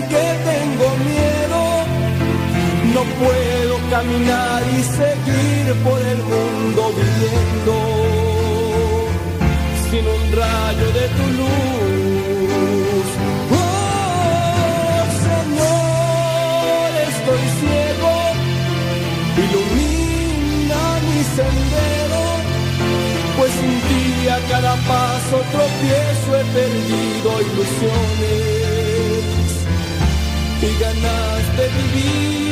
[0.00, 1.60] que tengo miedo,
[2.94, 7.74] no puedo caminar y seguir por el mundo viviendo
[9.90, 13.06] sin un rayo de tu luz.
[13.50, 18.12] Oh Señor, estoy ciego,
[19.44, 22.22] ilumina mi sendero,
[23.36, 28.81] pues un día cada paso tropiezo he perdido ilusiones
[30.62, 32.51] y ganas de vivir.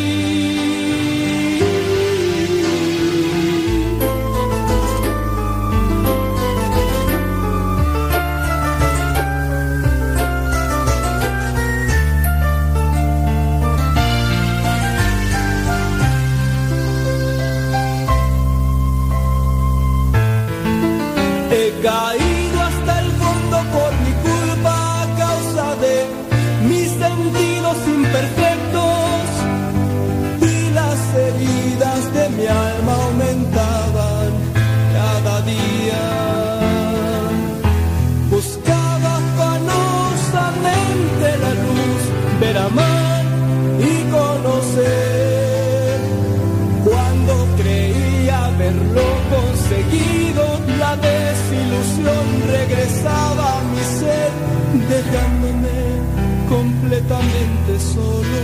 [57.10, 58.40] completamente solo,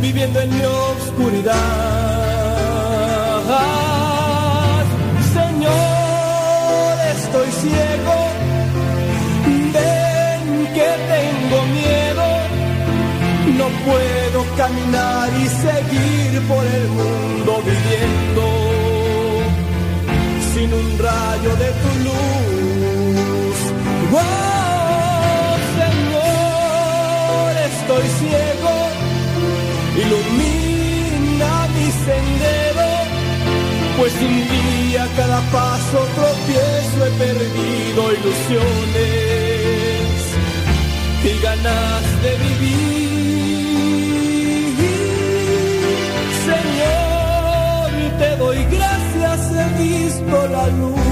[0.00, 1.54] viviendo en mi oscuridad.
[5.32, 8.16] Señor, estoy ciego,
[9.72, 10.44] ven
[10.76, 12.26] que tengo miedo,
[13.58, 18.44] no puedo caminar y seguir por el mundo viviendo.
[20.54, 22.51] Sin un rayo de tu luz.
[27.92, 28.74] estoy ciego,
[30.02, 32.88] ilumina mi sendero,
[33.98, 38.92] pues un día cada paso tropiezo he perdido ilusiones
[41.24, 43.12] y ganas de vivir.
[46.48, 51.11] Señor, te doy gracias, he visto la luz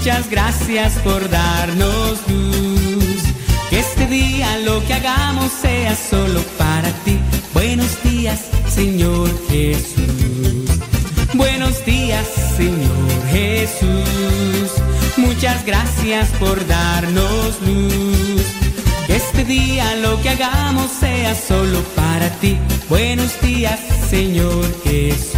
[0.00, 3.22] muchas gracias por darnos luz.
[3.68, 7.18] Que este día lo que hagamos sea solo para ti.
[7.52, 8.40] Buenos días,
[8.74, 10.70] Señor Jesús.
[11.34, 12.26] Buenos días,
[12.56, 14.70] Señor Jesús.
[15.18, 18.42] Muchas gracias por darnos luz.
[19.06, 22.56] Que este día lo que hagamos sea solo para ti.
[22.88, 25.36] Buenos días, Señor Jesús.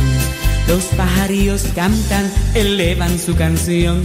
[0.68, 4.04] Los pajarillos cantan, elevan su canción.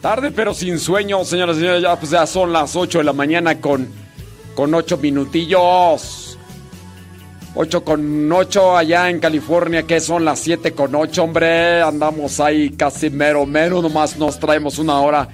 [0.00, 1.82] Tarde pero sin sueño, señoras y señores.
[1.82, 3.88] Ya, pues son las 8 de la mañana con,
[4.54, 6.38] con 8 minutillos.
[7.54, 11.82] 8 con 8 allá en California, que son las 7 con 8, hombre.
[11.82, 13.82] Andamos ahí casi mero, mero.
[13.82, 15.28] Nomás nos traemos una hora.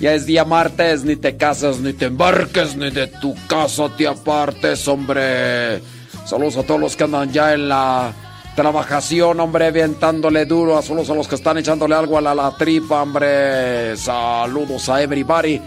[0.00, 4.08] Ya es día martes, ni te casas, ni te embarques, ni de tu casa te
[4.08, 5.80] apartes, hombre.
[6.24, 8.12] Saludos a todos los que andan ya en la
[8.54, 13.96] Trabajación, hombre, aventándole duro solo a los que están echándole algo a la, tripa, hombre.
[13.96, 15.58] Saludos a everybody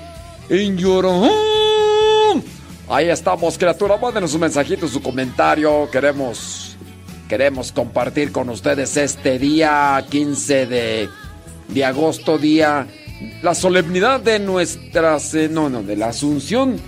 [0.51, 2.43] in your home.
[2.87, 3.97] Ahí estamos, criatura.
[3.97, 5.89] Mándenos un mensajito, su comentario.
[5.91, 6.77] Queremos,
[7.27, 11.09] queremos compartir con ustedes este día 15 de,
[11.69, 12.85] de agosto, día,
[13.41, 16.79] la solemnidad de nuestras, eh, no, no, de la asunción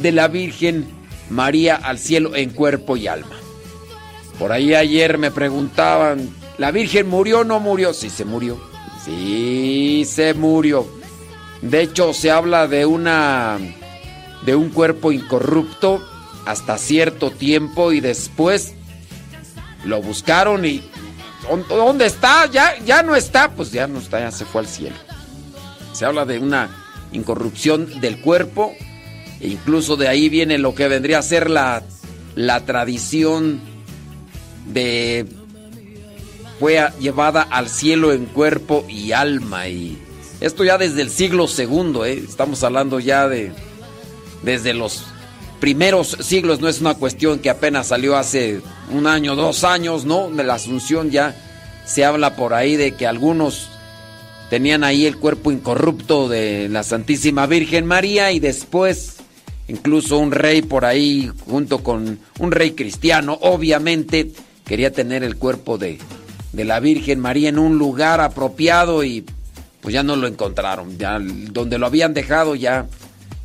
[0.00, 0.86] de la Virgen
[1.30, 3.36] María al cielo en cuerpo y alma.
[4.38, 7.94] Por ahí ayer me preguntaban, ¿la Virgen murió o no murió?
[7.94, 8.60] Sí, se murió.
[9.04, 10.86] Sí, se murió.
[11.62, 13.58] De hecho, se habla de una
[14.44, 16.02] de un cuerpo incorrupto
[16.44, 18.74] hasta cierto tiempo y después
[19.84, 20.82] lo buscaron y
[21.68, 22.46] ¿dónde está?
[22.46, 24.96] Ya ya no está, pues ya no está, ya se fue al cielo.
[25.92, 26.68] Se habla de una
[27.12, 28.74] incorrupción del cuerpo
[29.40, 31.82] e incluso de ahí viene lo que vendría a ser la
[32.34, 33.60] la tradición
[34.66, 35.26] de
[36.58, 39.98] fue llevada al cielo en cuerpo y alma y
[40.40, 42.22] esto ya desde el siglo segundo, ¿eh?
[42.28, 43.52] estamos hablando ya de
[44.42, 45.04] desde los
[45.60, 48.60] primeros siglos, no es una cuestión que apenas salió hace
[48.90, 50.28] un año, dos años, ¿no?
[50.30, 51.34] De la Asunción ya
[51.86, 53.68] se habla por ahí de que algunos
[54.50, 59.16] tenían ahí el cuerpo incorrupto de la Santísima Virgen María y después
[59.68, 64.32] incluso un rey por ahí junto con un rey cristiano, obviamente
[64.64, 65.98] quería tener el cuerpo de,
[66.52, 69.24] de la Virgen María en un lugar apropiado y
[69.80, 70.96] pues ya no lo encontraron.
[70.98, 72.86] Ya donde lo habían dejado ya,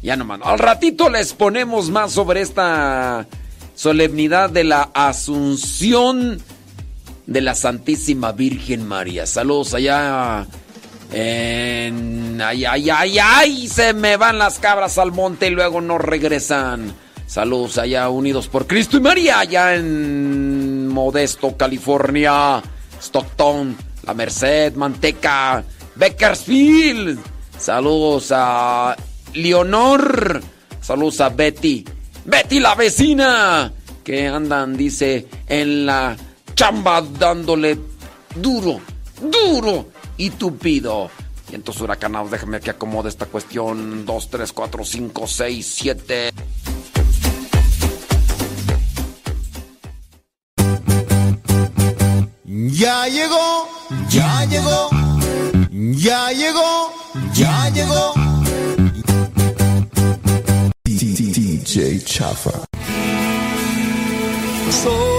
[0.01, 0.39] ya no más.
[0.43, 3.27] Al ratito les ponemos más sobre esta
[3.75, 6.41] solemnidad de la Asunción
[7.27, 9.25] de la Santísima Virgen María.
[9.25, 10.47] Saludos allá
[11.11, 12.41] en...
[12.41, 16.93] Ay, ay, ay, ay, se me van las cabras al monte y luego no regresan.
[17.27, 22.61] Saludos allá unidos por Cristo y María, allá en Modesto, California,
[22.99, 25.63] Stockton, La Merced, Manteca,
[25.95, 27.19] Bakersfield.
[27.57, 28.95] Saludos a
[29.33, 30.41] Leonor.
[30.81, 31.85] Saludos a Betty.
[32.25, 33.71] Betty la vecina.
[34.03, 36.15] Que andan, dice, en la
[36.55, 37.77] chamba dándole
[38.35, 38.79] duro,
[39.21, 41.09] duro y tupido.
[41.51, 44.05] Y entonces huracanados, déjame que acomode esta cuestión.
[44.05, 46.31] 2, 3, 4, 5, 6, 7.
[52.45, 53.67] Ya llegó,
[54.09, 54.89] ya llegó,
[55.71, 56.93] ya llegó,
[57.33, 58.13] ya llegó.
[60.85, 62.51] DJ Chafa.
[64.83, 65.18] Soy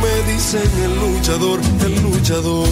[0.00, 2.68] me dicen el luchador, el luchador.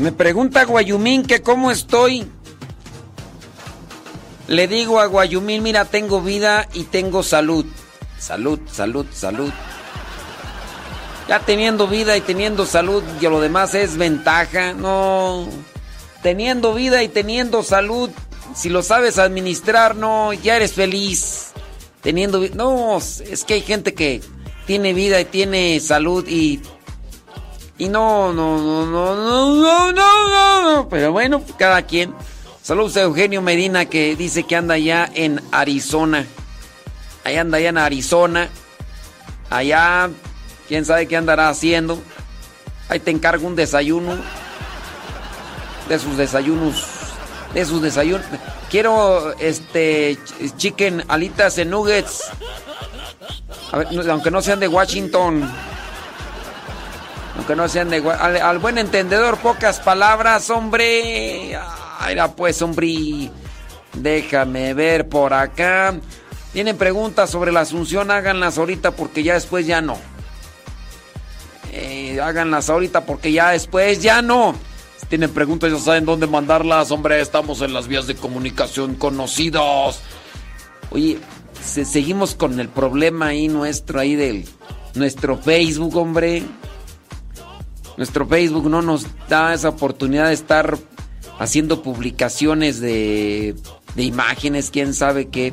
[0.00, 2.26] Me pregunta Guayumín que cómo estoy.
[4.46, 7.64] Le digo a Guayumín, mira, tengo vida y tengo salud.
[8.18, 9.52] Salud, salud, salud.
[11.28, 14.74] Ya teniendo vida y teniendo salud, y lo demás es ventaja.
[14.74, 15.48] No.
[16.22, 18.10] Teniendo vida y teniendo salud,
[18.54, 21.52] si lo sabes administrar, no, ya eres feliz.
[22.02, 22.54] Teniendo vida.
[22.54, 24.20] No, es que hay gente que
[24.66, 26.60] tiene vida y tiene salud y.
[27.76, 30.88] Y no, no, no, no, no, no, no, no.
[30.88, 32.14] Pero bueno, cada quien.
[32.64, 36.24] Saludos a Eugenio Medina que dice que anda allá en Arizona.
[37.22, 38.48] Ahí anda allá en Arizona.
[39.50, 40.08] Allá,
[40.66, 42.02] quién sabe qué andará haciendo.
[42.88, 44.16] Ahí te encargo un desayuno.
[45.90, 46.86] De sus desayunos.
[47.52, 48.24] De sus desayunos.
[48.70, 50.18] Quiero este
[50.56, 52.30] chicken alitas en nuggets.
[54.08, 55.52] aunque no sean de Washington.
[57.36, 61.58] Aunque no sean de al, al buen entendedor, pocas palabras, hombre.
[62.04, 63.30] Ay, pues, hombre.
[63.94, 65.94] Déjame ver por acá.
[66.52, 69.96] Tienen preguntas sobre la Asunción, háganlas ahorita porque ya después ya no.
[71.72, 74.54] Eh, háganlas ahorita porque ya después ya no.
[74.98, 77.20] Si tienen preguntas ya saben dónde mandarlas, hombre.
[77.20, 80.00] Estamos en las vías de comunicación conocidos.
[80.90, 81.18] Oye,
[81.62, 84.44] seguimos con el problema ahí nuestro, ahí del
[84.94, 86.42] nuestro Facebook, hombre.
[87.96, 90.76] Nuestro Facebook no nos da esa oportunidad de estar
[91.38, 93.54] haciendo publicaciones de,
[93.94, 95.52] de imágenes, quién sabe qué.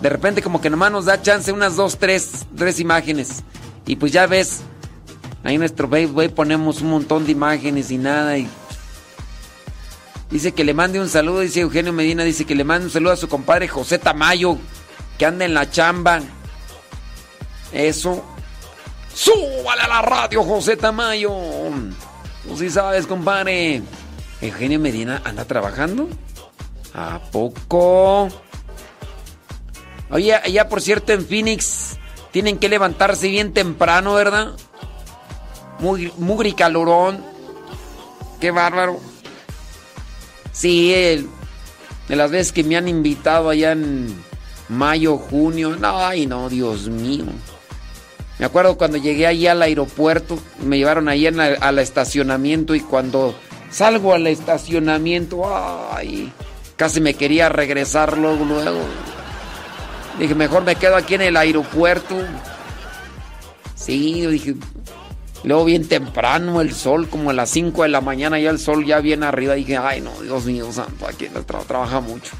[0.00, 3.42] De repente como que nomás nos da chance unas dos, tres, tres imágenes.
[3.86, 4.60] Y pues ya ves,
[5.42, 8.36] ahí nuestro Facebook ponemos un montón de imágenes y nada.
[8.38, 8.48] Y
[10.30, 13.12] dice que le mande un saludo, dice Eugenio Medina, dice que le mande un saludo
[13.12, 14.58] a su compadre José Tamayo,
[15.18, 16.20] que anda en la chamba.
[17.72, 18.24] Eso.
[19.14, 21.30] Súbale a la radio, José Tamayo.
[22.46, 23.82] Tú sí sabes, compadre.
[24.40, 26.08] Eugenio Medina anda trabajando.
[26.94, 28.28] ¿A poco?
[30.10, 31.98] Oye, ya por cierto en Phoenix
[32.30, 34.52] tienen que levantarse bien temprano, ¿verdad?
[35.78, 37.24] Muy, muy calorón.
[38.40, 39.00] Qué bárbaro.
[40.52, 40.92] Sí,
[42.08, 44.14] de las veces que me han invitado allá en
[44.68, 45.76] mayo, junio.
[45.82, 47.24] ay, no, Dios mío.
[48.38, 53.34] Me acuerdo cuando llegué allí al aeropuerto, me llevaron ahí al estacionamiento y cuando
[53.74, 55.42] salgo al estacionamiento,
[55.92, 56.32] ay,
[56.76, 58.80] casi me quería regresar luego, luego.
[60.18, 62.14] Dije, mejor me quedo aquí en el aeropuerto.
[63.74, 64.54] Sí, dije.
[65.42, 68.86] Luego bien temprano el sol, como a las 5 de la mañana, ya el sol
[68.86, 69.54] ya viene arriba.
[69.54, 71.28] Dije, ay no, Dios mío santo, aquí
[71.66, 72.30] trabaja mucho.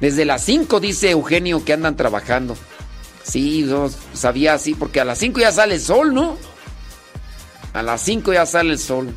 [0.00, 2.56] Desde las 5 dice Eugenio que andan trabajando.
[3.22, 6.36] Sí, yo sabía así, porque a las 5 ya sale el sol, ¿no?
[7.72, 9.14] A las 5 ya sale el sol.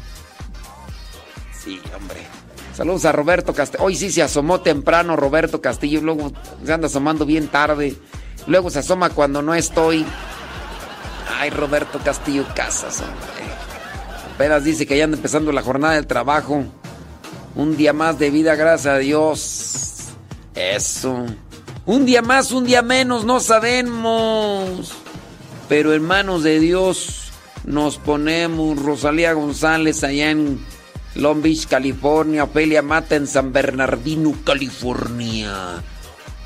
[1.95, 2.21] Hombre.
[2.75, 3.83] Saludos a Roberto Castillo.
[3.83, 6.31] Hoy sí se asomó temprano Roberto Castillo, luego
[6.63, 7.95] se anda asomando bien tarde.
[8.45, 10.05] Luego se asoma cuando no estoy.
[11.39, 13.47] Ay, Roberto Castillo Casas, hombre.
[14.35, 16.63] Apenas dice que ya anda empezando la jornada del trabajo.
[17.55, 20.09] Un día más de vida, gracias a Dios.
[20.53, 21.25] Eso.
[21.87, 24.93] Un día más, un día menos, no sabemos.
[25.67, 27.31] Pero en manos de Dios
[27.65, 28.81] nos ponemos.
[28.81, 30.59] Rosalía González allá en
[31.17, 32.43] Long Beach, California.
[32.43, 35.81] Ofelia Mata en San Bernardino, California.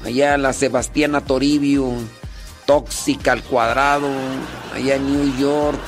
[0.03, 1.91] Allá la Sebastiana Toribio.
[2.65, 4.09] Tóxica al cuadrado.
[4.73, 5.79] Allá en New York.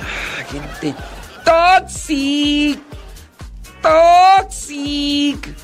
[0.00, 0.94] Ah, gente.
[1.44, 2.80] Toxic.
[3.82, 5.56] Toxic.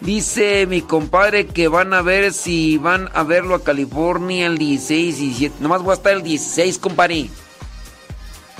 [0.00, 5.18] Dice mi compadre que van a ver si van a verlo a California el 16
[5.18, 5.56] y 17.
[5.60, 7.28] Nomás voy a estar el 16, compadre.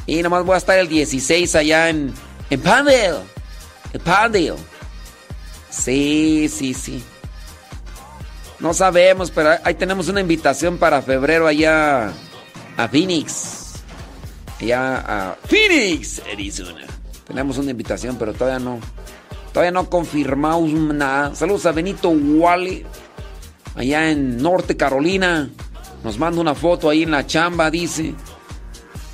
[0.06, 2.12] Y nomás voy a estar el 16 allá en
[2.50, 3.20] en Pandale.
[3.92, 4.54] En Pandale.
[5.70, 7.02] Sí, sí, sí.
[8.58, 12.12] No sabemos, pero ahí tenemos una invitación para febrero allá
[12.76, 13.82] a Phoenix.
[14.60, 16.86] Allá a Phoenix, Arizona.
[17.26, 18.78] Tenemos una invitación, pero todavía no.
[19.52, 21.34] Todavía no confirmamos nada.
[21.34, 22.84] Saludos a Benito Wally.
[23.74, 25.48] Allá en Norte Carolina.
[26.04, 28.14] Nos manda una foto ahí en la chamba, dice.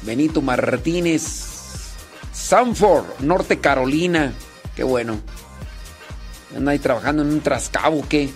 [0.03, 1.45] Benito Martínez.
[2.37, 4.33] Sanford, Norte Carolina.
[4.77, 5.18] Qué bueno.
[6.55, 8.31] Anda ahí trabajando en un trascabo, ¿qué?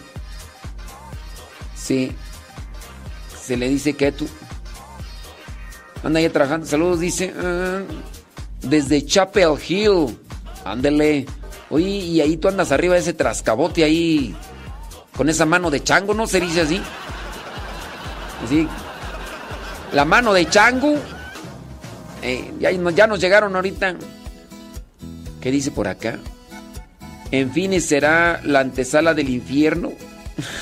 [1.77, 2.13] Sí.
[3.41, 4.27] Se le dice que tú.
[6.03, 6.67] Anda ahí trabajando.
[6.67, 7.33] Saludos, dice.
[7.39, 7.83] Ah,
[8.63, 10.19] desde Chapel Hill.
[10.65, 11.27] Ándele.
[11.69, 14.35] Oye, y ahí tú andas arriba de ese trascabote ahí.
[15.17, 16.27] Con esa mano de chango, ¿no?
[16.27, 16.81] Se dice así.
[18.45, 18.67] Así.
[19.93, 20.97] La mano de chango
[22.23, 23.97] eh, ya, ya, nos llegaron ahorita.
[25.41, 26.19] ¿Qué dice por acá?
[27.31, 29.93] En fin, será la antesala del infierno.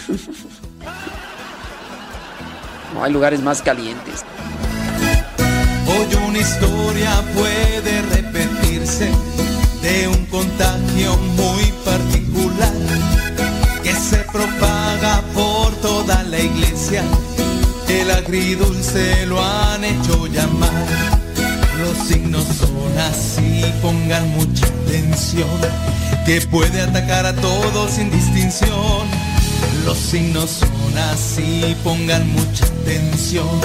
[2.94, 4.24] no hay lugares más calientes.
[6.28, 9.10] una historia puede repetirse
[9.82, 12.72] de un contagio muy particular
[13.82, 17.02] que se propaga por toda la iglesia.
[17.88, 21.17] El agridulce lo han hecho llamar.
[21.78, 25.48] Los signos son así, pongan mucha atención,
[26.26, 29.06] que puede atacar a todos sin distinción.
[29.84, 33.60] Los signos son así, pongan mucha atención,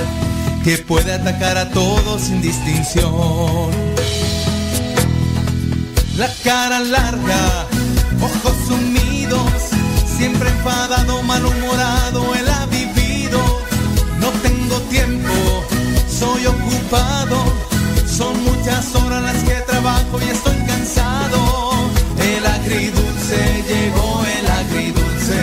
[0.64, 3.72] que puede atacar a todos sin distinción.
[6.16, 7.68] La cara larga,
[8.22, 9.52] ojos sumidos,
[10.18, 13.40] siempre enfadado, malhumorado, él ha vivido.
[14.20, 15.34] No tengo tiempo,
[16.08, 17.73] soy ocupado,
[18.14, 21.90] son muchas horas las que trabajo y estoy cansado.
[22.20, 25.40] El agridulce llegó, el agridulce,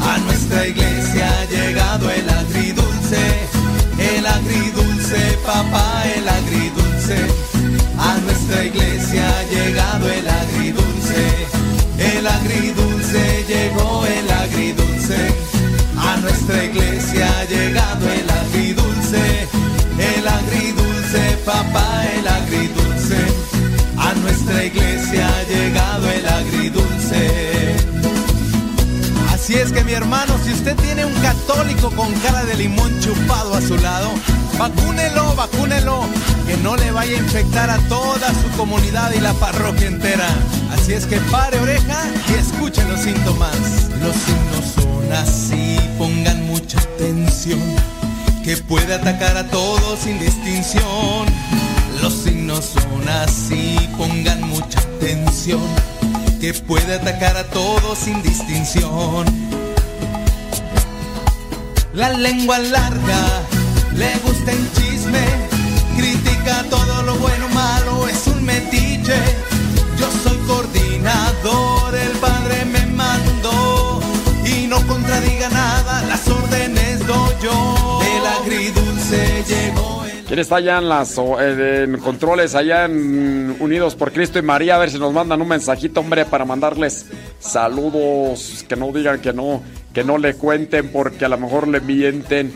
[0.00, 3.22] a nuestra iglesia ha llegado el agridulce,
[4.16, 6.86] el agridulce, papá, el agridulce
[7.98, 11.46] a nuestra iglesia ha llegado el agridulce,
[11.98, 15.34] el agridulce llegó el agridulce.
[15.96, 18.35] A nuestra iglesia ha llegado el agridulce,
[29.46, 33.54] Así es que mi hermano, si usted tiene un católico con cara de limón chupado
[33.54, 34.10] a su lado,
[34.58, 36.00] Vacúnelo, vacúnelo,
[36.46, 40.26] que no le vaya a infectar a toda su comunidad y la parroquia entera.
[40.72, 43.54] Así es que pare oreja y escuche los síntomas.
[44.00, 47.60] Los signos son así, pongan mucha atención,
[48.42, 51.26] que puede atacar a todos sin distinción.
[52.02, 55.60] Los signos son así, pongan mucha atención,
[56.40, 59.26] que puede atacar a todos sin distinción.
[61.94, 63.42] La lengua larga
[63.94, 65.24] le gusta el chisme,
[65.96, 68.85] critica todo lo bueno, malo, es un metiche.
[80.26, 84.74] ¿Quién está allá en las en controles, allá en Unidos por Cristo y María?
[84.74, 87.06] A ver si nos mandan un mensajito, hombre, para mandarles
[87.38, 88.64] saludos.
[88.68, 89.62] Que no digan que no,
[89.94, 92.52] que no le cuenten porque a lo mejor le mienten.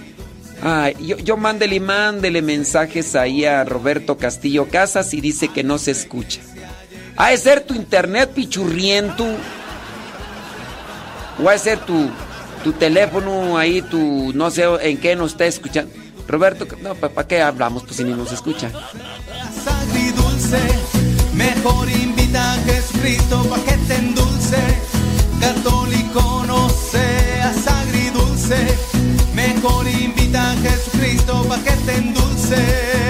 [0.62, 5.62] Ay, yo, yo mándele y mándele mensajes ahí a Roberto Castillo Casas y dice que
[5.62, 6.40] no se escucha.
[7.16, 9.24] ¿Ha de ser tu internet pichurriento?
[11.40, 12.10] ¿O ha de ser tu,
[12.64, 15.99] tu teléfono ahí, tu no sé en qué nos está escuchando?
[16.30, 17.82] Roberto, no, ¿para qué hablamos?
[17.82, 18.70] Pues si ni nos escucha.
[21.34, 24.58] Mejor invita a Jesucristo pa' que te endulce.
[25.40, 28.78] Católico no seas agridulce.
[29.34, 33.09] Mejor invita a Jesucristo pa' que te endulce.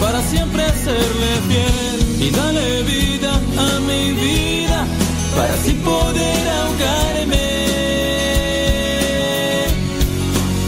[0.00, 2.26] para siempre serle fiel.
[2.26, 4.84] Y dale vida a mi vida
[5.36, 7.46] para así poder ahogarme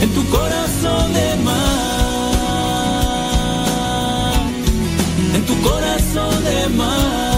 [0.02, 1.58] en tu corazón de mar.
[5.34, 7.28] En tu corazón de mar.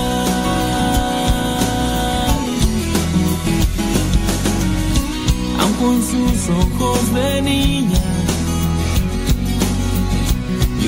[5.61, 8.10] aun con sus ojos de niña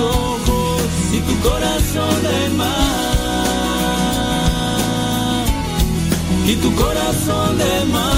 [0.00, 3.12] Ojos y tu corazón de mar.
[6.46, 8.12] Y tu corazón de mar.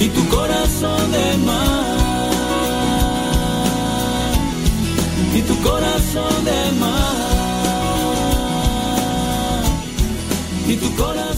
[0.00, 1.92] Y tu corazón de mar.
[5.34, 7.16] Y tu corazón de mar.
[10.68, 11.31] Y tu corazón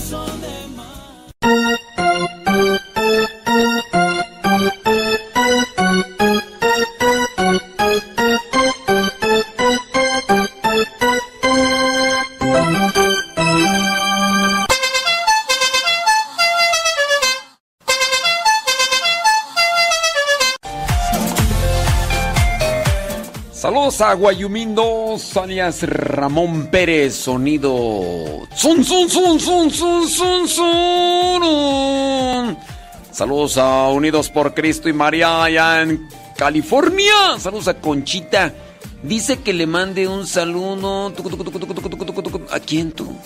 [23.94, 28.40] Saludos a Guayumindos, alias Ramón Pérez, sonido.
[28.56, 31.44] Zun, zun, zun, zun, zun, zun.
[33.12, 37.38] Saludos a Unidos por Cristo y María allá en California.
[37.38, 38.52] Saludos a Conchita.
[39.04, 41.12] Dice que le mande un saludo.
[42.50, 43.16] ¿A quién tú?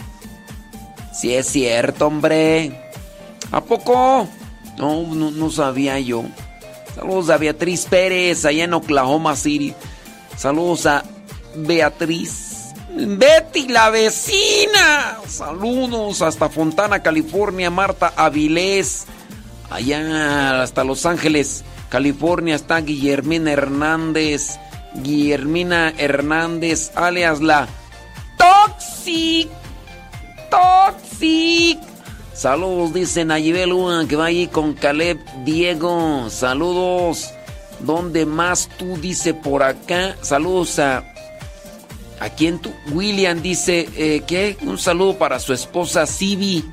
[1.14, 2.78] Si es cierto, hombre.
[3.52, 4.28] ¿A poco?
[4.76, 6.24] No, no, no sabía yo.
[6.94, 9.74] Saludos a Beatriz Pérez, allá en Oklahoma City.
[10.38, 11.03] Saludos a
[11.57, 12.72] Beatriz.
[12.94, 15.18] Betty, la vecina.
[15.27, 17.70] Saludos hasta Fontana, California.
[17.70, 19.07] Marta Avilés.
[19.68, 24.59] Allá hasta Los Ángeles, California está Guillermina Hernández.
[24.94, 27.68] Guillermina Hernández, alias la
[28.38, 29.48] Toxic.
[30.51, 31.79] Toxic.
[32.33, 36.31] Saludos, dice Nayibel Luna, que va allí con Caleb Diego.
[36.31, 37.35] Saludos.
[37.80, 38.96] ¿Dónde más tú?
[38.96, 40.16] Dice por acá.
[40.22, 41.04] Saludos a.
[42.20, 42.72] ¿A quién tú?
[42.92, 44.56] William dice, eh, ¿qué?
[44.62, 46.64] Un saludo para su esposa Sibi.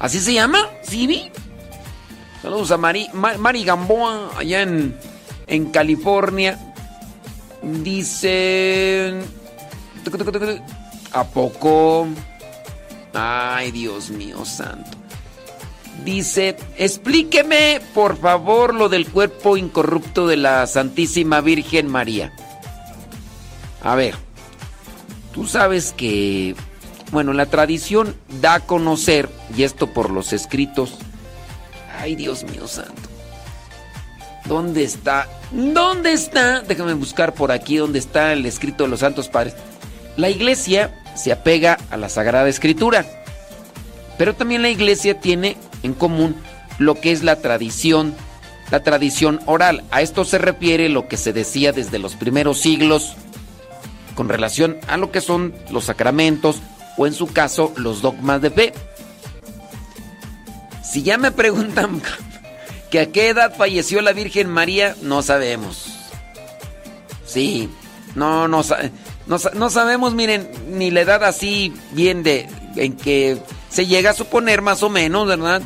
[0.00, 0.58] ¿Así se llama?
[0.82, 1.30] ¿Sibi?
[2.42, 4.98] Saludos a Mari, Ma- Mari Gamboa, allá en,
[5.46, 6.58] en California.
[7.62, 9.20] Dice.
[11.12, 12.08] ¿A poco?
[13.14, 14.98] Ay, Dios mío santo.
[16.04, 22.32] Dice, explíqueme por favor lo del cuerpo incorrupto de la Santísima Virgen María.
[23.82, 24.16] A ver,
[25.32, 26.56] tú sabes que,
[27.12, 30.98] bueno, la tradición da a conocer, y esto por los escritos,
[32.00, 33.08] ay Dios mío santo,
[34.46, 35.28] ¿dónde está?
[35.52, 36.62] ¿Dónde está?
[36.62, 39.54] Déjame buscar por aquí dónde está el escrito de los santos padres.
[40.16, 43.06] La iglesia se apega a la Sagrada Escritura,
[44.18, 46.36] pero también la iglesia tiene en común
[46.78, 48.14] lo que es la tradición,
[48.70, 49.84] la tradición oral.
[49.90, 53.14] A esto se refiere lo que se decía desde los primeros siglos
[54.14, 56.60] con relación a lo que son los sacramentos
[56.96, 58.72] o en su caso los dogmas de fe.
[60.84, 62.02] Si ya me preguntan
[62.90, 65.86] que a qué edad falleció la Virgen María, no sabemos.
[67.24, 67.70] Sí,
[68.14, 68.62] no, no,
[69.26, 73.38] no sabemos, miren, ni la edad así bien de en que
[73.72, 75.62] se llega a suponer más o menos, ¿verdad?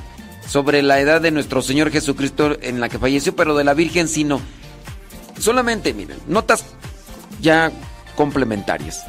[0.48, 4.06] Sobre la edad de nuestro Señor Jesucristo en la que falleció, pero de la Virgen
[4.06, 4.40] sí no.
[5.40, 6.64] Solamente, miren, notas
[7.40, 7.72] ya
[8.14, 9.04] complementarias.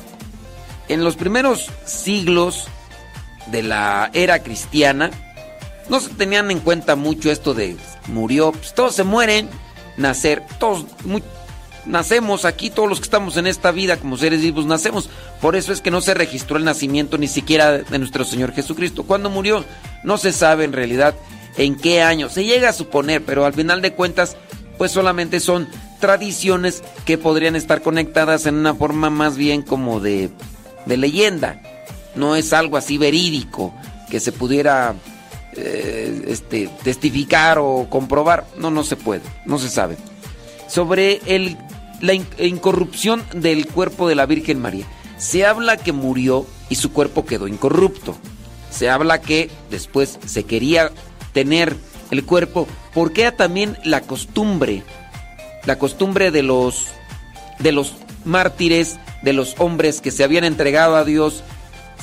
[0.87, 2.65] En los primeros siglos
[3.51, 5.11] de la era cristiana,
[5.89, 9.47] no se tenían en cuenta mucho esto de murió, pues todos se mueren,
[9.95, 10.85] nacer, todos
[11.87, 15.09] nacemos aquí, todos los que estamos en esta vida como seres vivos nacemos.
[15.41, 19.03] Por eso es que no se registró el nacimiento ni siquiera de nuestro Señor Jesucristo.
[19.03, 19.63] ¿Cuándo murió?
[20.03, 21.15] No se sabe en realidad
[21.57, 22.29] en qué año.
[22.29, 24.37] Se llega a suponer, pero al final de cuentas,
[24.77, 25.67] pues solamente son
[25.99, 30.29] tradiciones que podrían estar conectadas en una forma más bien como de,
[30.85, 31.61] de leyenda.
[32.15, 33.73] No es algo así verídico
[34.09, 34.95] que se pudiera
[35.53, 38.45] eh, este, testificar o comprobar.
[38.57, 39.97] No, no se puede, no se sabe.
[40.67, 41.57] sobre el,
[42.01, 44.85] la incorrupción del cuerpo de la Virgen María.
[45.17, 48.15] Se habla que murió y su cuerpo quedó incorrupto.
[48.69, 50.91] Se habla que después se quería
[51.33, 51.75] tener
[52.11, 54.83] el cuerpo porque era también la costumbre,
[55.65, 56.87] la costumbre de los
[57.59, 61.43] de los mártires, de los hombres que se habían entregado a Dios,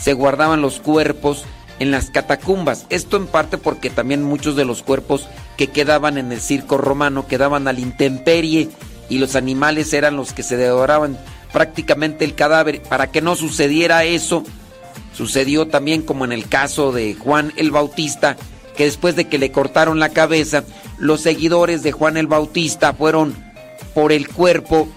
[0.01, 1.45] se guardaban los cuerpos
[1.79, 2.87] en las catacumbas.
[2.91, 7.27] Esto en parte porque también muchos de los cuerpos que quedaban en el circo romano
[7.27, 8.71] quedaban al intemperie
[9.09, 11.19] y los animales eran los que se devoraban
[11.53, 12.83] prácticamente el cadáver.
[12.83, 14.45] Para que no sucediera eso,
[15.15, 18.37] sucedió también como en el caso de Juan el Bautista,
[18.77, 20.65] que después de que le cortaron la cabeza,
[20.99, 23.35] los seguidores de Juan el Bautista fueron
[23.95, 24.89] por el cuerpo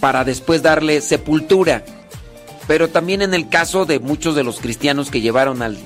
[0.00, 1.84] para después darle sepultura.
[2.66, 5.78] Pero también en el caso de muchos de los cristianos que llevaron al,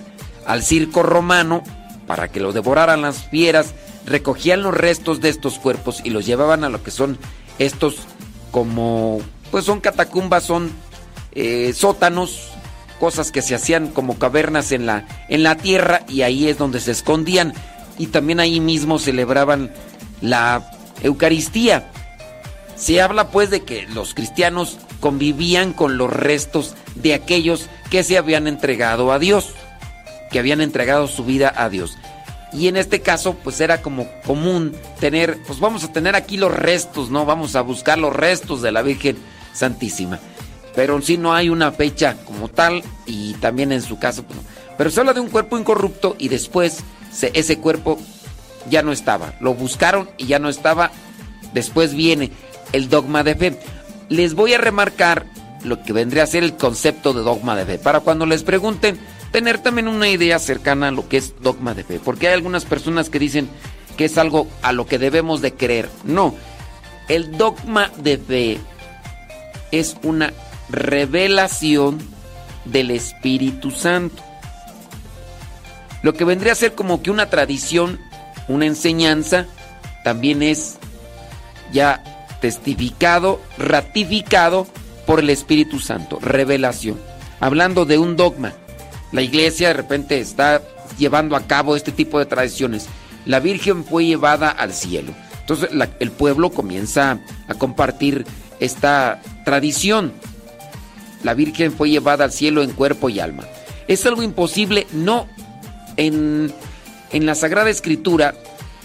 [0.47, 1.65] al circo romano
[2.09, 3.75] para que lo devoraran las fieras,
[4.07, 7.19] recogían los restos de estos cuerpos y los llevaban a lo que son
[7.59, 7.99] estos
[8.51, 10.73] como, pues son catacumbas, son
[11.33, 12.49] eh, sótanos,
[12.99, 16.81] cosas que se hacían como cavernas en la, en la tierra y ahí es donde
[16.81, 17.53] se escondían
[17.99, 19.71] y también ahí mismo celebraban
[20.23, 20.71] la
[21.03, 21.93] Eucaristía.
[22.75, 28.17] Se habla pues de que los cristianos convivían con los restos de aquellos que se
[28.17, 29.53] habían entregado a Dios,
[30.31, 31.97] que habían entregado su vida a Dios.
[32.53, 36.53] Y en este caso, pues era como común tener, pues vamos a tener aquí los
[36.53, 37.27] restos, ¿no?
[37.27, 39.19] Vamos a buscar los restos de la Virgen
[39.53, 40.19] Santísima.
[40.75, 44.39] Pero sí no hay una fecha como tal y también en su caso, pues,
[44.79, 46.85] pero se habla de un cuerpo incorrupto y después
[47.21, 47.99] ese cuerpo
[48.71, 49.35] ya no estaba.
[49.41, 50.91] Lo buscaron y ya no estaba.
[51.53, 52.31] Después viene
[52.73, 53.61] el dogma de fe.
[54.09, 55.27] Les voy a remarcar
[55.65, 57.79] lo que vendría a ser el concepto de dogma de fe.
[57.79, 58.99] Para cuando les pregunten,
[59.33, 62.01] tener también una idea cercana a lo que es dogma de fe.
[62.03, 63.49] Porque hay algunas personas que dicen
[63.97, 65.89] que es algo a lo que debemos de creer.
[66.05, 66.35] No,
[67.09, 68.59] el dogma de fe
[69.73, 70.33] es una
[70.71, 71.99] revelación
[72.65, 74.23] del Espíritu Santo.
[76.03, 77.99] Lo que vendría a ser como que una tradición,
[78.47, 79.47] una enseñanza,
[80.05, 80.79] también es
[81.73, 82.03] ya
[82.41, 84.67] testificado, ratificado
[85.07, 87.01] por el Espíritu Santo, revelación.
[87.41, 88.53] Hablando de un dogma,
[89.13, 90.63] la iglesia de repente está
[90.99, 92.87] llevando a cabo este tipo de tradiciones.
[93.25, 95.13] La Virgen fue llevada al cielo.
[95.41, 98.27] Entonces el pueblo comienza a compartir
[98.61, 100.13] esta tradición.
[101.23, 103.45] La Virgen fue llevada al cielo en cuerpo y alma.
[103.87, 104.87] ¿Es algo imposible?
[104.93, 105.27] No.
[105.97, 106.53] En,
[107.13, 108.35] en la Sagrada Escritura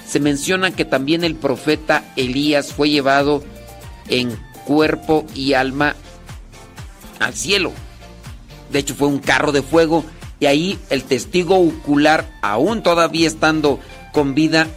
[0.08, 3.44] se menciona que también el profeta Elías fue llevado
[4.08, 5.96] en cuerpo y alma
[7.20, 7.72] al cielo.
[8.74, 10.04] De hecho fue un carro de fuego
[10.40, 13.80] y ahí el testigo ocular, aún todavía estando
[14.12, 14.68] con vida,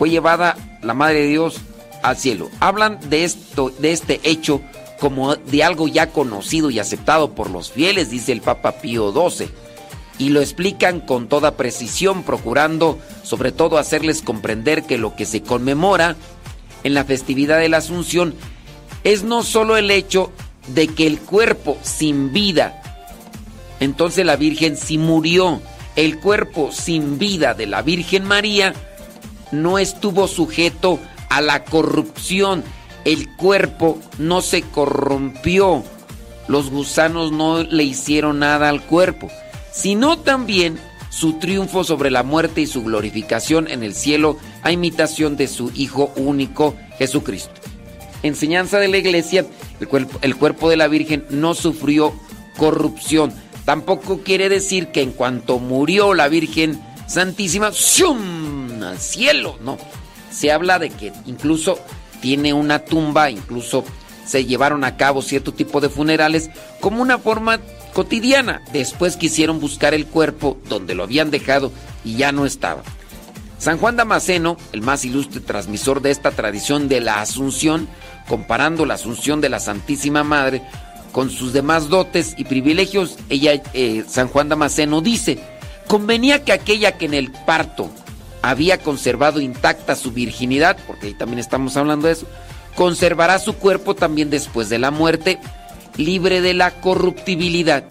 [0.00, 1.60] fue llevada la Madre de Dios
[2.02, 2.48] al cielo.
[2.58, 4.62] Hablan de esto, de este hecho
[4.98, 9.50] como de algo ya conocido y aceptado por los fieles, dice el Papa Pío XII,
[10.16, 15.42] y lo explican con toda precisión, procurando sobre todo hacerles comprender que lo que se
[15.42, 16.16] conmemora
[16.82, 18.34] en la festividad de la Asunción
[19.04, 20.32] es no solo el hecho
[20.68, 22.82] de que el cuerpo sin vida,
[23.80, 25.60] entonces la Virgen sí murió,
[25.94, 28.72] el cuerpo sin vida de la Virgen María,
[29.52, 30.98] no estuvo sujeto
[31.28, 32.64] a la corrupción.
[33.04, 35.82] El cuerpo no se corrompió.
[36.48, 39.30] Los gusanos no le hicieron nada al cuerpo.
[39.72, 40.78] sino también
[41.10, 45.70] su triunfo sobre la muerte y su glorificación en el cielo a imitación de su
[45.74, 47.54] Hijo único, Jesucristo.
[48.22, 49.46] Enseñanza de la iglesia,
[49.80, 52.12] el cuerpo, el cuerpo de la Virgen no sufrió
[52.56, 53.32] corrupción.
[53.64, 56.80] Tampoco quiere decir que en cuanto murió la Virgen
[57.10, 58.84] Santísima, ¡shum!
[58.84, 59.78] al cielo, no.
[60.30, 61.80] Se habla de que incluso
[62.20, 63.84] tiene una tumba, incluso
[64.24, 67.58] se llevaron a cabo cierto tipo de funerales como una forma
[67.94, 68.62] cotidiana.
[68.72, 71.72] Después quisieron buscar el cuerpo donde lo habían dejado
[72.04, 72.84] y ya no estaba.
[73.58, 77.88] San Juan Damasceno, el más ilustre transmisor de esta tradición de la Asunción,
[78.28, 80.62] comparando la Asunción de la Santísima Madre
[81.10, 85.40] con sus demás dotes y privilegios, ella, eh, San Juan Damasceno dice,
[85.90, 87.90] convenía que aquella que en el parto
[88.42, 92.28] había conservado intacta su virginidad, porque ahí también estamos hablando de eso,
[92.76, 95.40] conservará su cuerpo también después de la muerte
[95.96, 97.82] libre de la corruptibilidad.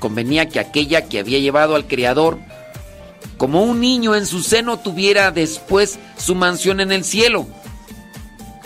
[0.00, 2.40] Convenía que aquella que había llevado al Creador
[3.36, 7.46] como un niño en su seno tuviera después su mansión en el cielo.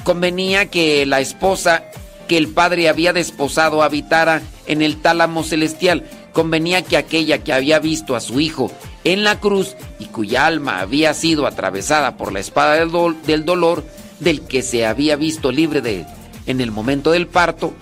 [0.02, 1.84] Convenía que la esposa
[2.26, 6.08] que el Padre había desposado habitara en el tálamo celestial.
[6.38, 8.70] Convenía que aquella que había visto a su Hijo
[9.02, 13.84] en la cruz y cuya alma había sido atravesada por la espada del, dolor,
[14.20, 16.06] del que se había visto libre de
[16.46, 17.74] en el momento del parto,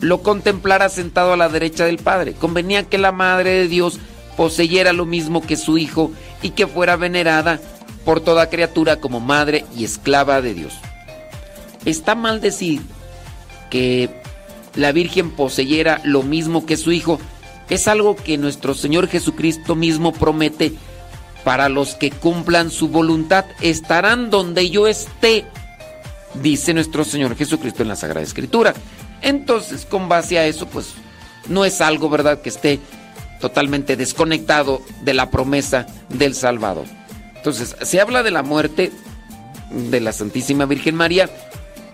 [0.00, 2.32] lo contemplara sentado a la derecha del Padre.
[2.32, 4.00] Convenía que la Madre de Dios
[4.38, 7.60] poseyera lo mismo que su Hijo y que fuera venerada
[8.06, 10.72] por toda criatura como madre y esclava de Dios.
[11.84, 12.80] Está mal decir
[13.68, 14.08] que
[14.76, 17.20] la Virgen poseyera lo mismo que su Hijo.
[17.70, 20.72] Es algo que nuestro Señor Jesucristo mismo promete
[21.44, 23.44] para los que cumplan su voluntad.
[23.60, 25.44] Estarán donde yo esté,
[26.34, 28.74] dice nuestro Señor Jesucristo en la Sagrada Escritura.
[29.20, 30.94] Entonces, con base a eso, pues
[31.48, 32.80] no es algo, ¿verdad?, que esté
[33.40, 36.86] totalmente desconectado de la promesa del Salvador.
[37.36, 38.92] Entonces, se habla de la muerte
[39.70, 41.30] de la Santísima Virgen María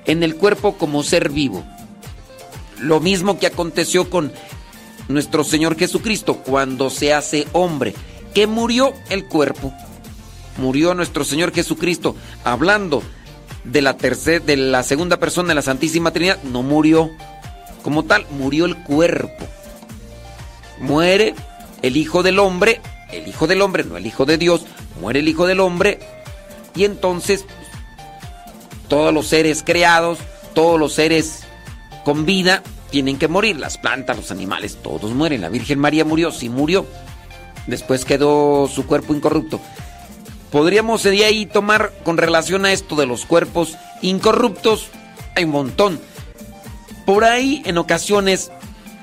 [0.06, 1.64] en el cuerpo como ser vivo.
[2.80, 4.32] Lo mismo que aconteció con
[5.08, 7.94] nuestro Señor Jesucristo cuando se hace hombre,
[8.34, 9.72] que murió el cuerpo.
[10.56, 13.02] Murió nuestro Señor Jesucristo hablando
[13.64, 17.10] de la tercera, de la segunda persona de la Santísima Trinidad, no murió
[17.82, 19.46] como tal, murió el cuerpo.
[20.80, 21.34] Muere
[21.82, 22.80] el Hijo del Hombre,
[23.12, 24.64] el Hijo del Hombre, no el Hijo de Dios,
[25.00, 26.00] muere el Hijo del Hombre,
[26.74, 27.44] y entonces
[28.88, 30.18] todos los seres creados,
[30.54, 31.40] todos los seres
[32.04, 32.62] con vida,
[32.94, 33.58] tienen que morir.
[33.58, 35.40] Las plantas, los animales, todos mueren.
[35.40, 36.86] La Virgen María murió, sí murió.
[37.66, 39.60] Después quedó su cuerpo incorrupto
[40.54, 44.86] podríamos de ahí tomar con relación a esto de los cuerpos incorruptos?
[45.34, 46.00] Hay un montón.
[47.04, 48.52] Por ahí en ocasiones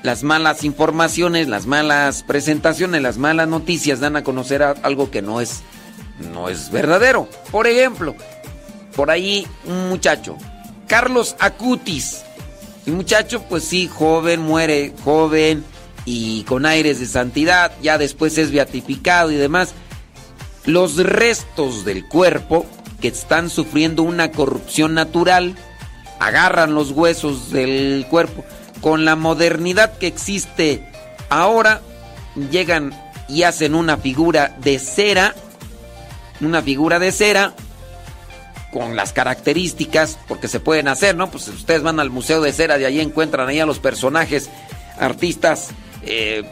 [0.02, 5.42] las malas informaciones, las malas presentaciones, las malas noticias dan a conocer algo que no
[5.42, 5.60] es
[6.32, 7.28] no es verdadero.
[7.50, 8.16] Por ejemplo,
[8.96, 10.38] por ahí un muchacho,
[10.88, 12.24] Carlos Acutis.
[12.86, 15.64] El muchacho pues sí, joven, muere joven
[16.04, 19.74] y con aires de santidad, ya después es beatificado y demás
[20.64, 22.66] los restos del cuerpo
[23.00, 25.56] que están sufriendo una corrupción natural
[26.20, 28.44] agarran los huesos del cuerpo.
[28.80, 30.88] Con la modernidad que existe
[31.28, 31.80] ahora,
[32.50, 32.92] llegan
[33.28, 35.34] y hacen una figura de cera,
[36.40, 37.54] una figura de cera
[38.72, 41.30] con las características, porque se pueden hacer, ¿no?
[41.30, 44.50] Pues ustedes van al Museo de Cera, de ahí encuentran ahí a los personajes,
[44.98, 45.70] artistas
[46.02, 46.42] eh,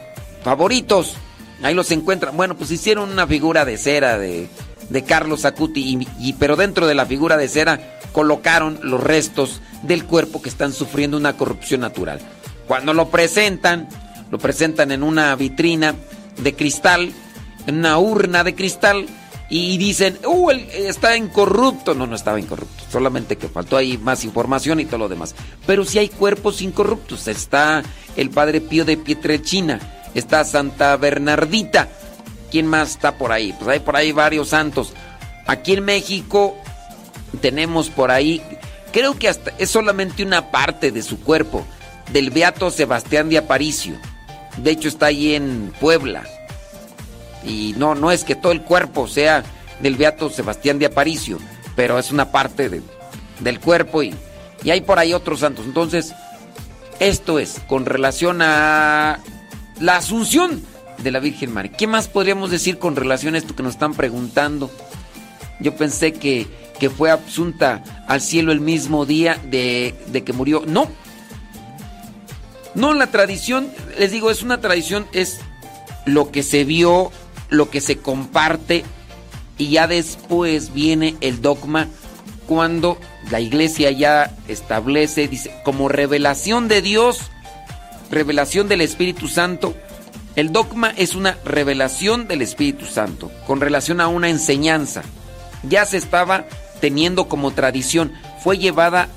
[0.43, 1.15] favoritos
[1.63, 2.35] Ahí los encuentran.
[2.35, 4.49] Bueno, pues hicieron una figura de cera de,
[5.07, 10.41] Carlos Acuti, y, pero dentro de la figura de cera colocaron los restos del cuerpo
[10.41, 12.19] que están sufriendo una corrupción natural.
[12.67, 13.87] Cuando lo presentan,
[14.31, 15.95] lo presentan en una vitrina
[16.37, 17.13] de cristal,
[17.67, 19.05] en una urna de cristal,
[19.51, 20.49] y dicen, ¡uh!
[20.49, 21.93] está incorrupto.
[21.93, 25.35] No, no estaba incorrupto, solamente que faltó ahí más información y todo lo demás.
[25.67, 27.83] Pero si hay cuerpos incorruptos, está
[28.15, 29.79] el padre Pío de Pietrechina
[30.13, 31.89] está Santa Bernardita.
[32.49, 33.53] ¿Quién más está por ahí?
[33.53, 34.93] Pues hay por ahí varios santos.
[35.47, 36.57] Aquí en México
[37.41, 38.41] tenemos por ahí,
[38.91, 41.65] creo que hasta es solamente una parte de su cuerpo,
[42.11, 43.95] del Beato Sebastián de Aparicio.
[44.57, 46.23] De hecho está ahí en Puebla.
[47.43, 49.43] Y no, no es que todo el cuerpo sea
[49.79, 51.39] del Beato Sebastián de Aparicio,
[51.75, 52.69] pero es una parte
[53.39, 54.13] del cuerpo y,
[54.63, 55.65] y hay por ahí otros santos.
[55.65, 56.13] Entonces,
[56.99, 59.19] esto es con relación a
[59.79, 60.61] la asunción
[60.99, 61.71] de la Virgen María.
[61.71, 64.69] ¿Qué más podríamos decir con relación a esto que nos están preguntando?
[65.59, 66.47] Yo pensé que,
[66.95, 70.63] fue asunta al cielo el mismo día de, de, que murió.
[70.65, 70.87] No.
[72.73, 75.39] No, la tradición, les digo, es una tradición, es
[76.05, 77.11] lo que se vio,
[77.51, 78.83] lo que se comparte
[79.59, 81.87] y ya después viene el dogma
[82.47, 82.97] cuando
[83.29, 87.29] la iglesia ya establece, dice, como revelación de Dios,
[88.09, 89.75] revelación del Espíritu Santo,
[90.35, 95.03] el dogma es una revelación del Espíritu Santo con relación a una enseñanza.
[95.63, 96.45] Ya se estaba
[96.79, 99.09] teniendo como tradición, fue llevada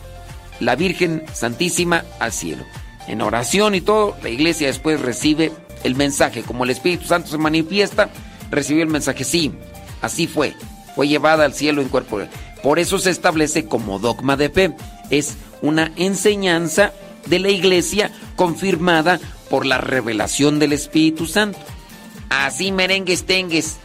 [0.60, 2.64] la Virgen Santísima al cielo.
[3.06, 5.52] En oración y todo, la iglesia después recibe
[5.84, 6.42] el mensaje.
[6.42, 8.10] Como el Espíritu Santo se manifiesta,
[8.50, 9.22] recibió el mensaje.
[9.22, 9.52] Sí,
[10.02, 10.54] así fue.
[10.96, 12.20] Fue llevada al cielo en cuerpo.
[12.62, 14.74] Por eso se establece como dogma de fe.
[15.10, 16.92] Es una enseñanza
[17.26, 19.20] de la iglesia confirmada
[19.50, 21.58] por la revelación del Espíritu Santo.
[22.30, 23.76] Así merengues tengues.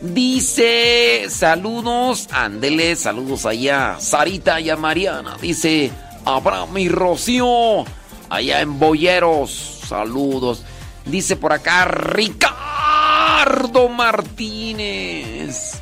[0.00, 5.36] Dice, saludos, ándele, saludos allá, Sarita y a Mariana.
[5.40, 5.90] Dice,
[6.26, 7.84] Abraham y Rocío,
[8.28, 10.62] allá en Boyeros, saludos.
[11.06, 15.80] Dice por acá, Ricardo Martínez,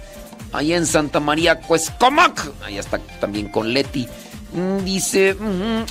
[0.53, 4.09] allá en Santa María Cuescomac, allá está también con Leti.
[4.53, 5.37] Mm, dice,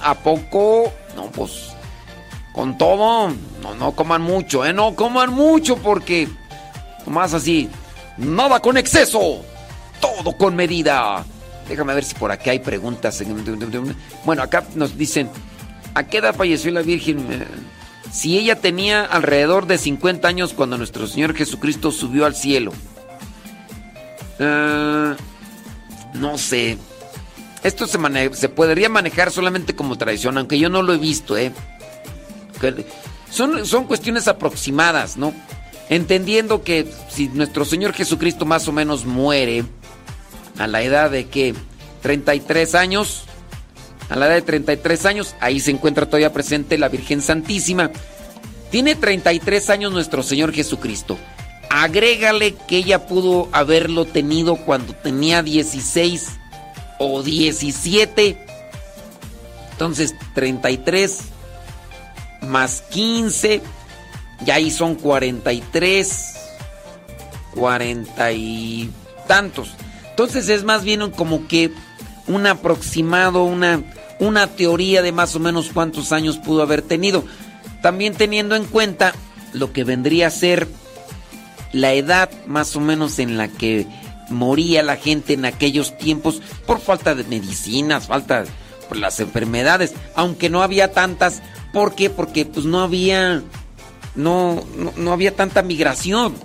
[0.02, 0.94] ¿a poco?
[1.16, 1.70] No, pues,
[2.54, 3.30] con todo,
[3.62, 4.74] no, no coman mucho, ¿eh?
[4.74, 6.28] No coman mucho porque,
[7.08, 7.70] más así,
[8.18, 9.44] Nada con exceso,
[10.00, 11.26] todo con medida.
[11.68, 13.24] Déjame ver si por acá hay preguntas.
[14.24, 15.30] Bueno, acá nos dicen,
[15.96, 17.26] ¿a qué edad falleció la Virgen?
[18.14, 22.72] Si ella tenía alrededor de 50 años cuando nuestro Señor Jesucristo subió al cielo.
[24.38, 25.16] Eh,
[26.14, 26.78] no sé.
[27.64, 27.98] Esto se,
[28.36, 31.52] se podría manejar solamente como tradición, aunque yo no lo he visto, ¿eh?
[33.32, 35.34] Son, son cuestiones aproximadas, ¿no?
[35.90, 39.66] Entendiendo que si nuestro Señor Jesucristo más o menos muere
[40.60, 41.56] a la edad de que
[42.04, 43.24] 33 años,
[44.10, 47.92] a la edad de 33 años, ahí se encuentra todavía presente la Virgen Santísima.
[48.70, 51.18] Tiene 33 años nuestro Señor Jesucristo.
[51.70, 56.28] Agrégale que ella pudo haberlo tenido cuando tenía 16
[57.00, 58.38] o 17.
[59.72, 61.20] Entonces, 33
[62.42, 63.62] más 15
[64.46, 66.34] ya ahí son 43,
[67.56, 68.92] 40 y
[69.28, 69.70] tantos.
[70.10, 71.72] Entonces es más bien como que
[72.28, 73.82] un aproximado, una,
[74.20, 77.24] una teoría de más o menos cuántos años pudo haber tenido.
[77.82, 79.14] También teniendo en cuenta
[79.54, 80.68] lo que vendría a ser
[81.72, 83.88] la edad más o menos en la que
[84.30, 88.46] moría la gente en aquellos tiempos por falta de medicinas, falta
[88.88, 91.42] por las enfermedades, aunque no había tantas.
[91.74, 92.10] ¿Por qué?
[92.10, 93.42] Porque pues no había
[94.16, 94.64] no,
[94.98, 96.36] no, había tanta migración.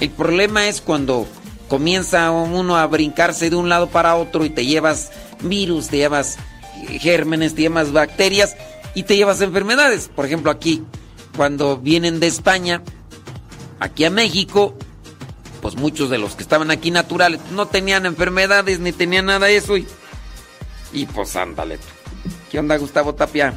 [0.00, 1.26] El problema es cuando
[1.74, 5.10] comienza uno a brincarse de un lado para otro y te llevas
[5.40, 6.36] virus, te llevas
[7.00, 8.54] gérmenes, te llevas bacterias
[8.94, 10.06] y te llevas enfermedades.
[10.06, 10.84] Por ejemplo, aquí,
[11.36, 12.80] cuando vienen de España,
[13.80, 14.78] aquí a México,
[15.62, 19.56] pues muchos de los que estaban aquí naturales no tenían enfermedades ni tenían nada de
[19.56, 19.76] eso.
[19.76, 19.84] Y,
[20.92, 21.80] y pues ándale.
[22.52, 23.52] ¿Qué onda, Gustavo Tapia?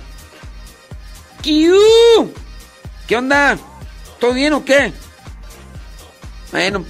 [1.43, 3.59] ¿Qué onda?
[4.19, 4.91] ¿Todo bien o qué?
[6.51, 6.83] Bueno,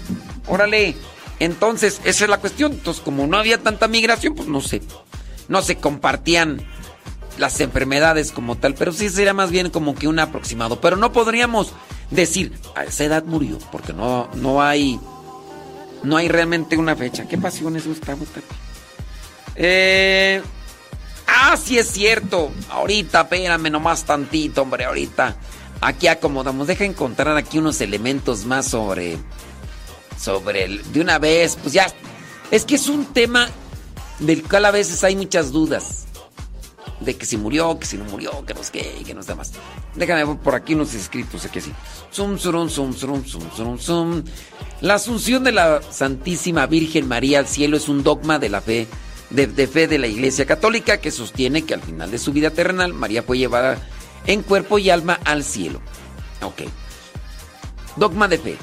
[0.48, 0.96] órale.
[1.40, 2.74] Entonces, esa es la cuestión.
[2.74, 4.82] Entonces, como no había tanta migración, pues no sé.
[5.48, 6.66] No se compartían
[7.38, 10.82] las enfermedades como tal, pero sí sería más bien como que un aproximado.
[10.82, 11.72] Pero no podríamos
[12.12, 15.00] decir, a esa edad murió, porque no, no hay.
[16.04, 17.28] No hay realmente una fecha.
[17.28, 18.26] ¿Qué pasiones, Gustavo?
[19.56, 20.42] Eh.
[21.28, 22.52] Ah, sí es cierto.
[22.70, 25.36] Ahorita, espérame nomás tantito, hombre, ahorita.
[25.82, 26.68] Aquí acomodamos.
[26.68, 29.18] Deja encontrar aquí unos elementos más sobre.
[30.18, 30.92] Sobre el.
[30.92, 31.88] De una vez, pues ya.
[32.52, 33.50] Es que es un tema
[34.20, 36.06] del cual a veces hay muchas dudas.
[37.00, 39.36] De que si murió, que si no murió, que no sé qué, que no está
[39.36, 39.52] más.
[39.96, 41.72] Déjame por aquí unos escritos, aquí sí.
[42.12, 44.24] Zum, zum, zum, zum, zum, zum.
[44.82, 48.88] La asunción de la Santísima Virgen María al cielo es un dogma de la fe,
[49.30, 52.50] de, de fe de la Iglesia Católica que sostiene que al final de su vida
[52.50, 53.78] terrenal María fue llevada
[54.26, 55.82] en cuerpo y alma al cielo.
[56.42, 56.64] Ok.
[57.96, 58.58] Dogma de fe.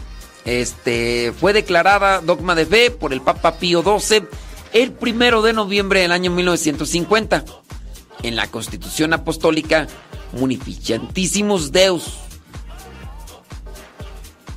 [0.44, 4.26] Este fue declarada dogma de fe por el Papa Pío XII
[4.72, 7.44] el primero de noviembre del año 1950
[8.22, 9.86] en la Constitución Apostólica
[10.32, 12.18] Munificentísimos Deus.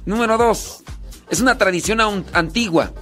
[0.06, 0.84] Número 2.
[1.30, 2.94] Es una tradición antigua.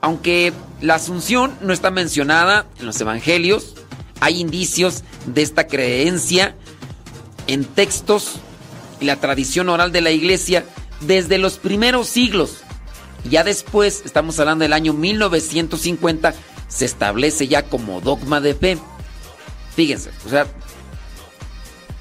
[0.00, 3.74] Aunque la asunción no está mencionada en los evangelios,
[4.20, 6.56] hay indicios de esta creencia
[7.46, 8.36] en textos
[9.00, 10.64] y la tradición oral de la iglesia
[11.00, 12.58] desde los primeros siglos.
[13.28, 16.34] Ya después, estamos hablando del año 1950,
[16.68, 18.78] se establece ya como dogma de fe.
[19.74, 20.46] Fíjense, o sea,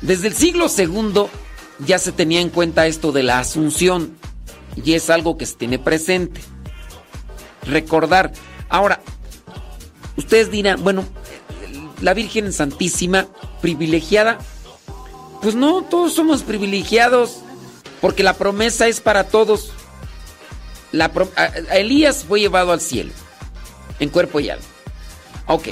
[0.01, 1.29] desde el siglo segundo
[1.79, 4.15] ya se tenía en cuenta esto de la asunción
[4.75, 6.41] y es algo que se tiene presente.
[7.63, 8.31] Recordar.
[8.69, 9.01] Ahora,
[10.17, 11.05] ustedes dirán, bueno,
[12.01, 13.27] la Virgen Santísima
[13.61, 14.37] privilegiada,
[15.41, 17.39] pues no, todos somos privilegiados
[18.01, 19.71] porque la promesa es para todos.
[20.91, 21.11] La
[21.73, 23.11] Elías fue llevado al cielo
[23.99, 24.65] en cuerpo y alma.
[25.47, 25.69] Ok,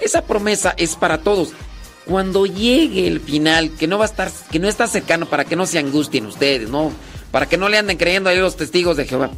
[0.00, 1.52] esa promesa es para todos.
[2.06, 5.56] Cuando llegue el final, que no va a estar, que no está cercano para que
[5.56, 6.92] no se angustien ustedes, ¿no?
[7.30, 9.30] Para que no le anden creyendo a los testigos de Jehová.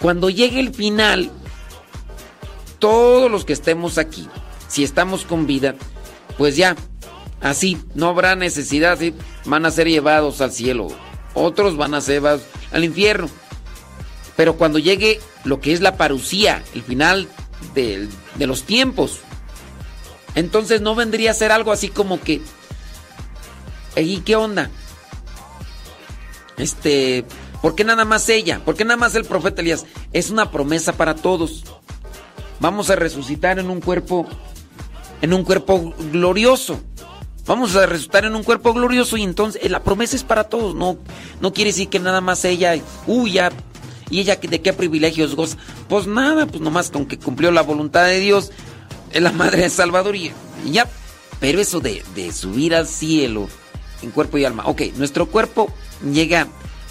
[0.00, 1.30] Cuando llegue el final,
[2.78, 4.28] todos los que estemos aquí,
[4.68, 5.74] si estamos con vida,
[6.38, 6.76] pues ya,
[7.40, 8.98] así, no habrá necesidad,
[9.44, 10.88] van a ser llevados al cielo.
[11.34, 13.28] Otros van a ser al infierno.
[14.36, 17.28] Pero cuando llegue lo que es la parucía, el final
[17.74, 19.20] de, de los tiempos,
[20.34, 22.40] entonces no vendría a ser algo así como que,
[23.96, 24.70] ¿y qué onda?
[26.56, 27.24] Este,
[27.62, 28.60] ¿por qué nada más ella?
[28.64, 29.86] ¿Por qué nada más el profeta Elías?
[30.12, 31.64] Es una promesa para todos.
[32.60, 34.26] Vamos a resucitar en un cuerpo,
[35.22, 36.80] en un cuerpo glorioso.
[37.46, 40.74] Vamos a resucitar en un cuerpo glorioso y entonces la promesa es para todos.
[40.74, 40.98] No,
[41.40, 43.50] no quiere decir que nada más ella, uy, ya,
[44.10, 45.56] y ella de qué privilegios goza.
[45.88, 48.50] Pues nada, pues nomás con que cumplió la voluntad de Dios,
[49.12, 50.32] es la madre de Salvador y,
[50.70, 50.86] ya.
[51.38, 53.48] Pero eso de, de subir al cielo
[54.02, 54.64] en cuerpo y alma.
[54.66, 55.72] Ok, nuestro cuerpo
[56.12, 56.48] llega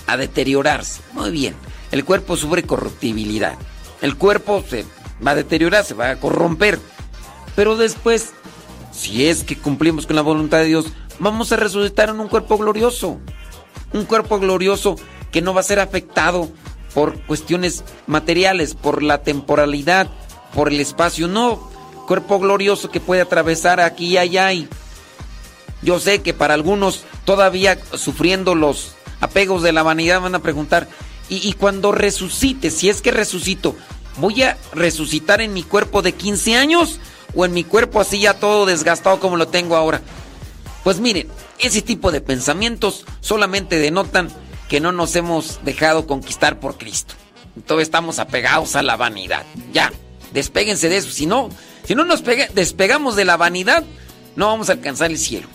[0.08, 1.02] a deteriorarse.
[1.14, 1.54] Muy bien.
[1.92, 3.58] El cuerpo sufre corruptibilidad.
[4.02, 4.86] El cuerpo se
[5.26, 6.80] va a deteriorar, se va a corromper.
[7.56, 8.32] Pero después,
[9.00, 10.88] si es que cumplimos con la voluntad de Dios,
[11.20, 13.18] vamos a resucitar en un cuerpo glorioso.
[13.94, 14.98] Un cuerpo glorioso
[15.32, 16.50] que no va a ser afectado
[16.94, 20.10] por cuestiones materiales, por la temporalidad,
[20.54, 21.30] por el espacio.
[21.30, 21.70] No,
[22.08, 24.52] cuerpo glorioso que puede atravesar aquí y allá.
[24.52, 24.68] Y
[25.82, 30.90] yo sé que para algunos todavía sufriendo los apegos de la vanidad van a preguntar,
[31.30, 33.78] ¿y, y cuando resucite, si es que resucito,
[34.18, 37.00] voy a resucitar en mi cuerpo de 15 años
[37.36, 40.02] o en mi cuerpo así ya todo desgastado como lo tengo ahora?
[40.84, 41.28] Pues miren,
[41.60, 44.30] ese tipo de pensamientos solamente denotan
[44.70, 47.16] que no nos hemos dejado conquistar por Cristo.
[47.66, 49.46] Todos estamos apegados a la vanidad.
[49.74, 49.92] Ya,
[50.32, 51.12] despéguense de eso.
[51.12, 51.50] Si no,
[51.84, 52.24] si no nos
[52.54, 53.84] despegamos de la vanidad,
[54.36, 55.48] no vamos a alcanzar el cielo.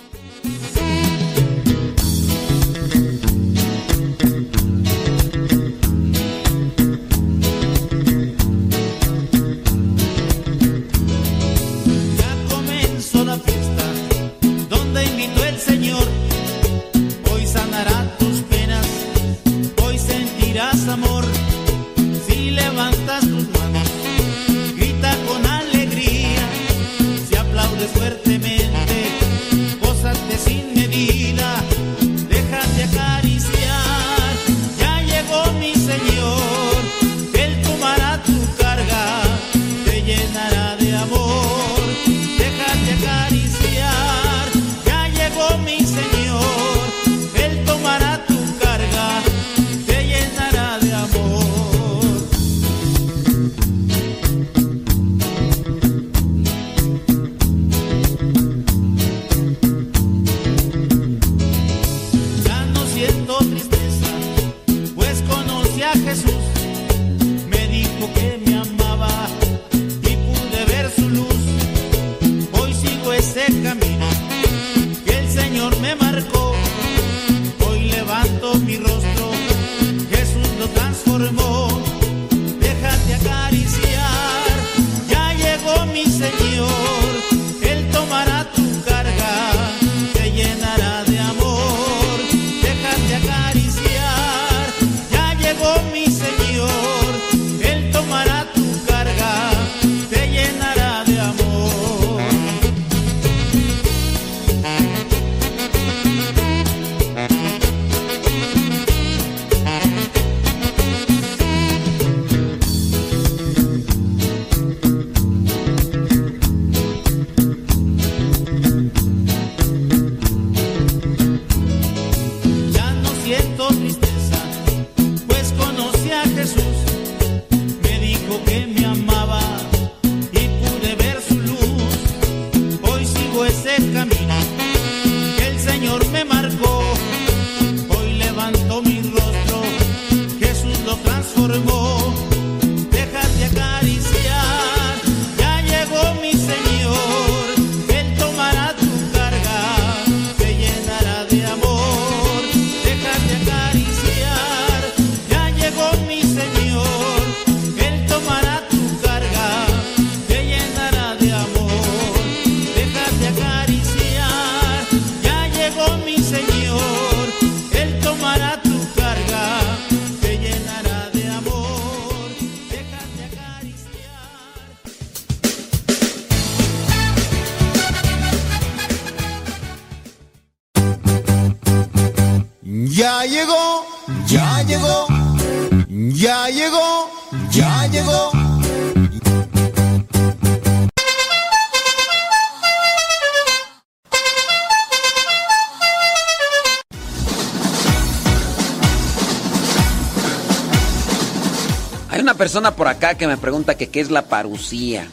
[202.15, 205.09] Hay una persona por acá que me pregunta que qué es la parucía.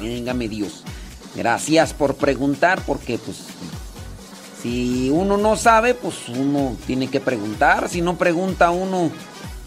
[0.00, 0.84] Véngame Dios.
[1.34, 3.36] Gracias por preguntar porque pues
[4.62, 7.90] si uno no sabe, pues uno tiene que preguntar.
[7.90, 9.10] Si no pregunta uno,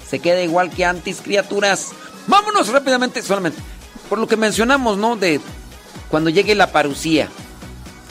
[0.10, 1.90] se queda igual que antes, criaturas.
[2.26, 3.62] Vámonos rápidamente, solamente.
[4.10, 5.16] Por lo que mencionamos, ¿no?
[5.16, 5.40] De
[6.10, 7.30] cuando llegue la parucía.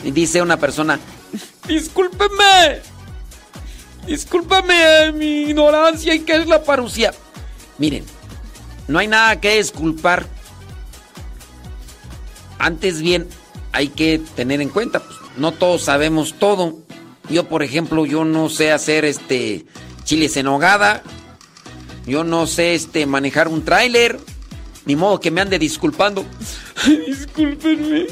[0.04, 1.00] Y dice una persona,
[1.66, 2.82] discúlpeme.
[4.06, 7.12] Discúlpame mi ignorancia y qué es la parucía.
[7.78, 8.04] Miren,
[8.88, 10.26] no hay nada que disculpar.
[12.58, 13.28] Antes bien,
[13.72, 16.76] hay que tener en cuenta, pues, no todos sabemos todo.
[17.30, 19.66] Yo, por ejemplo, yo no sé hacer este
[20.04, 21.02] chiles en hogada.
[22.06, 24.18] Yo no sé este manejar un tráiler.
[24.86, 26.24] Ni modo que me ande disculpando.
[27.06, 28.06] Discúlpenme.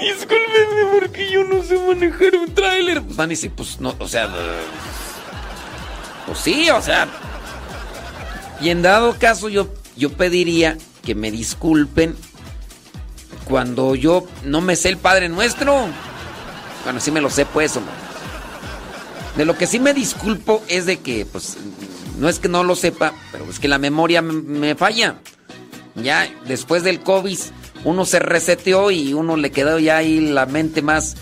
[0.00, 3.00] Discúlpenme porque yo no sé manejar un tráiler.
[3.02, 4.28] Pues Dani dice, pues no, o sea,
[6.26, 7.08] pues sí, o sea.
[8.62, 12.14] Y en dado caso yo, yo pediría que me disculpen
[13.44, 15.88] cuando yo no me sé el Padre Nuestro.
[16.84, 17.92] Bueno, sí me lo sé pues, hombre.
[19.36, 21.56] De lo que sí me disculpo es de que, pues,
[22.18, 25.16] no es que no lo sepa, pero es que la memoria me, falla.
[25.94, 27.38] Ya después del COVID,
[27.84, 31.16] uno se reseteó y uno le quedó ya ahí la mente más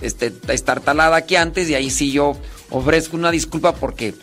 [0.00, 1.68] este, estartalada que antes.
[1.70, 2.36] Y ahí sí yo
[2.70, 4.14] ofrezco una disculpa porque,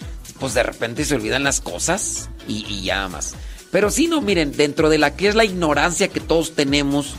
[0.41, 3.35] pues, de repente se olvidan las cosas y, ya más.
[3.71, 7.13] Pero sí, no, miren, dentro de la que es la ignorancia que todos tenemos,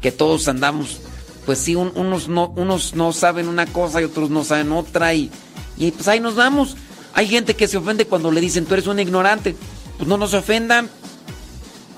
[0.00, 0.98] que todos andamos,
[1.46, 5.14] pues sí, un- unos, no, unos no saben una cosa y otros no saben otra
[5.14, 5.30] y,
[5.76, 6.76] y pues ahí nos vamos.
[7.14, 9.54] Hay gente que se ofende cuando le dicen tú eres un ignorante.
[9.98, 10.90] Pues no nos ofendan.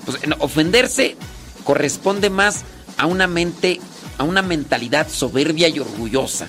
[0.05, 1.15] Pues en ofenderse
[1.63, 2.63] corresponde más
[2.97, 3.79] a una mente,
[4.19, 6.47] a una mentalidad soberbia y orgullosa.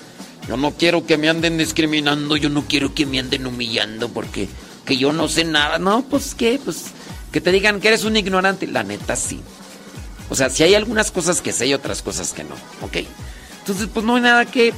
[0.49, 4.49] Yo no quiero que me anden discriminando, yo no quiero que me anden humillando porque
[4.83, 5.77] que yo no sé nada.
[5.77, 6.85] No, pues qué, pues
[7.31, 8.65] que te digan que eres un ignorante.
[8.65, 9.41] La neta sí.
[10.27, 12.55] O sea, si hay algunas cosas que sé y otras cosas que no.
[12.81, 12.97] Ok.
[13.59, 14.73] Entonces, pues no hay nada que,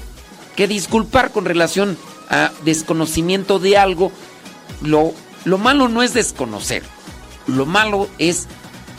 [0.57, 1.97] que disculpar con relación
[2.29, 4.11] a desconocimiento de algo.
[4.81, 5.13] Lo,
[5.45, 6.83] lo malo no es desconocer.
[7.47, 8.49] Lo malo es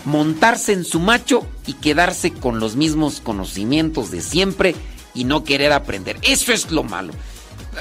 [0.06, 4.74] montarse en su macho y quedarse con los mismos conocimientos de siempre
[5.14, 6.18] y no querer aprender.
[6.22, 7.12] Eso es lo malo.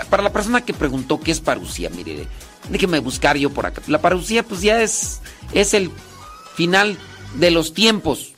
[0.10, 2.28] Para la persona que preguntó qué es parucía, mire,
[2.70, 3.82] déjeme buscar yo por acá.
[3.88, 5.22] La parucía pues ya es,
[5.54, 5.92] es el
[6.56, 6.98] final
[7.36, 8.34] de los tiempos.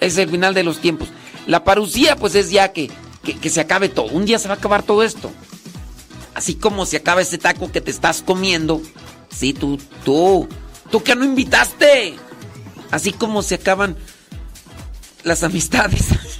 [0.00, 1.08] Es el final de los tiempos.
[1.46, 2.90] La parucía pues es ya que,
[3.24, 4.06] que, que se acabe todo.
[4.06, 5.32] Un día se va a acabar todo esto.
[6.34, 8.80] Así como se acaba ese taco que te estás comiendo.
[9.30, 10.48] Sí, tú, tú,
[10.90, 12.14] tú que no invitaste.
[12.90, 13.96] Así como se acaban
[15.24, 16.06] las amistades.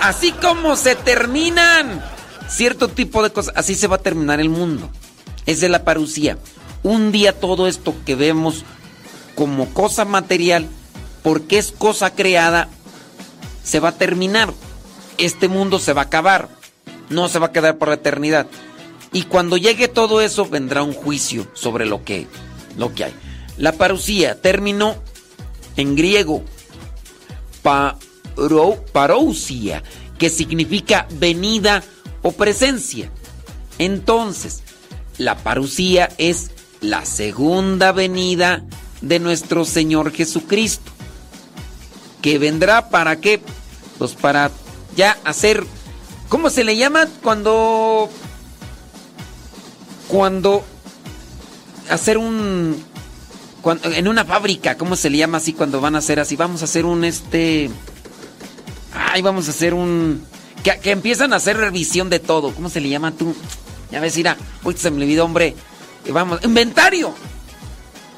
[0.00, 2.02] Así como se terminan
[2.48, 4.90] cierto tipo de cosas, así se va a terminar el mundo.
[5.44, 6.38] Es de la parucía.
[6.82, 8.64] Un día todo esto que vemos
[9.34, 10.66] como cosa material,
[11.22, 12.68] porque es cosa creada,
[13.62, 14.54] se va a terminar.
[15.18, 16.48] Este mundo se va a acabar.
[17.10, 18.46] No se va a quedar por la eternidad.
[19.12, 22.26] Y cuando llegue todo eso, vendrá un juicio sobre lo que,
[22.78, 23.14] lo que hay.
[23.58, 24.96] La parucía, término
[25.76, 26.42] en griego,
[27.62, 27.98] paro,
[28.92, 29.82] parousia,
[30.18, 31.82] que significa venida
[32.22, 33.10] o presencia.
[33.78, 34.62] Entonces,
[35.18, 38.64] la parucía es la segunda venida
[39.00, 40.90] de nuestro Señor Jesucristo.
[42.22, 43.40] Que vendrá para qué?
[43.98, 44.50] Pues para
[44.96, 45.64] ya hacer.
[46.28, 48.10] ¿Cómo se le llama cuando.
[50.08, 50.64] Cuando.
[51.88, 52.82] Hacer un.
[53.62, 56.36] Cuando, en una fábrica, ¿cómo se le llama así cuando van a hacer así?
[56.36, 57.70] Vamos a hacer un este.
[58.94, 60.24] Ay, vamos a hacer un.
[60.62, 62.54] Que, empiezan a hacer revisión de todo.
[62.54, 63.34] ¿Cómo se le llama tú?
[63.90, 64.36] Ya ves, mira.
[64.64, 65.54] Uy, se me olvidó, hombre.
[66.06, 66.40] Y Vamos.
[66.44, 67.14] Inventario.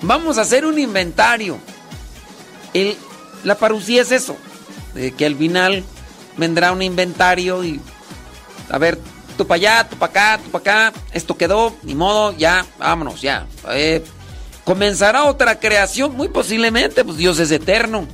[0.03, 1.59] Vamos a hacer un inventario.
[2.75, 2.97] El,
[3.45, 4.37] la parucía es eso.
[4.95, 5.85] De que al final
[6.37, 7.81] vendrá un inventario y.
[8.69, 8.99] A ver,
[9.37, 11.01] tú para allá, tú para acá, tú para acá.
[11.13, 13.47] Esto quedó, ni modo, ya, vámonos, ya.
[13.71, 14.03] Eh,
[14.65, 18.07] comenzará otra creación, muy posiblemente, pues Dios es eterno.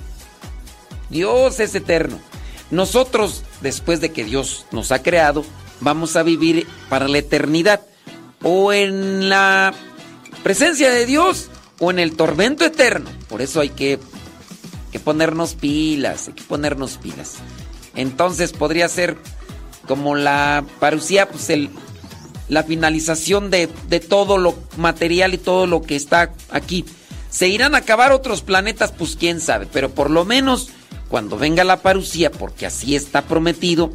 [1.11, 2.19] Dios es eterno.
[2.71, 5.45] Nosotros, después de que Dios nos ha creado,
[5.81, 7.81] vamos a vivir para la eternidad.
[8.43, 9.75] O en la
[10.43, 11.51] presencia de Dios
[11.81, 13.11] o en el tormento eterno.
[13.29, 13.99] Por eso hay que,
[14.93, 17.35] que ponernos pilas, hay que ponernos pilas.
[17.95, 19.17] Entonces podría ser
[19.87, 21.71] como la parucía, pues el,
[22.49, 26.85] la finalización de, de todo lo material y todo lo que está aquí.
[27.31, 28.93] ¿Se irán a acabar otros planetas?
[28.93, 30.71] Pues quién sabe, pero por lo menos
[31.09, 33.93] cuando venga la parucía, porque así está prometido,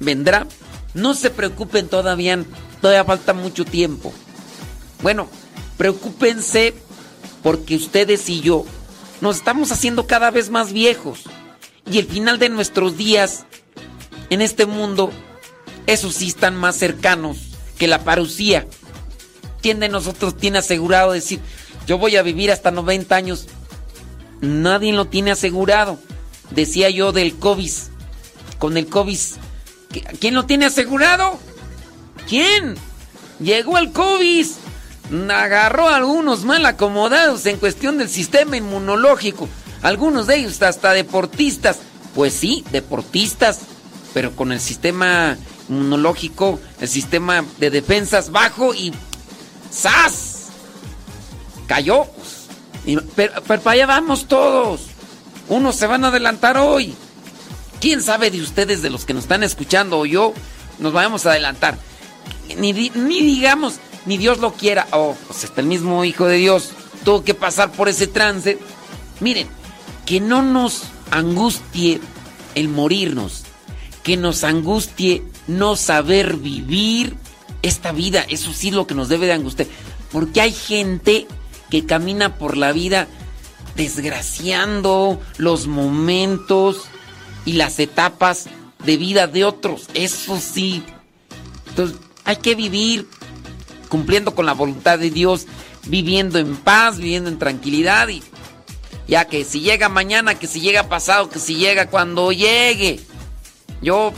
[0.00, 0.46] vendrá.
[0.94, 2.44] No se preocupen todavía,
[2.80, 4.12] todavía falta mucho tiempo.
[5.02, 5.28] Bueno,
[5.76, 6.74] preocúpense
[7.42, 8.64] porque ustedes y yo
[9.20, 11.20] nos estamos haciendo cada vez más viejos.
[11.90, 13.44] Y el final de nuestros días
[14.30, 15.10] en este mundo,
[15.86, 17.38] esos sí están más cercanos
[17.78, 18.66] que la parucía.
[19.60, 21.40] ¿Quién de nosotros tiene asegurado decir,
[21.86, 23.46] yo voy a vivir hasta 90 años?
[24.40, 25.98] Nadie lo tiene asegurado.
[26.54, 27.72] Decía yo del COVID.
[28.58, 29.18] Con el COVID.
[30.20, 31.38] ¿Quién lo tiene asegurado?
[32.28, 32.76] ¿Quién?
[33.40, 34.46] Llegó el COVID.
[35.30, 39.48] Agarró a algunos mal acomodados en cuestión del sistema inmunológico.
[39.82, 41.78] Algunos de ellos hasta deportistas.
[42.14, 43.60] Pues sí, deportistas.
[44.14, 45.36] Pero con el sistema
[45.68, 48.92] inmunológico, el sistema de defensas bajo y
[49.72, 50.48] ¡zas!
[51.66, 52.06] Cayó.
[53.16, 54.91] pero, pero para allá vamos todos.
[55.52, 56.94] Unos se van a adelantar hoy.
[57.78, 60.32] ¿Quién sabe de ustedes, de los que nos están escuchando o yo,
[60.78, 61.76] nos vayamos a adelantar?
[62.56, 63.74] Ni, ni digamos,
[64.06, 64.88] ni Dios lo quiera.
[64.92, 66.70] Oh, pues hasta el mismo Hijo de Dios
[67.04, 68.58] tuvo que pasar por ese trance.
[69.20, 69.46] Miren,
[70.06, 72.00] que no nos angustie
[72.54, 73.42] el morirnos,
[74.02, 77.14] que nos angustie no saber vivir
[77.60, 78.24] esta vida.
[78.30, 79.68] Eso sí es lo que nos debe de angustiar.
[80.12, 81.26] Porque hay gente
[81.68, 83.06] que camina por la vida
[83.76, 86.84] desgraciando los momentos
[87.44, 88.46] y las etapas
[88.84, 89.88] de vida de otros.
[89.94, 90.84] Eso sí.
[91.68, 93.08] Entonces, hay que vivir
[93.88, 95.46] cumpliendo con la voluntad de Dios,
[95.86, 98.22] viviendo en paz, viviendo en tranquilidad y
[99.08, 103.00] ya que si llega mañana, que si llega pasado, que si llega cuando llegue.
[103.82, 104.12] Yo,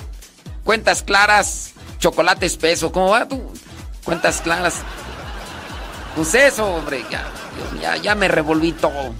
[0.62, 3.42] cuentas claras, chocolate espeso, ¿cómo va tú?
[4.04, 4.74] Cuentas claras.
[6.14, 7.26] Pues eso, hombre, ya,
[7.80, 9.14] ya, ya me revolví todo.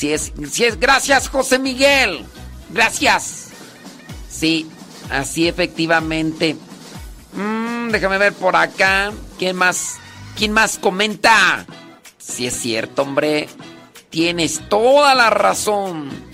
[0.00, 2.24] Si es, si es, gracias José Miguel,
[2.70, 3.48] gracias.
[4.30, 4.66] Sí,
[5.10, 6.56] así efectivamente.
[7.34, 9.12] Mm, déjame ver por acá.
[9.38, 9.98] ¿Quién más?
[10.38, 11.66] ¿Quién más comenta?
[12.16, 13.46] Si es cierto, hombre.
[14.08, 16.29] Tienes toda la razón.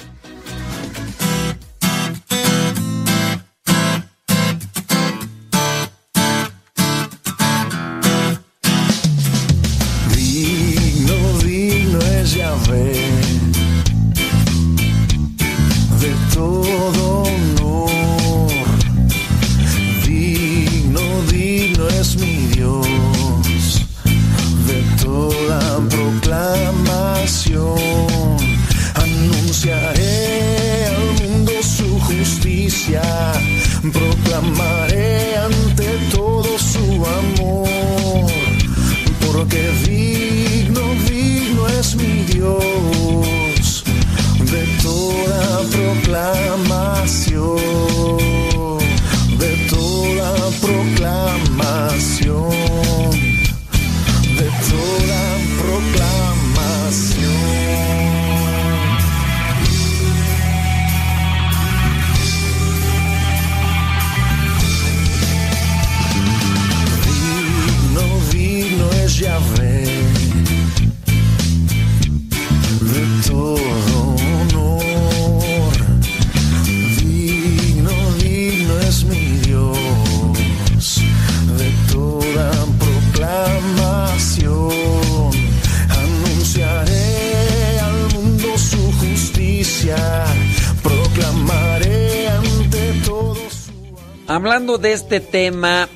[95.07, 95.89] Este tema,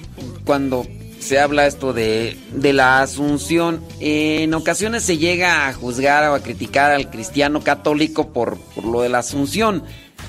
[0.45, 0.87] cuando
[1.19, 6.41] se habla esto de, de la asunción, en ocasiones se llega a juzgar o a
[6.45, 9.83] criticar al cristiano católico por, por lo de la asunción,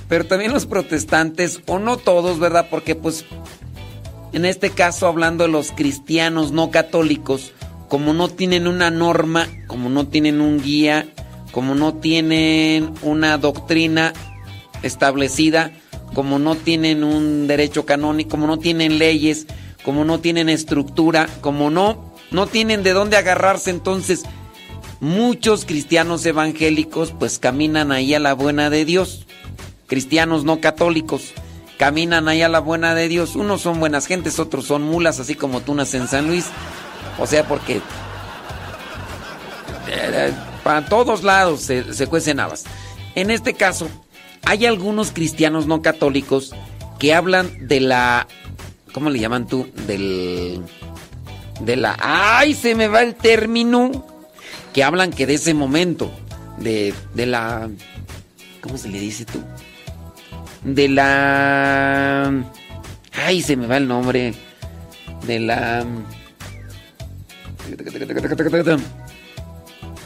[0.10, 2.70] pero también los protestantes, o no todos, ¿verdad?
[2.72, 3.24] Porque pues
[4.34, 7.54] en este caso hablando de los cristianos no católicos,
[7.88, 11.06] como no tienen una norma, como no tienen un guía,
[11.52, 14.12] como no tienen una doctrina
[14.82, 15.72] establecida,
[16.14, 19.48] como no tienen un derecho canónico, como no tienen leyes,
[19.84, 24.24] como no tienen estructura, como no no tienen de dónde agarrarse, entonces
[25.02, 29.28] muchos cristianos evangélicos pues caminan ahí a la buena de Dios.
[29.88, 31.34] Cristianos no católicos
[31.78, 33.36] caminan ahí a la buena de Dios.
[33.36, 36.46] Unos son buenas gentes, otros son mulas, así como tunas en San Luis.
[37.20, 37.82] O sea, porque
[39.90, 40.32] eh,
[40.64, 42.64] para todos lados se, se cuecen habas.
[43.16, 43.90] En este caso,
[44.44, 46.54] hay algunos cristianos no católicos
[47.00, 48.28] que hablan de la...
[48.94, 49.70] ¿Cómo le llaman tú?
[49.88, 50.62] Del...
[51.62, 51.98] De la...
[52.00, 52.54] ¡Ay!
[52.54, 54.06] Se me va el término.
[54.74, 56.12] Que hablan que de ese momento.
[56.58, 57.70] De, de la...
[58.62, 59.42] ¿Cómo se le dice tú?
[60.64, 62.32] De la...
[63.14, 63.42] ¡Ay!
[63.42, 64.34] Se me va el nombre.
[65.26, 65.86] De la...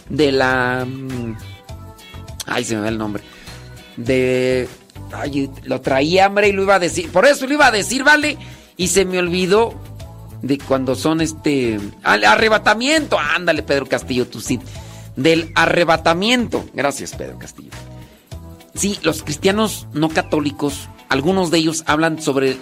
[0.10, 0.88] De la...
[2.46, 3.24] Ay, se me va el nombre.
[3.98, 4.68] De...
[5.14, 7.10] Ay, lo traía hambre y lo iba a decir.
[7.12, 8.38] Por eso lo iba a decir, ¿vale?
[8.78, 9.74] Y se me olvidó
[10.42, 11.80] de cuando son este...
[12.04, 13.18] arrebatamiento.
[13.20, 14.60] Ándale, Pedro Castillo, tú sí.
[15.16, 16.66] Del arrebatamiento.
[16.74, 17.72] Gracias, Pedro Castillo.
[18.76, 22.58] Sí, los cristianos no católicos, algunos de ellos hablan sobre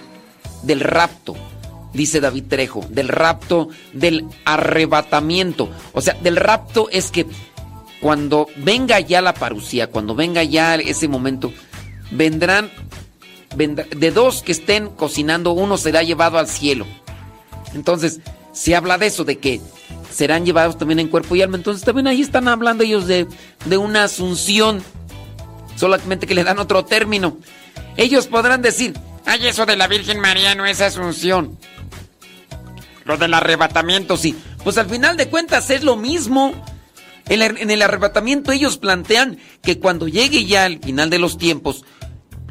[0.62, 1.36] del rapto,
[1.92, 5.70] dice David Trejo, del rapto, del arrebatamiento.
[5.94, 7.26] O sea, del rapto es que
[8.04, 11.54] cuando venga ya la parucía, cuando venga ya ese momento,
[12.12, 12.70] vendrán
[13.56, 16.86] de dos que estén cocinando, uno será llevado al cielo.
[17.74, 18.20] Entonces,
[18.52, 19.62] se habla de eso, de que
[20.12, 21.56] serán llevados también en cuerpo y alma.
[21.56, 23.26] Entonces, también ahí están hablando ellos de,
[23.64, 24.84] de una asunción,
[25.78, 27.38] solamente que le dan otro término.
[27.96, 31.58] Ellos podrán decir, ay, eso de la Virgen María no es asunción.
[33.06, 34.36] Lo del arrebatamiento, sí.
[34.62, 36.54] Pues al final de cuentas es lo mismo.
[37.30, 41.86] En el arrebatamiento ellos plantean que cuando llegue ya el final de los tiempos,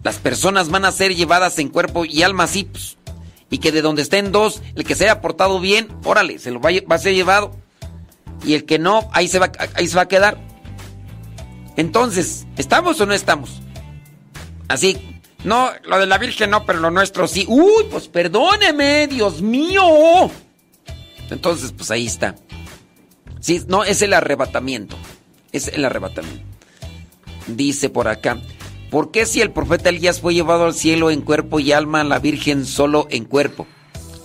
[0.03, 2.97] las personas van a ser llevadas en cuerpo y alma así, pues,
[3.51, 6.61] y que de donde estén dos, el que se haya portado bien, órale, se lo
[6.61, 7.55] va, a ser llevado.
[8.45, 10.39] Y el que no, ahí se, va, ahí se va a quedar.
[11.77, 13.61] Entonces, ¿estamos o no estamos?
[14.69, 17.45] Así, no, lo de la Virgen no, pero lo nuestro sí.
[17.49, 20.31] Uy, pues perdóneme, Dios mío.
[21.31, 22.35] Entonces, pues ahí está.
[23.43, 24.97] Sí, no, es el arrebatamiento.
[25.51, 26.45] Es el arrebatamiento.
[27.49, 28.41] Dice por acá.
[28.89, 32.21] ¿Por qué si el profeta Elías fue llevado al cielo en cuerpo y alma, la
[32.21, 33.67] Virgen solo en cuerpo?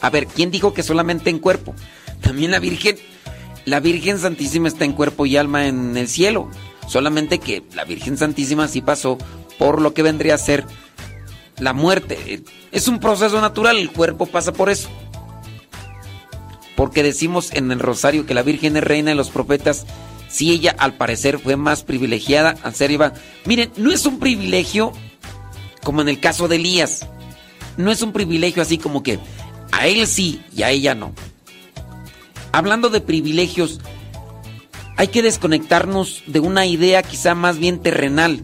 [0.01, 1.73] A ver, ¿quién dijo que solamente en cuerpo?
[2.21, 2.97] También la Virgen,
[3.65, 6.51] la Virgen Santísima está en cuerpo y alma en el cielo.
[6.87, 9.17] Solamente que la Virgen Santísima sí pasó
[9.57, 10.63] por lo que vendría a ser
[11.57, 12.43] la muerte.
[12.71, 14.89] Es un proceso natural, el cuerpo pasa por eso
[16.77, 19.87] porque decimos en el rosario que la Virgen es reina de los profetas,
[20.29, 23.13] si ella al parecer fue más privilegiada al ser Eva.
[23.45, 24.93] Miren, no es un privilegio
[25.83, 27.07] como en el caso de Elías.
[27.77, 29.17] No es un privilegio así como que
[29.71, 31.13] a él sí y a ella no.
[32.51, 33.79] Hablando de privilegios,
[34.97, 38.43] hay que desconectarnos de una idea quizá más bien terrenal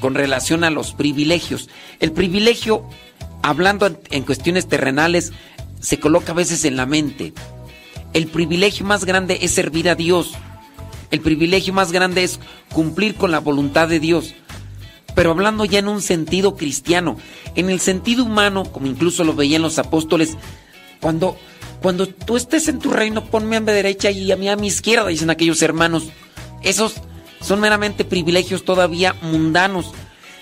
[0.00, 1.68] con relación a los privilegios.
[1.98, 2.88] El privilegio,
[3.42, 5.34] hablando en cuestiones terrenales,
[5.80, 7.32] se coloca a veces en la mente.
[8.12, 10.32] El privilegio más grande es servir a Dios.
[11.10, 12.38] El privilegio más grande es
[12.72, 14.34] cumplir con la voluntad de Dios.
[15.14, 17.16] Pero hablando ya en un sentido cristiano,
[17.56, 20.36] en el sentido humano, como incluso lo veían los apóstoles,
[21.00, 21.36] cuando,
[21.82, 24.68] cuando tú estés en tu reino, ponme a mi derecha y a mí a mi
[24.68, 26.04] izquierda, dicen aquellos hermanos.
[26.62, 26.94] Esos
[27.40, 29.92] son meramente privilegios todavía mundanos.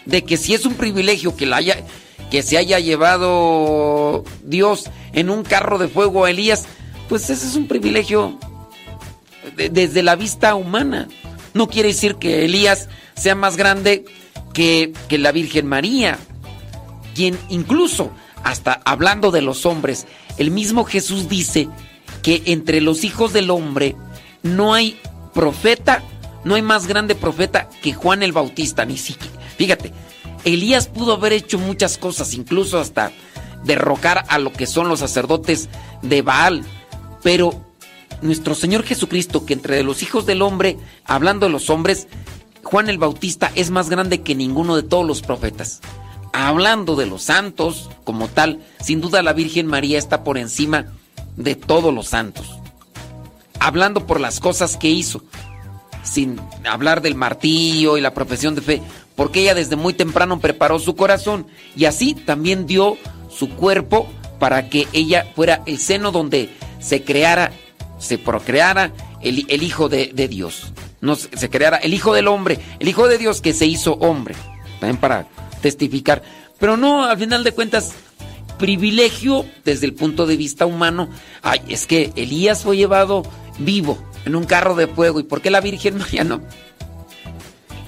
[0.05, 1.85] De que si es un privilegio que, la haya,
[2.31, 6.67] que se haya llevado Dios en un carro de fuego a Elías,
[7.09, 8.39] pues ese es un privilegio
[9.57, 11.09] desde la vista humana.
[11.55, 14.05] No quiere decir que Elías sea más grande
[14.53, 16.19] que, que la Virgen María,
[17.15, 18.11] quien incluso,
[18.45, 20.07] hasta hablando de los hombres,
[20.37, 21.69] el mismo Jesús dice
[22.23, 23.97] que entre los hijos del hombre
[24.43, 24.99] no hay
[25.35, 26.03] profeta,
[26.45, 29.37] no hay más grande profeta que Juan el Bautista, ni siquiera.
[29.57, 29.93] Fíjate,
[30.45, 33.13] Elías pudo haber hecho muchas cosas, incluso hasta
[33.65, 35.69] derrocar a lo que son los sacerdotes
[36.03, 36.65] de Baal.
[37.23, 37.65] Pero
[38.23, 42.09] nuestro Señor Jesucristo, que entre los hijos del hombre, hablando de los hombres,
[42.63, 45.81] Juan el Bautista es más grande que ninguno de todos los profetas.
[46.33, 50.87] Hablando de los santos como tal, sin duda la Virgen María está por encima
[51.37, 52.59] de todos los santos.
[53.61, 55.23] Hablando por las cosas que hizo,
[56.03, 58.83] sin hablar del martillo y la profesión de fe,
[59.19, 62.97] porque ella desde muy temprano preparó su corazón y así también dio
[63.29, 64.09] su cuerpo
[64.39, 67.51] para que ella fuera el seno donde se creara,
[67.99, 70.73] se procreara el, Hijo de, Dios.
[71.01, 74.37] No, se creara el Hijo del hombre, el Hijo de Dios que se hizo hombre.
[74.79, 75.27] También para
[75.63, 76.23] testificar.
[76.61, 77.95] Pero no, al final de cuentas,
[78.57, 81.09] privilegio desde el punto de vista humano.
[81.43, 83.25] Ay, es que Elías fue llevado
[83.59, 85.19] vivo en un carro de fuego.
[85.19, 86.41] ¿Y por qué la Virgen María no?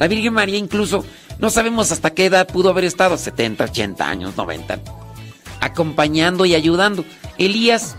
[0.01, 1.05] La Virgen María incluso
[1.41, 4.81] no sabemos hasta qué edad pudo haber estado, 70, 80 años, 90
[5.61, 7.05] acompañando y ayudando.
[7.37, 7.97] Elías,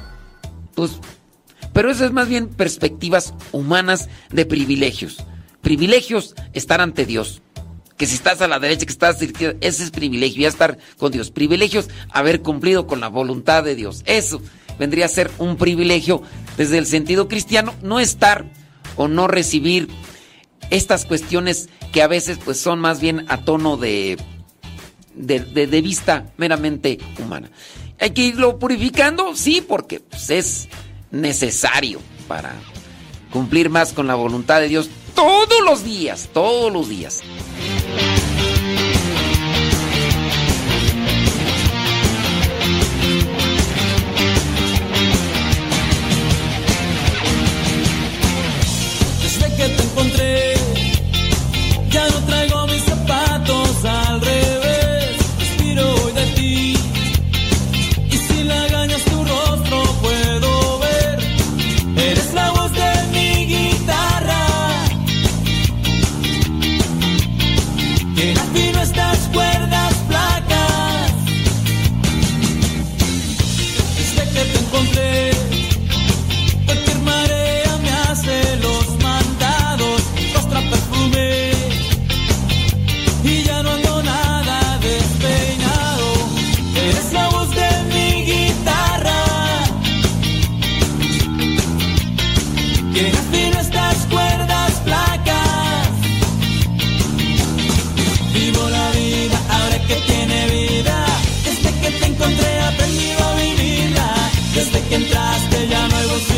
[0.73, 0.93] pues,
[1.73, 5.23] pero eso es más bien perspectivas humanas de privilegios.
[5.61, 7.43] Privilegios estar ante Dios,
[7.97, 10.47] que si estás a la derecha, que estás a la izquierda, ese es privilegio, ya
[10.47, 11.29] estar con Dios.
[11.29, 14.01] Privilegios, haber cumplido con la voluntad de Dios.
[14.07, 14.41] Eso
[14.79, 16.23] vendría a ser un privilegio
[16.57, 18.45] desde el sentido cristiano, no estar
[18.95, 19.87] o no recibir
[20.69, 24.17] estas cuestiones que a veces pues son más bien a tono de,
[25.15, 27.49] de, vista meramente humana.
[27.99, 29.35] ¿Hay que irlo purificando?
[29.35, 30.69] Sí, porque pues, es
[31.11, 32.53] necesario para
[33.31, 37.21] cumplir más con la voluntad de Dios todos los días, todos los días.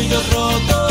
[0.06, 0.83] cuello roto.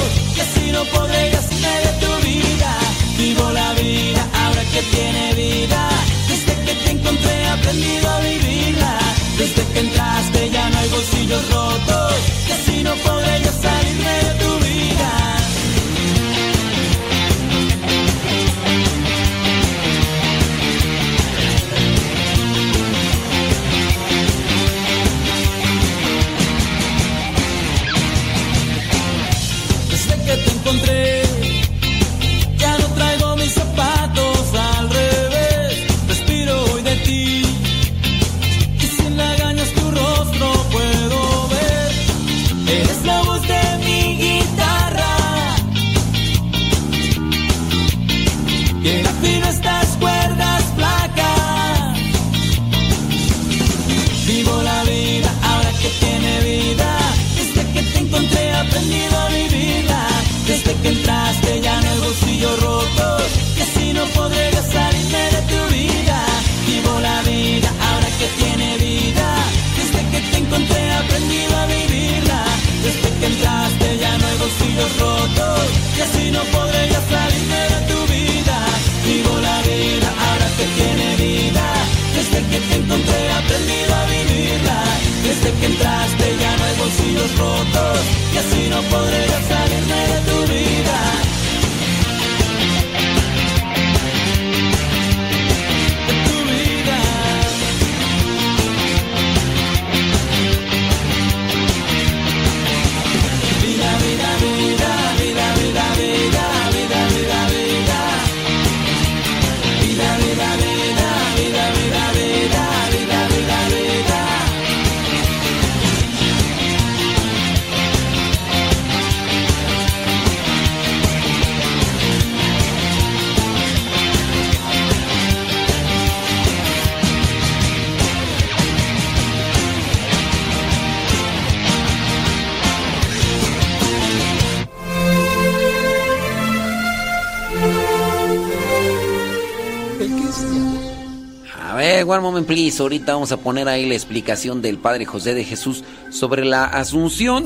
[142.54, 142.80] Please.
[142.80, 147.46] Ahorita vamos a poner ahí la explicación del Padre José de Jesús sobre la Asunción.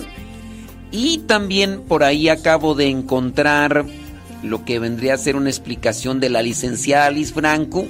[0.92, 3.86] Y también por ahí acabo de encontrar
[4.44, 7.88] lo que vendría a ser una explicación de la licenciada Alice Franco,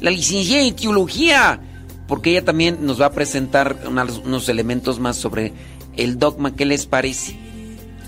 [0.00, 1.60] la licenciada en teología,
[2.08, 5.52] porque ella también nos va a presentar unos, elementos más sobre
[5.98, 6.56] el dogma.
[6.56, 7.36] ¿Qué les parece?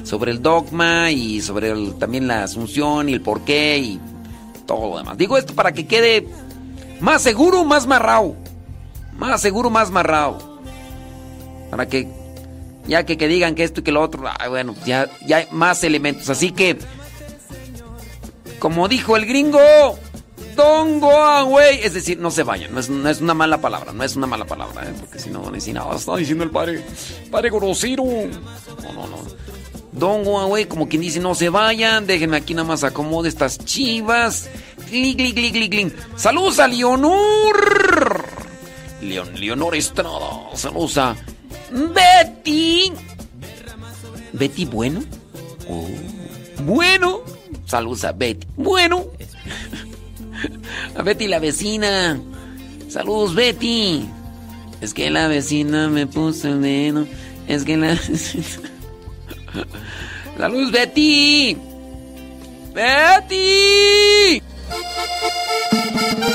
[0.05, 4.01] Sobre el dogma y sobre también la Asunción y el porqué y
[4.67, 5.19] todo lo demás.
[5.19, 6.27] Digo esto para que quede
[7.01, 8.37] más seguro, más marrao.
[9.17, 10.39] Más seguro, más marrao.
[11.71, 12.09] Para que,
[12.87, 15.49] ya que, que digan que esto y que lo otro, ay, bueno, ya, ya hay
[15.51, 16.29] más elementos.
[16.31, 16.79] Así que,
[18.59, 19.61] como dijo el gringo,
[20.57, 21.81] don't go away.
[21.83, 22.73] Es decir, no se vayan.
[22.73, 24.95] No es, no es una mala palabra, no es una mala palabra, ¿eh?
[24.99, 26.85] porque si no van a decir, no, está diciendo el padre,
[27.31, 28.05] padre grosero.
[28.05, 29.48] No, no, no.
[29.99, 30.39] Don't go
[30.69, 34.49] como quien dice, no se vayan, déjenme aquí nada más acomode estas chivas.
[36.17, 38.25] Saludos a Leonor.
[39.03, 40.51] Leon, Leonor Estrada.
[40.55, 41.17] Saludos a
[41.71, 42.93] Betty.
[44.33, 45.03] Betty Bueno.
[45.69, 45.89] Oh,
[46.65, 47.21] bueno.
[47.67, 48.47] Saludos a Betty.
[48.57, 49.07] Bueno.
[50.95, 52.21] A Betty la vecina.
[52.89, 54.09] Saludos Betty.
[54.81, 57.07] Es que la vecina me puso el dedo.
[57.49, 57.99] Es que la...
[60.37, 61.57] Saludos Betty.
[62.75, 64.43] Betty.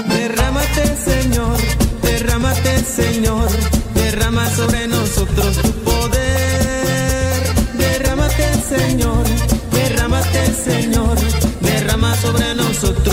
[0.08, 1.58] Derrámate Señor,
[2.02, 3.50] derrámate Señor,
[3.94, 7.44] derrama sobre nosotros tu poder.
[7.78, 9.24] Derrámate Señor,
[9.72, 11.18] derrámate Señor,
[11.62, 13.13] derrama sobre nosotros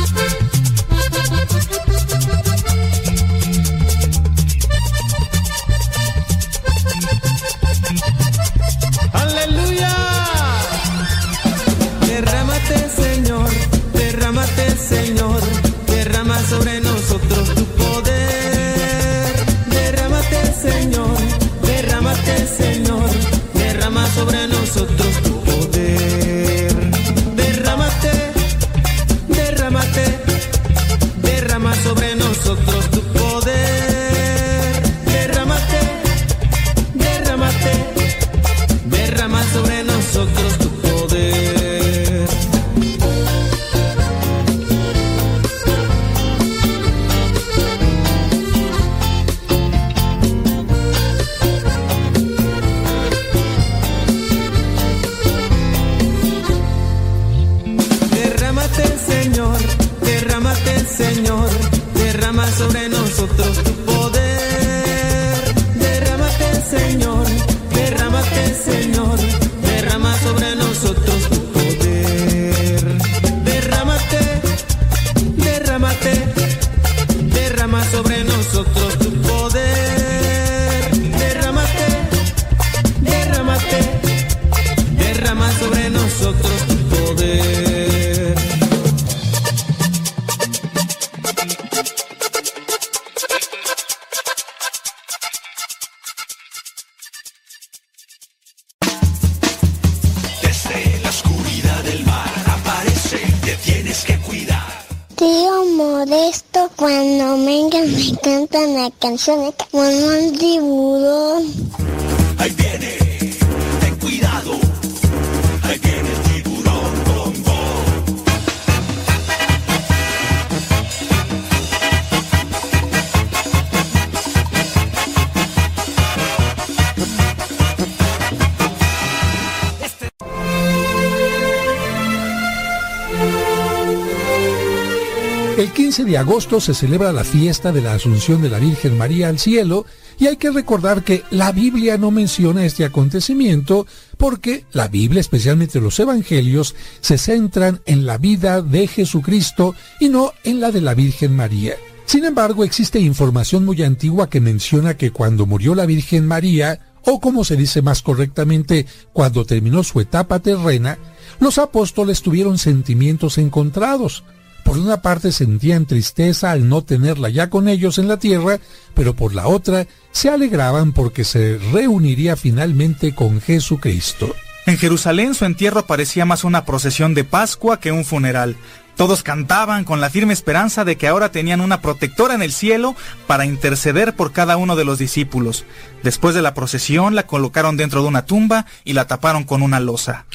[136.05, 139.85] de agosto se celebra la fiesta de la Asunción de la Virgen María al cielo
[140.19, 143.85] y hay que recordar que la Biblia no menciona este acontecimiento
[144.17, 150.33] porque la Biblia, especialmente los Evangelios, se centran en la vida de Jesucristo y no
[150.43, 151.75] en la de la Virgen María.
[152.05, 157.19] Sin embargo, existe información muy antigua que menciona que cuando murió la Virgen María, o
[157.19, 160.97] como se dice más correctamente, cuando terminó su etapa terrena,
[161.39, 164.23] los apóstoles tuvieron sentimientos encontrados.
[164.63, 168.59] Por una parte sentían tristeza al no tenerla ya con ellos en la tierra,
[168.93, 174.33] pero por la otra se alegraban porque se reuniría finalmente con Jesucristo.
[174.67, 178.55] En Jerusalén su entierro parecía más una procesión de Pascua que un funeral.
[178.95, 182.95] Todos cantaban con la firme esperanza de que ahora tenían una protectora en el cielo
[183.25, 185.65] para interceder por cada uno de los discípulos.
[186.03, 189.79] Después de la procesión la colocaron dentro de una tumba y la taparon con una
[189.79, 190.25] losa.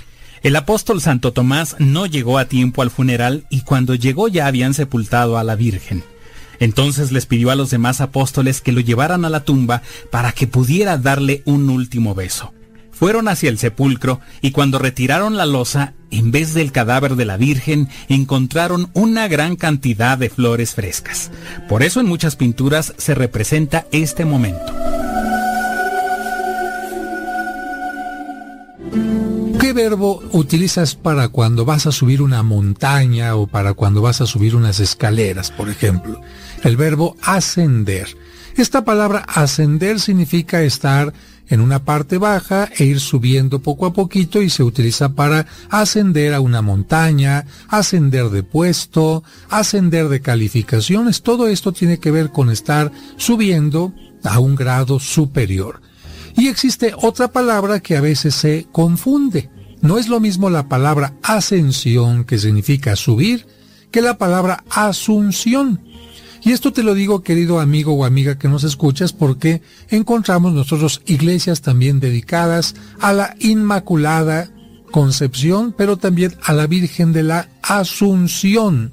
[0.47, 4.75] El apóstol Santo Tomás no llegó a tiempo al funeral y cuando llegó ya habían
[4.75, 6.05] sepultado a la Virgen.
[6.61, 9.83] Entonces les pidió a los demás apóstoles que lo llevaran a la tumba
[10.13, 12.55] para que pudiera darle un último beso.
[12.93, 17.37] Fueron hacia el sepulcro y cuando retiraron la losa, en vez del cadáver de la
[17.37, 21.33] Virgen, encontraron una gran cantidad de flores frescas.
[21.69, 24.73] Por eso en muchas pinturas se representa este momento.
[29.77, 34.57] Verbo utilizas para cuando vas a subir una montaña o para cuando vas a subir
[34.57, 36.23] unas escaleras, por ejemplo?
[36.65, 38.17] El verbo ascender.
[38.57, 41.13] Esta palabra ascender significa estar
[41.49, 46.33] en una parte baja e ir subiendo poco a poquito y se utiliza para ascender
[46.33, 51.23] a una montaña, ascender de puesto, ascender de calificaciones.
[51.23, 53.93] Todo esto tiene que ver con estar subiendo
[54.25, 55.83] a un grado superior.
[56.35, 59.51] Y existe otra palabra que a veces se confunde.
[59.87, 63.47] No es lo mismo la palabra ascensión, que significa subir,
[63.93, 65.81] que la palabra asunción.
[66.43, 71.03] Y esto te lo digo, querido amigo o amiga que nos escuchas, porque encontramos nosotros
[71.07, 74.51] iglesias también dedicadas a la Inmaculada
[74.91, 78.91] Concepción, pero también a la Virgen de la Asunción.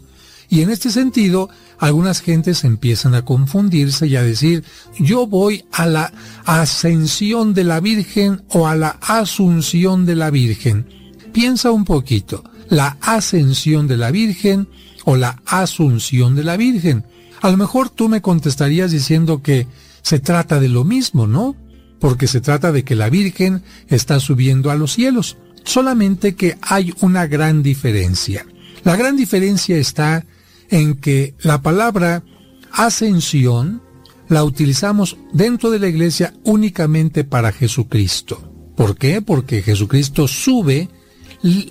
[0.48, 1.50] Y en este sentido,
[1.80, 4.64] algunas gentes empiezan a confundirse y a decir,
[5.00, 6.14] yo voy a la
[6.46, 10.88] ascensión de la Virgen o a la asunción de la Virgen.
[11.32, 14.68] Piensa un poquito, la ascensión de la Virgen
[15.06, 17.06] o la asunción de la Virgen.
[17.42, 19.68] A lo mejor tú me contestarías diciendo que
[20.02, 21.56] se trata de lo mismo, ¿no?
[22.00, 25.38] Porque se trata de que la Virgen está subiendo a los cielos.
[25.64, 28.46] Solamente que hay una gran diferencia.
[28.84, 30.26] La gran diferencia está
[30.70, 32.24] en que la palabra
[32.72, 33.82] ascensión
[34.30, 38.52] la utilizamos dentro de la iglesia únicamente para Jesucristo.
[38.76, 39.22] ¿Por qué?
[39.22, 40.90] Porque Jesucristo sube,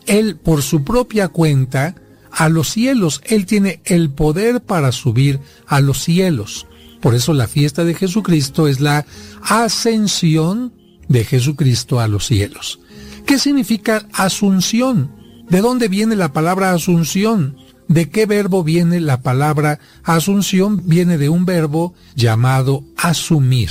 [0.07, 1.97] él por su propia cuenta,
[2.33, 3.21] a los cielos.
[3.25, 6.67] Él tiene el poder para subir a los cielos.
[7.01, 9.07] Por eso la fiesta de Jesucristo es la
[9.43, 10.73] ascensión
[11.09, 12.81] de Jesucristo a los cielos.
[13.27, 15.11] ¿Qué significa asunción?
[15.49, 17.57] ¿De dónde viene la palabra asunción?
[17.89, 20.83] ¿De qué verbo viene la palabra asunción?
[20.85, 23.71] Viene de un verbo llamado asumir.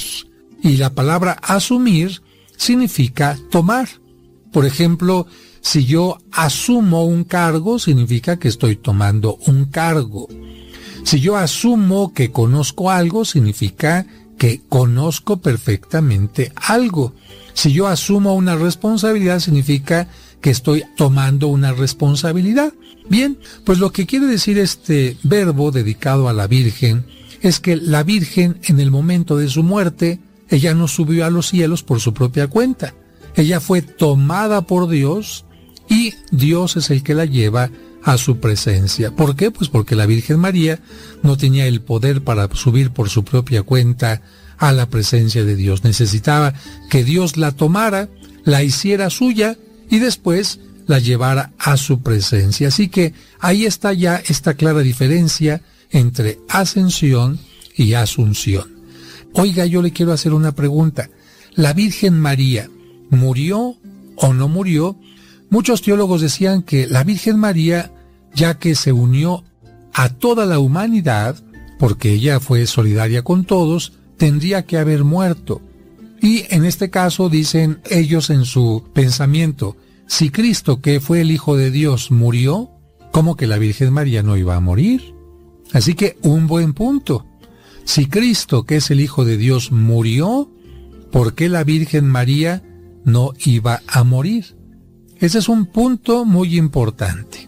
[0.64, 2.22] Y la palabra asumir
[2.58, 3.90] significa tomar.
[4.52, 5.28] Por ejemplo,
[5.62, 10.28] si yo asumo un cargo, significa que estoy tomando un cargo.
[11.04, 14.06] Si yo asumo que conozco algo, significa
[14.38, 17.14] que conozco perfectamente algo.
[17.54, 20.08] Si yo asumo una responsabilidad, significa
[20.42, 22.74] que estoy tomando una responsabilidad.
[23.12, 27.04] Bien, pues lo que quiere decir este verbo dedicado a la Virgen
[27.42, 31.50] es que la Virgen en el momento de su muerte, ella no subió a los
[31.50, 32.94] cielos por su propia cuenta.
[33.36, 35.44] Ella fue tomada por Dios
[35.90, 37.70] y Dios es el que la lleva
[38.02, 39.14] a su presencia.
[39.14, 39.52] ¿Por qué?
[39.52, 40.80] Pues porque la Virgen María
[41.22, 44.22] no tenía el poder para subir por su propia cuenta
[44.58, 45.84] a la presencia de Dios.
[45.84, 46.54] Necesitaba
[46.90, 48.08] que Dios la tomara,
[48.46, 49.58] la hiciera suya
[49.90, 52.70] y después la llevara a su presencia.
[52.70, 57.40] Así que ahí está ya esta clara diferencia entre ascensión
[57.76, 58.72] y asunción.
[59.34, 61.10] Oiga, yo le quiero hacer una pregunta.
[61.56, 62.70] ¿La Virgen María
[63.10, 63.76] murió
[64.16, 64.98] o no murió?
[65.50, 67.92] Muchos teólogos decían que la Virgen María,
[68.34, 69.44] ya que se unió
[69.94, 71.36] a toda la humanidad,
[71.80, 75.62] porque ella fue solidaria con todos, tendría que haber muerto.
[76.22, 79.76] Y en este caso dicen ellos en su pensamiento,
[80.12, 82.70] si Cristo, que fue el Hijo de Dios, murió,
[83.14, 85.16] ¿cómo que la Virgen María no iba a morir?
[85.72, 87.26] Así que un buen punto.
[87.86, 90.52] Si Cristo, que es el Hijo de Dios, murió,
[91.14, 92.62] ¿por qué la Virgen María
[93.06, 94.58] no iba a morir?
[95.18, 97.48] Ese es un punto muy importante.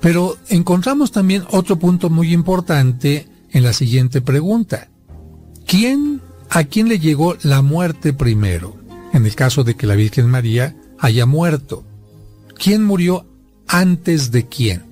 [0.00, 4.90] Pero encontramos también otro punto muy importante en la siguiente pregunta.
[5.64, 6.20] ¿Quién,
[6.50, 8.74] a quién le llegó la muerte primero?
[9.12, 11.84] En el caso de que la Virgen María haya muerto.
[12.62, 13.24] ¿Quién murió
[13.68, 14.82] antes de quién?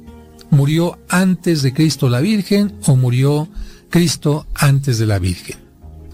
[0.48, 3.46] ¿Murió antes de Cristo la Virgen o murió
[3.90, 5.58] Cristo antes de la Virgen?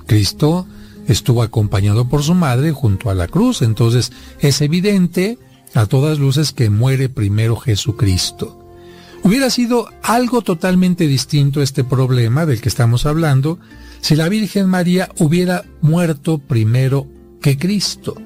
[0.05, 0.67] Cristo
[1.07, 4.11] estuvo acompañado por su madre junto a la cruz, entonces
[4.41, 5.39] es evidente
[5.75, 8.61] a todas luces que muere primero Jesucristo.
[9.23, 13.61] Hubiera sido algo totalmente distinto este problema del que estamos hablando
[14.01, 17.07] si la Virgen María hubiera muerto primero
[17.41, 18.17] que Cristo.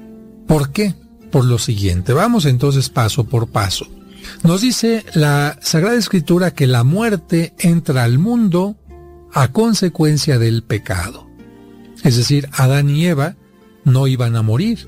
[0.47, 0.95] ¿Por qué?
[1.31, 2.13] Por lo siguiente.
[2.13, 3.87] Vamos entonces paso por paso.
[4.43, 8.77] Nos dice la Sagrada Escritura que la muerte entra al mundo
[9.33, 11.27] a consecuencia del pecado.
[12.03, 13.35] Es decir, Adán y Eva
[13.83, 14.87] no iban a morir.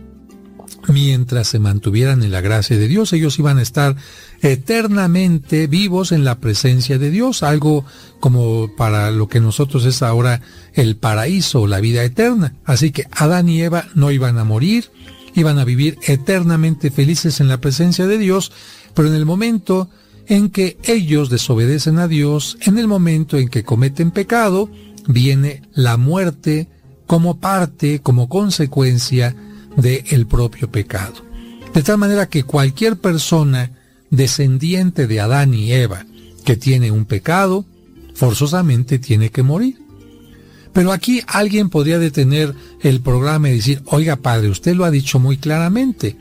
[0.87, 3.95] Mientras se mantuvieran en la gracia de Dios, ellos iban a estar
[4.41, 7.85] eternamente vivos en la presencia de Dios, algo
[8.19, 10.41] como para lo que nosotros es ahora
[10.73, 12.55] el paraíso, la vida eterna.
[12.65, 14.89] Así que Adán y Eva no iban a morir,
[15.35, 18.51] iban a vivir eternamente felices en la presencia de Dios,
[18.93, 19.89] pero en el momento
[20.27, 24.69] en que ellos desobedecen a Dios, en el momento en que cometen pecado,
[25.07, 26.67] viene la muerte
[27.07, 29.35] como parte, como consecuencia
[29.75, 31.15] del propio pecado.
[31.73, 33.71] De tal manera que cualquier persona
[34.09, 36.05] descendiente de Adán y Eva
[36.43, 37.65] que tiene un pecado,
[38.13, 39.79] forzosamente tiene que morir.
[40.73, 45.19] Pero aquí alguien podría detener el programa y decir, oiga padre, usted lo ha dicho
[45.19, 46.15] muy claramente,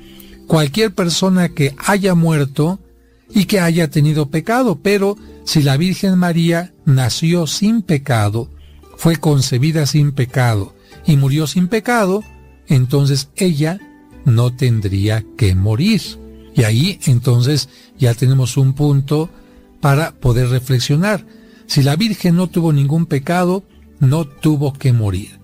[0.47, 2.81] cualquier persona que haya muerto
[3.33, 8.51] y que haya tenido pecado, pero si la Virgen María nació sin pecado,
[8.97, 10.75] fue concebida sin pecado
[11.07, 12.25] y murió sin pecado,
[12.67, 13.79] entonces ella
[14.25, 16.03] no tendría que morir.
[16.55, 17.69] Y ahí entonces
[17.99, 19.31] ya tenemos un punto
[19.81, 21.25] para poder reflexionar.
[21.67, 23.65] Si la Virgen no tuvo ningún pecado,
[24.01, 25.39] no tuvo que morir.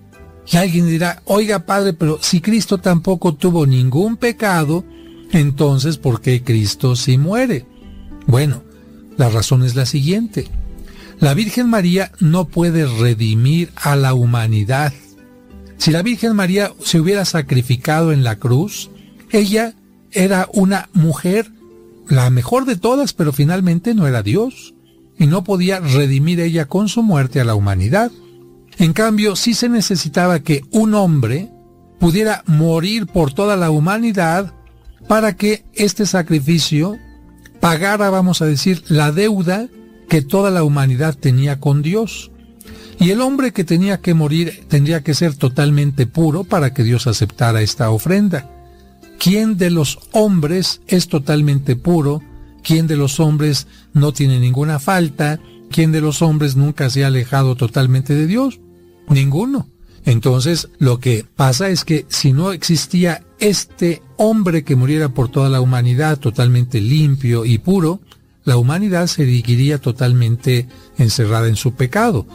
[0.51, 4.83] Y alguien dirá, oiga padre, pero si Cristo tampoco tuvo ningún pecado,
[5.31, 7.65] entonces ¿por qué Cristo sí muere?
[8.25, 8.63] Bueno,
[9.17, 10.47] la razón es la siguiente.
[11.19, 14.93] La Virgen María no puede redimir a la humanidad.
[15.77, 18.89] Si la Virgen María se hubiera sacrificado en la cruz,
[19.31, 19.73] ella
[20.11, 21.51] era una mujer,
[22.07, 24.73] la mejor de todas, pero finalmente no era Dios,
[25.17, 28.11] y no podía redimir ella con su muerte a la humanidad.
[28.79, 31.49] En cambio, sí se necesitaba que un hombre
[31.99, 34.53] pudiera morir por toda la humanidad
[35.07, 36.97] para que este sacrificio
[37.59, 39.67] pagara, vamos a decir, la deuda
[40.07, 42.31] que toda la humanidad tenía con Dios.
[42.99, 47.07] Y el hombre que tenía que morir tendría que ser totalmente puro para que Dios
[47.07, 48.49] aceptara esta ofrenda.
[49.19, 52.21] ¿Quién de los hombres es totalmente puro?
[52.63, 55.39] ¿Quién de los hombres no tiene ninguna falta?
[55.71, 58.59] ¿Quién de los hombres nunca se ha alejado totalmente de Dios?
[59.07, 59.67] Ninguno.
[60.05, 65.49] Entonces, lo que pasa es que si no existía este hombre que muriera por toda
[65.49, 67.99] la humanidad totalmente limpio y puro,
[68.45, 72.25] la humanidad se seguiría totalmente encerrada en su pecado.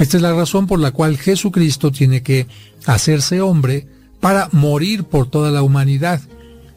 [0.00, 2.48] Esta es la razón por la cual Jesucristo tiene que
[2.86, 3.86] hacerse hombre
[4.18, 6.20] para morir por toda la humanidad.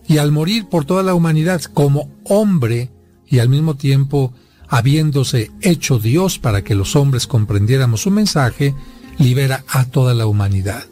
[0.07, 2.91] Y al morir por toda la humanidad como hombre
[3.27, 4.33] y al mismo tiempo
[4.67, 8.75] habiéndose hecho Dios para que los hombres comprendiéramos su mensaje,
[9.17, 10.85] libera a toda la humanidad.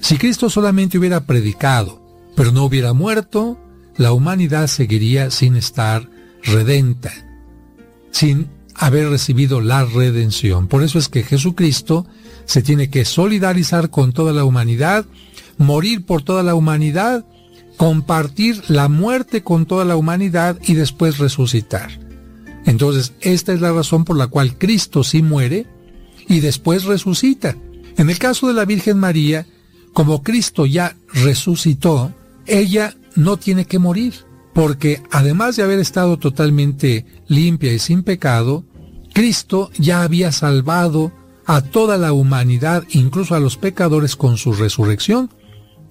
[0.00, 2.02] Si Cristo solamente hubiera predicado,
[2.36, 3.58] pero no hubiera muerto,
[3.96, 6.08] la humanidad seguiría sin estar
[6.42, 7.12] redenta,
[8.10, 10.68] sin haber recibido la redención.
[10.68, 12.06] Por eso es que Jesucristo
[12.44, 15.06] se tiene que solidarizar con toda la humanidad,
[15.58, 17.24] morir por toda la humanidad,
[17.76, 21.90] compartir la muerte con toda la humanidad y después resucitar.
[22.64, 25.66] Entonces, esta es la razón por la cual Cristo sí muere
[26.28, 27.56] y después resucita.
[27.96, 29.46] En el caso de la Virgen María,
[29.92, 32.12] como Cristo ya resucitó,
[32.46, 34.14] ella no tiene que morir,
[34.52, 38.64] porque además de haber estado totalmente limpia y sin pecado,
[39.12, 41.12] Cristo ya había salvado
[41.46, 45.30] a toda la humanidad, incluso a los pecadores, con su resurrección.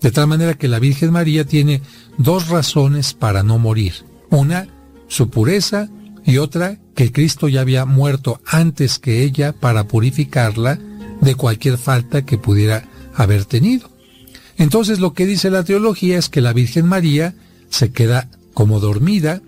[0.01, 1.81] De tal manera que la Virgen María tiene
[2.17, 3.93] dos razones para no morir.
[4.29, 4.67] Una,
[5.07, 5.89] su pureza,
[6.25, 10.79] y otra, que Cristo ya había muerto antes que ella para purificarla
[11.21, 13.89] de cualquier falta que pudiera haber tenido.
[14.57, 17.35] Entonces lo que dice la teología es que la Virgen María
[17.69, 19.41] se queda como dormida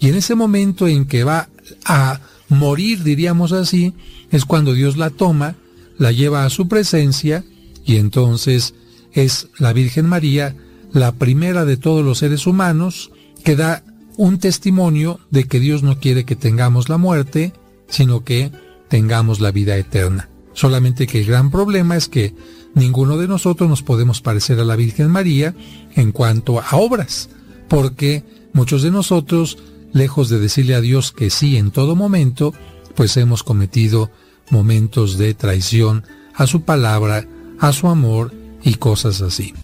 [0.00, 1.48] y en ese momento en que va
[1.84, 3.94] a morir, diríamos así,
[4.30, 5.56] es cuando Dios la toma,
[5.98, 7.44] la lleva a su presencia
[7.84, 8.74] y entonces
[9.12, 10.56] es la Virgen María
[10.92, 13.10] la primera de todos los seres humanos
[13.44, 13.82] que da
[14.16, 17.52] un testimonio de que Dios no quiere que tengamos la muerte,
[17.88, 18.50] sino que
[18.88, 20.28] tengamos la vida eterna.
[20.52, 22.34] Solamente que el gran problema es que
[22.74, 25.54] ninguno de nosotros nos podemos parecer a la Virgen María
[25.94, 27.28] en cuanto a obras,
[27.68, 29.58] porque muchos de nosotros,
[29.92, 32.54] lejos de decirle a Dios que sí en todo momento,
[32.94, 34.10] pues hemos cometido
[34.50, 36.04] momentos de traición
[36.34, 37.26] a su palabra,
[37.58, 38.32] a su amor
[38.62, 39.54] y cosas así.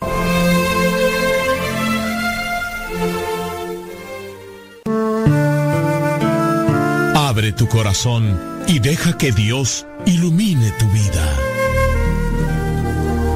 [7.57, 11.37] Tu corazón y deja que Dios ilumine tu vida.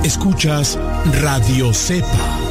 [0.04, 0.78] Escuchas
[1.22, 2.43] Radio Cepa.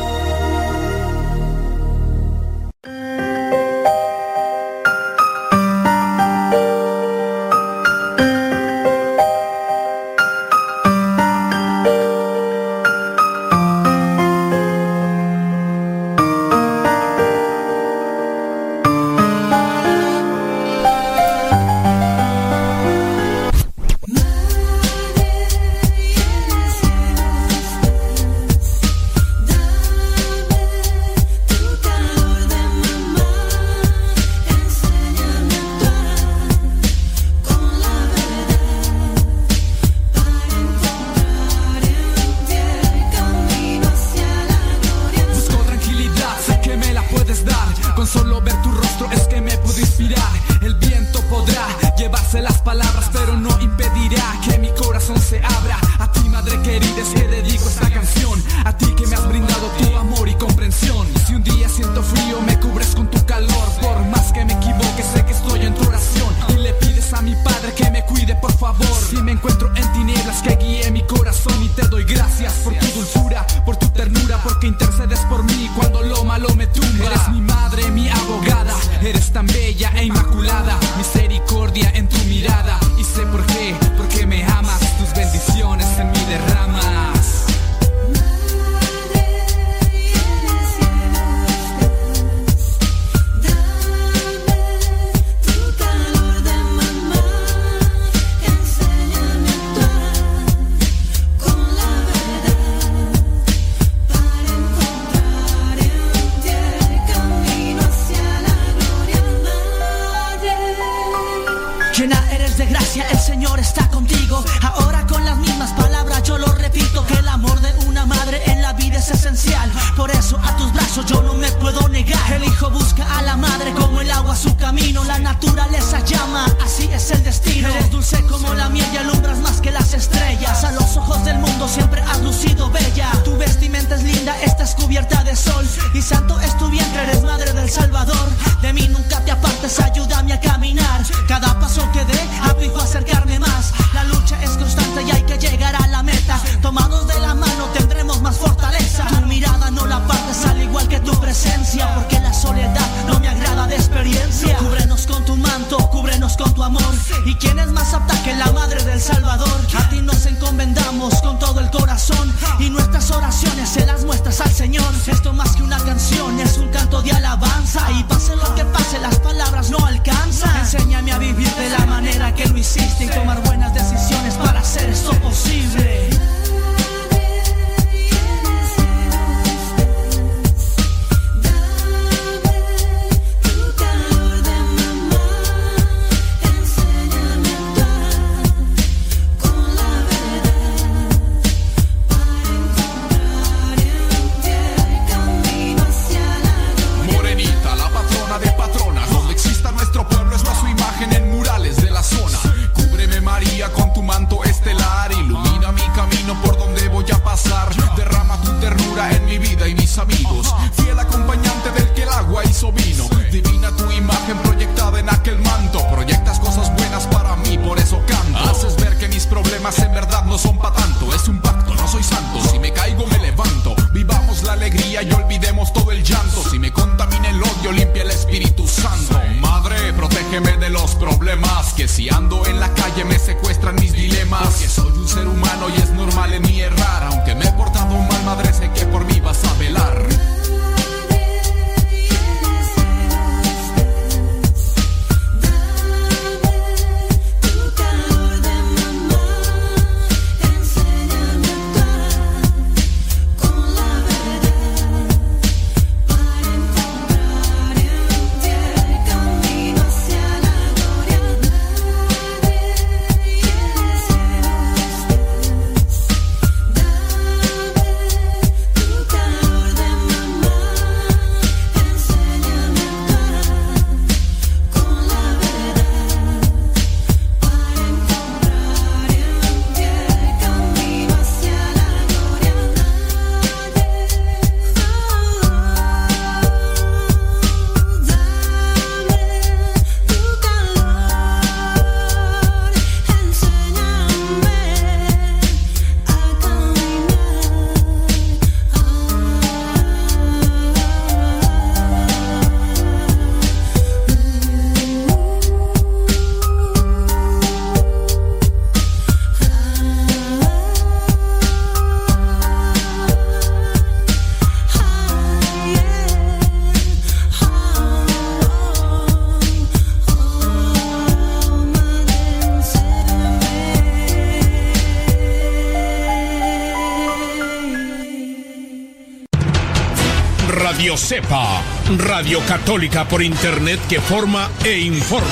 [330.96, 335.26] Radio Radio Católica por Internet que forma e informa.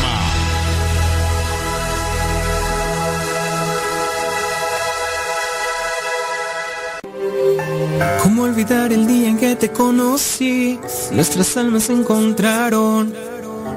[8.23, 10.79] ¿Cómo olvidar el día en que te conocí?
[11.11, 13.13] Nuestras almas se encontraron.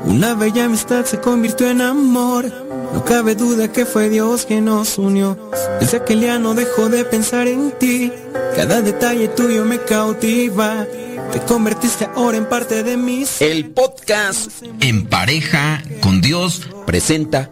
[0.06, 2.50] Una bella amistad se convirtió en amor.
[2.94, 5.36] No cabe duda que fue Dios quien nos unió.
[5.80, 8.10] Desde aquel día no dejo de pensar en ti.
[8.56, 10.86] Cada detalle tuyo me cautiva.
[11.34, 13.24] Te convertiste ahora en parte de mí.
[13.40, 17.50] El podcast En pareja con Dios presenta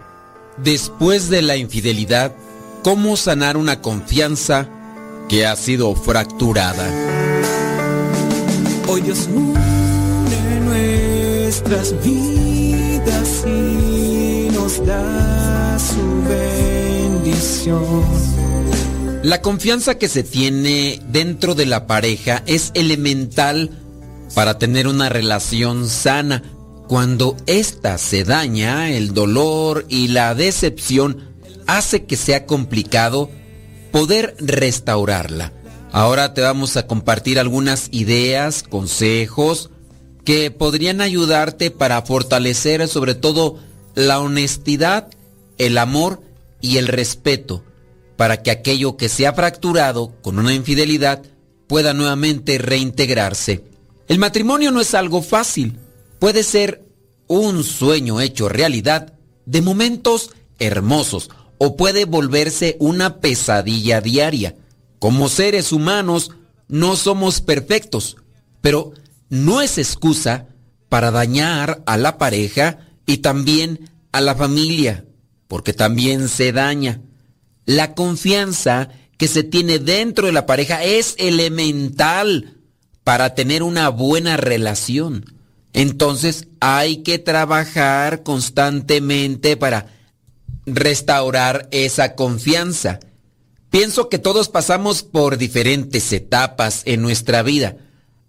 [0.57, 2.33] Después de la infidelidad,
[2.85, 4.69] cómo sanar una confianza
[5.29, 6.89] que ha sido fracturada.
[8.87, 18.05] Hoy Dios une nuestras vidas y nos da su bendición.
[19.23, 23.71] La confianza que se tiene dentro de la pareja es elemental
[24.35, 26.43] para tener una relación sana.
[26.89, 31.33] Cuando ésta se daña, el dolor y la decepción
[31.69, 33.31] hace que sea complicado
[33.93, 35.53] poder restaurarla.
[35.93, 39.71] Ahora te vamos a compartir algunas ideas, consejos
[40.25, 43.61] que podrían ayudarte para fortalecer sobre todo
[43.95, 45.11] la honestidad,
[45.59, 46.21] el amor
[46.61, 47.63] y el respeto
[48.17, 51.23] para que aquello que se ha fracturado con una infidelidad
[51.67, 53.65] pueda nuevamente reintegrarse.
[54.09, 55.79] El matrimonio no es algo fácil,
[56.19, 56.85] puede ser
[57.29, 59.15] un sueño hecho realidad
[59.47, 64.57] de momentos hermosos o puede volverse una pesadilla diaria.
[64.99, 66.33] Como seres humanos
[66.69, 68.17] no somos perfectos,
[68.61, 68.93] pero
[69.29, 70.47] no es excusa
[70.89, 75.07] para dañar a la pareja y también a la familia,
[75.49, 77.01] porque también se daña.
[77.67, 82.57] La confianza que se tiene dentro de la pareja es elemental
[83.05, 85.25] para tener una buena relación.
[85.73, 89.87] Entonces hay que trabajar constantemente para
[90.67, 93.01] restaurar esa confianza.
[93.71, 97.77] Pienso que todos pasamos por diferentes etapas en nuestra vida.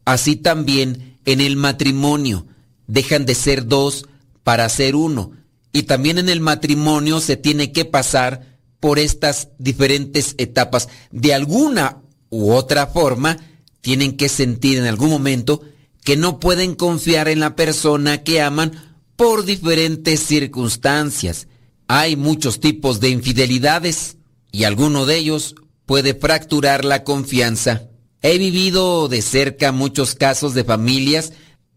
[0.05, 2.45] Así también en el matrimonio.
[2.87, 4.05] Dejan de ser dos
[4.43, 5.31] para ser uno.
[5.73, 8.52] Y también en el matrimonio se tiene que pasar
[8.83, 10.89] por estas diferentes etapas.
[11.09, 13.37] De alguna u otra forma,
[13.79, 15.61] tienen que sentir en algún momento
[16.03, 18.73] que no pueden confiar en la persona que aman
[19.15, 21.47] por diferentes circunstancias.
[21.87, 24.17] Hay muchos tipos de infidelidades
[24.51, 25.55] y alguno de ellos
[25.85, 27.83] puede fracturar la confianza.
[28.21, 31.31] He vivido de cerca muchos casos de familias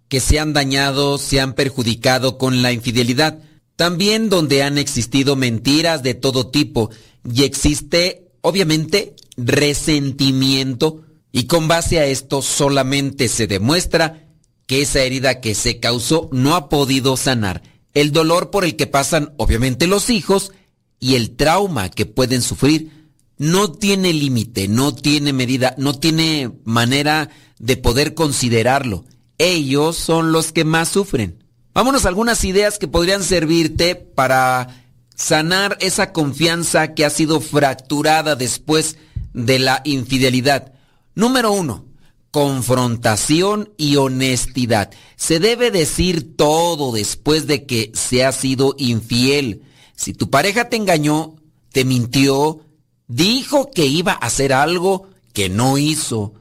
[0.09, 3.39] que se han dañado, se han perjudicado con la infidelidad.
[3.77, 6.91] También donde han existido mentiras de todo tipo
[7.31, 14.27] y existe, obviamente, resentimiento y con base a esto solamente se demuestra
[14.67, 17.63] que esa herida que se causó no ha podido sanar.
[17.93, 20.53] El dolor por el que pasan, obviamente, los hijos
[20.99, 22.91] y el trauma que pueden sufrir
[23.39, 27.29] no tiene límite, no tiene medida, no tiene manera
[27.59, 29.05] de poder considerarlo.
[29.39, 31.45] Ellos son los que más sufren.
[31.77, 34.83] Vámonos a algunas ideas que podrían servirte para
[35.15, 38.97] sanar esa confianza que ha sido fracturada después
[39.35, 40.73] de la infidelidad.
[41.15, 41.85] Número uno,
[42.31, 44.91] confrontación y honestidad.
[45.17, 49.61] Se debe decir todo después de que se ha sido infiel.
[49.97, 51.37] Si tu pareja te engañó,
[51.73, 52.61] te mintió,
[53.07, 56.33] dijo que iba a hacer algo que no hizo,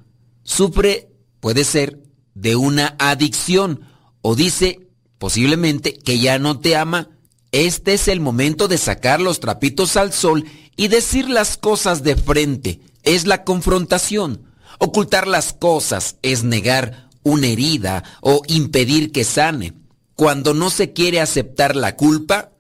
[0.44, 1.10] sufre,
[1.42, 2.02] puede ser,
[2.36, 3.82] de una adicción
[4.22, 4.85] o dice
[5.26, 7.10] posiblemente que ya no te ama,
[7.52, 10.46] este es el momento de sacar los trapitos al sol
[10.78, 12.80] y decir las cosas de frente.
[13.02, 14.44] Es la confrontación.
[14.78, 19.74] Ocultar las cosas es negar una herida o impedir que sane.
[20.14, 22.52] Cuando no se quiere aceptar la culpa,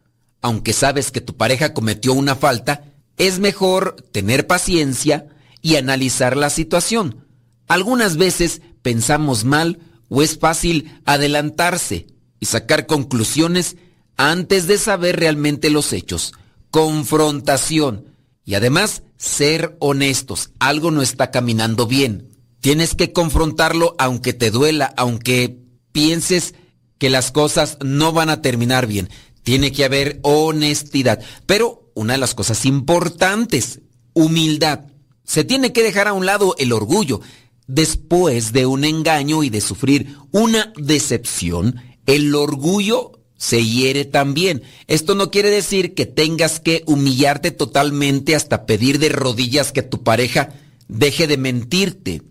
[0.41, 2.85] aunque sabes que tu pareja cometió una falta,
[3.17, 5.27] es mejor tener paciencia
[5.61, 7.27] y analizar la situación.
[7.67, 9.77] Algunas veces pensamos mal
[10.09, 12.07] o es fácil adelantarse
[12.45, 13.77] sacar conclusiones
[14.17, 16.33] antes de saber realmente los hechos.
[16.71, 18.05] Confrontación
[18.43, 20.51] y además ser honestos.
[20.59, 22.29] Algo no está caminando bien.
[22.61, 25.59] Tienes que confrontarlo aunque te duela, aunque
[25.91, 26.55] pienses
[26.97, 29.09] que las cosas no van a terminar bien.
[29.43, 31.21] Tiene que haber honestidad.
[31.45, 33.81] Pero una de las cosas importantes,
[34.13, 34.85] humildad.
[35.23, 37.21] Se tiene que dejar a un lado el orgullo.
[37.67, 44.63] Después de un engaño y de sufrir una decepción, el orgullo se hiere también.
[44.87, 50.03] Esto no quiere decir que tengas que humillarte totalmente hasta pedir de rodillas que tu
[50.03, 50.53] pareja
[50.87, 52.21] deje de mentirte.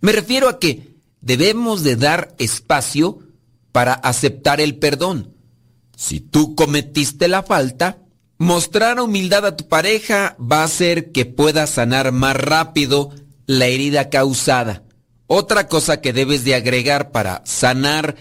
[0.00, 3.18] Me refiero a que debemos de dar espacio
[3.72, 5.34] para aceptar el perdón.
[5.96, 7.98] Si tú cometiste la falta,
[8.38, 13.10] mostrar humildad a tu pareja va a hacer que pueda sanar más rápido
[13.46, 14.84] la herida causada.
[15.26, 18.16] Otra cosa que debes de agregar para sanar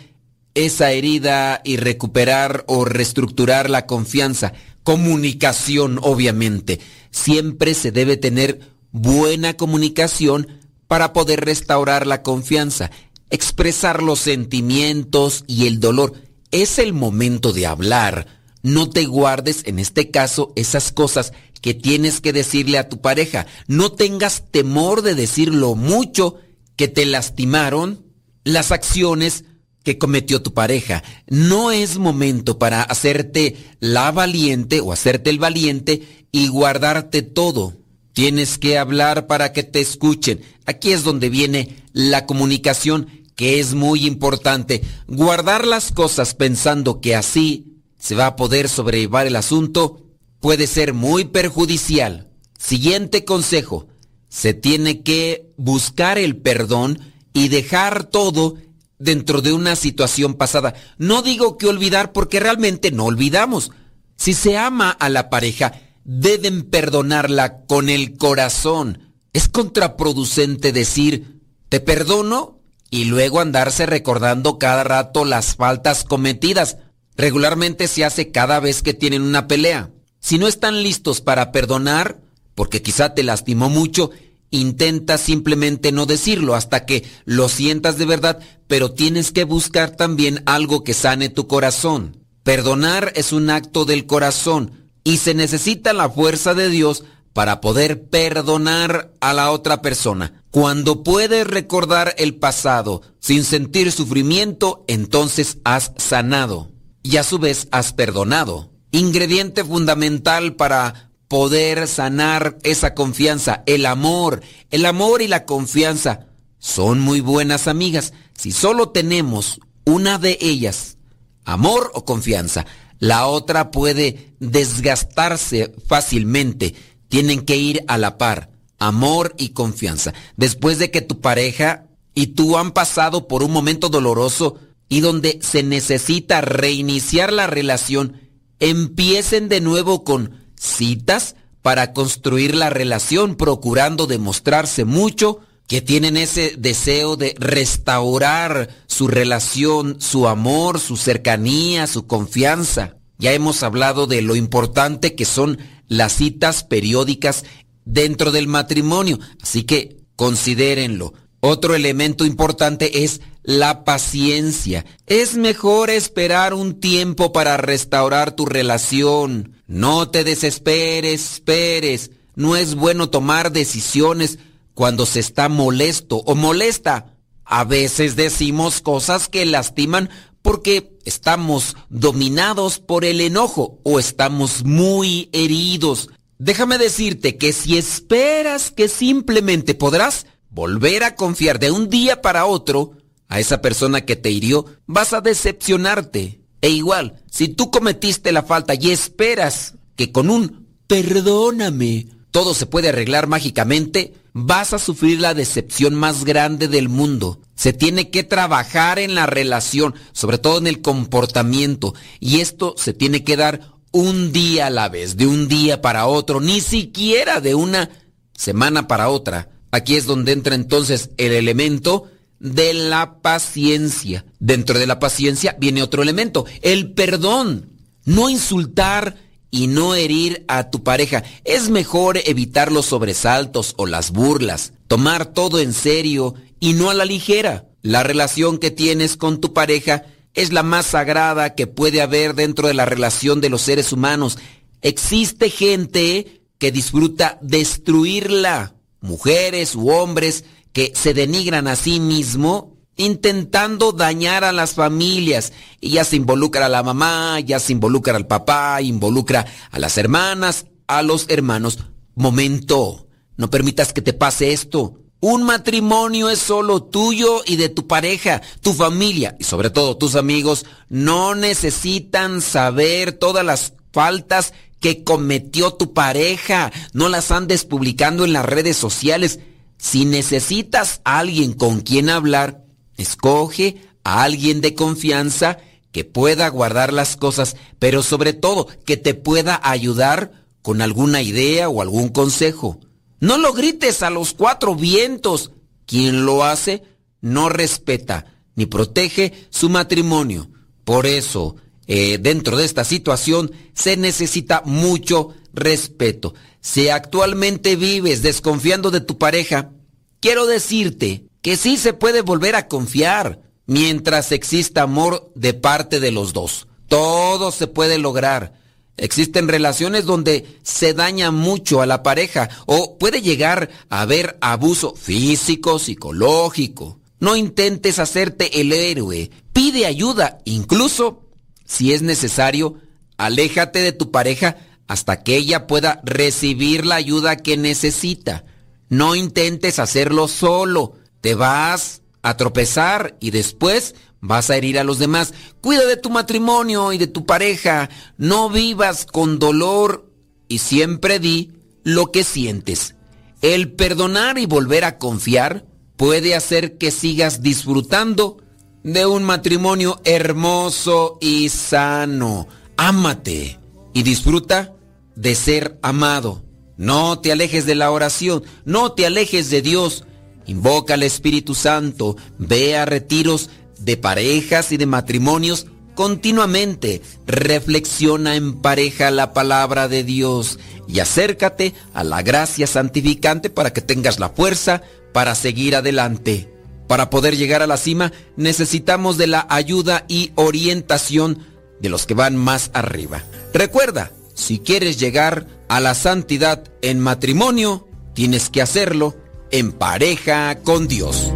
[0.58, 4.54] esa herida y recuperar o reestructurar la confianza.
[4.84, 6.80] comunicación, obviamente.
[7.12, 8.62] Siempre se debe tener
[8.92, 10.48] buena comunicación
[10.88, 12.90] para poder restaurar la confianza,
[13.30, 16.14] expresar los sentimientos y el dolor.
[16.52, 18.28] Es el momento de hablar.
[18.64, 23.46] No te guardes, en este caso, esas cosas que tienes que decirle a tu pareja.
[23.68, 26.36] No tengas temor de decir lo mucho
[26.78, 28.06] que te lastimaron
[28.46, 29.44] las acciones
[29.88, 31.02] que cometió tu pareja.
[31.28, 37.78] No es momento para hacerte la valiente o hacerte el valiente y guardarte todo.
[38.12, 40.42] Tienes que hablar para que te escuchen.
[40.66, 43.08] Aquí es donde viene la comunicación,
[43.38, 44.82] que es muy importante.
[45.08, 50.04] Guardar las cosas pensando que así se va a poder sobrellevar el asunto
[50.42, 52.28] puede ser muy perjudicial.
[52.60, 53.88] Siguiente consejo.
[54.28, 57.00] Se tiene que buscar el perdón
[57.32, 58.58] y dejar todo
[59.00, 60.74] dentro de una situación pasada.
[60.98, 63.72] No digo que olvidar porque realmente no olvidamos.
[64.16, 69.14] Si se ama a la pareja, deben perdonarla con el corazón.
[69.34, 76.78] Es contraproducente decir, te perdono y luego andarse recordando cada rato las faltas cometidas.
[77.16, 79.92] Regularmente se hace cada vez que tienen una pelea.
[80.20, 82.22] Si no están listos para perdonar,
[82.56, 84.10] porque quizá te lastimó mucho,
[84.52, 90.44] intenta simplemente no decirlo hasta que lo sientas de verdad, pero tienes que buscar también
[90.46, 92.26] algo que sane tu corazón.
[92.44, 97.04] Perdonar es un acto del corazón y se necesita la fuerza de Dios
[97.34, 100.44] para poder perdonar a la otra persona.
[100.50, 106.72] Cuando puedes recordar el pasado sin sentir sufrimiento, entonces has sanado
[107.04, 108.72] y a su vez has perdonado.
[108.92, 114.42] Ingrediente fundamental para poder sanar esa confianza, el amor.
[114.72, 116.28] El amor y la confianza
[116.60, 118.14] son muy buenas amigas.
[118.38, 120.98] Si solo tenemos una de ellas,
[121.46, 122.66] amor o confianza,
[123.00, 126.76] la otra puede desgastarse fácilmente.
[127.10, 128.50] Tienen que ir a la par,
[128.80, 130.14] amor y confianza.
[130.36, 134.60] Después de que tu pareja y tú han pasado por un momento doloroso
[134.90, 138.22] y donde se necesita reiniciar la relación,
[138.60, 146.54] empiecen de nuevo con citas para construir la relación, procurando demostrarse mucho que tienen ese
[146.58, 152.96] deseo de restaurar su relación, su amor, su cercanía, su confianza.
[153.20, 155.58] Ya hemos hablado de lo importante que son
[155.88, 157.44] las citas periódicas
[157.84, 161.14] dentro del matrimonio, así que considérenlo.
[161.40, 164.86] Otro elemento importante es la paciencia.
[165.06, 169.62] Es mejor esperar un tiempo para restaurar tu relación.
[169.68, 172.12] No te desesperes, esperes.
[172.36, 174.38] No es bueno tomar decisiones
[174.74, 177.16] cuando se está molesto o molesta.
[177.46, 180.10] A veces decimos cosas que lastiman
[180.42, 186.10] porque estamos dominados por el enojo o estamos muy heridos.
[186.38, 192.46] Déjame decirte que si esperas que simplemente podrás volver a confiar de un día para
[192.46, 192.92] otro
[193.28, 196.42] a esa persona que te hirió, vas a decepcionarte.
[196.62, 202.68] E igual, si tú cometiste la falta y esperas que con un perdóname todo se
[202.68, 207.42] puede arreglar mágicamente, vas a sufrir la decepción más grande del mundo.
[207.56, 212.94] Se tiene que trabajar en la relación, sobre todo en el comportamiento, y esto se
[212.94, 217.42] tiene que dar un día a la vez, de un día para otro, ni siquiera
[217.42, 217.90] de una
[218.36, 219.50] semana para otra.
[219.72, 224.26] Aquí es donde entra entonces el elemento de la paciencia.
[224.40, 227.72] Dentro de la paciencia viene otro elemento, el perdón.
[228.06, 229.18] No insultar
[229.52, 231.24] y no herir a tu pareja.
[231.44, 236.94] Es mejor evitar los sobresaltos o las burlas, tomar todo en serio y no a
[236.94, 237.66] la ligera.
[237.82, 242.68] La relación que tienes con tu pareja es la más sagrada que puede haber dentro
[242.68, 244.38] de la relación de los seres humanos.
[244.82, 250.44] Existe gente que disfruta destruirla, mujeres u hombres
[250.78, 255.52] que se denigran a sí mismo intentando dañar a las familias.
[255.82, 259.98] Y ya se involucra a la mamá, ya se involucra al papá, involucra a las
[259.98, 261.80] hermanas, a los hermanos.
[262.14, 265.00] Momento, no permitas que te pase esto.
[265.20, 270.14] Un matrimonio es solo tuyo y de tu pareja, tu familia y sobre todo tus
[270.14, 276.72] amigos no necesitan saber todas las faltas que cometió tu pareja.
[276.94, 279.40] No las andes publicando en las redes sociales.
[279.78, 282.64] Si necesitas a alguien con quien hablar,
[282.98, 285.60] escoge a alguien de confianza
[285.92, 290.32] que pueda guardar las cosas, pero sobre todo que te pueda ayudar
[290.62, 292.80] con alguna idea o algún consejo.
[293.20, 295.52] No lo grites a los cuatro vientos.
[295.86, 296.84] Quien lo hace
[297.22, 298.26] no respeta
[298.56, 300.50] ni protege su matrimonio.
[300.84, 301.56] Por eso
[301.86, 306.34] eh, dentro de esta situación se necesita mucho respeto.
[306.70, 309.72] Si actualmente vives desconfiando de tu pareja,
[310.20, 316.12] quiero decirte que sí se puede volver a confiar mientras exista amor de parte de
[316.12, 316.68] los dos.
[316.90, 318.60] Todo se puede lograr.
[318.98, 324.94] Existen relaciones donde se daña mucho a la pareja o puede llegar a haber abuso
[324.94, 327.00] físico, psicológico.
[327.22, 329.32] No intentes hacerte el héroe.
[329.54, 330.40] Pide ayuda.
[330.44, 331.30] Incluso,
[331.64, 332.76] si es necesario,
[333.16, 338.46] aléjate de tu pareja hasta que ella pueda recibir la ayuda que necesita.
[338.90, 340.94] No intentes hacerlo solo.
[341.22, 345.34] Te vas a tropezar y después vas a herir a los demás.
[345.62, 347.90] Cuida de tu matrimonio y de tu pareja.
[348.18, 350.10] No vivas con dolor
[350.48, 351.52] y siempre di
[351.84, 352.96] lo que sientes.
[353.42, 355.66] El perdonar y volver a confiar
[355.98, 358.38] puede hacer que sigas disfrutando
[358.84, 362.48] de un matrimonio hermoso y sano.
[362.78, 363.60] Ámate
[363.94, 364.77] y disfruta
[365.18, 366.44] de ser amado.
[366.78, 370.06] No te alejes de la oración, no te alejes de Dios.
[370.46, 373.50] Invoca al Espíritu Santo, ve a retiros
[373.80, 375.66] de parejas y de matrimonios
[375.96, 377.02] continuamente.
[377.26, 383.82] Reflexiona en pareja la palabra de Dios y acércate a la gracia santificante para que
[383.82, 384.84] tengas la fuerza
[385.14, 386.54] para seguir adelante.
[386.88, 391.44] Para poder llegar a la cima necesitamos de la ayuda y orientación
[391.82, 393.24] de los que van más arriba.
[393.52, 399.18] Recuerda, si quieres llegar a la santidad en matrimonio, tienes que hacerlo
[399.52, 401.34] en pareja con Dios.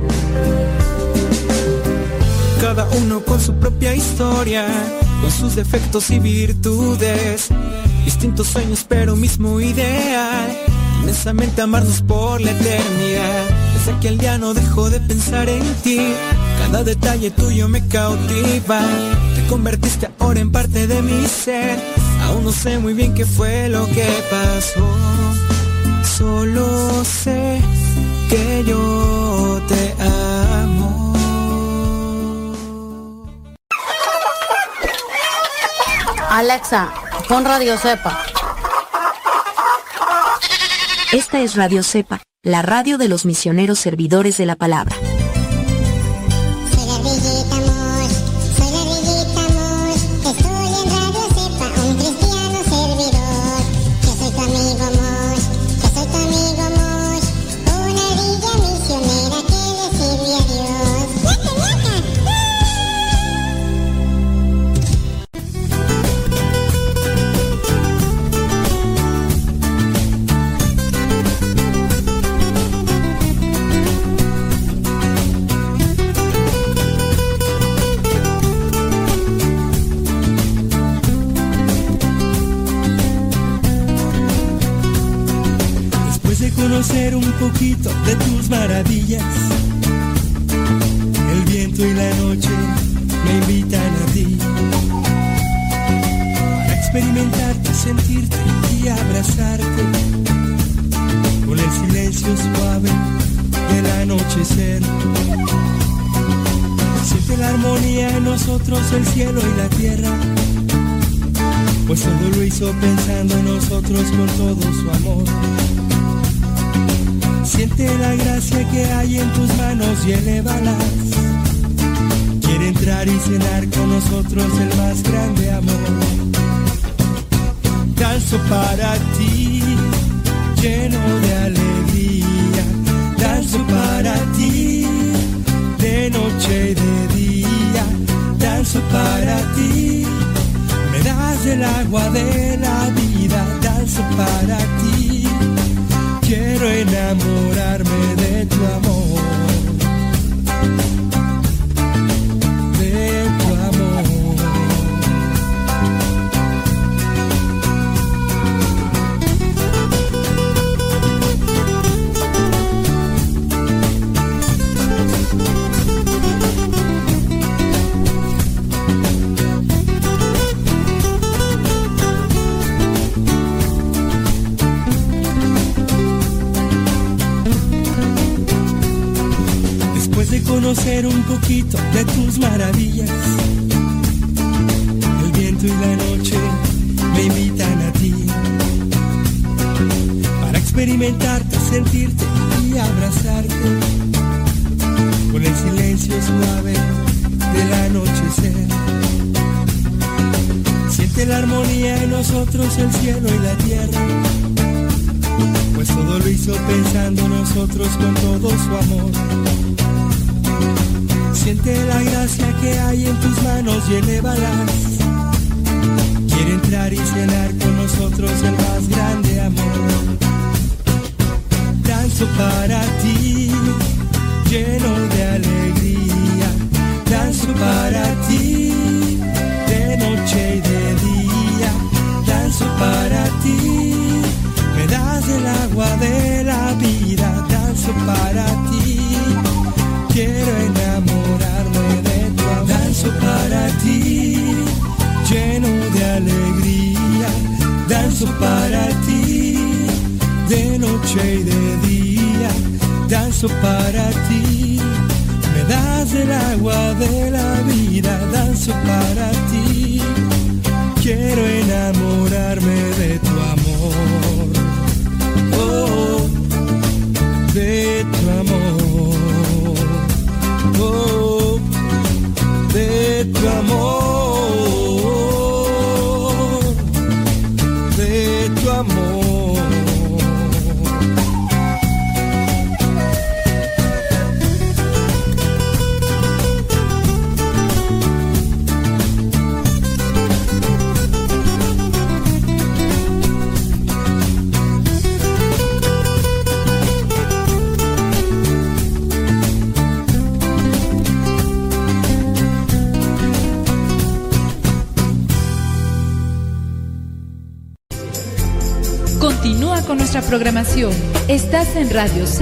[2.61, 4.68] Cada uno con su propia historia,
[5.19, 7.49] con sus defectos y virtudes.
[8.06, 10.57] Distintos sueños, pero mismo ideal.
[11.02, 13.49] Inmensamente amarnos por la eternidad.
[13.73, 16.14] Desde aquel día no dejo de pensar en ti.
[16.60, 18.82] Cada detalle tuyo me cautiva.
[19.36, 21.80] Te convertiste ahora en parte de mi ser.
[22.23, 24.98] Aún no sé muy bien qué fue lo que pasó.
[26.03, 27.60] Solo sé
[28.30, 31.14] que yo te amo.
[36.30, 36.93] Alexa,
[37.27, 38.23] pon Radio Cepa.
[41.11, 44.95] Esta es Radio Cepa, la radio de los misioneros servidores de la palabra.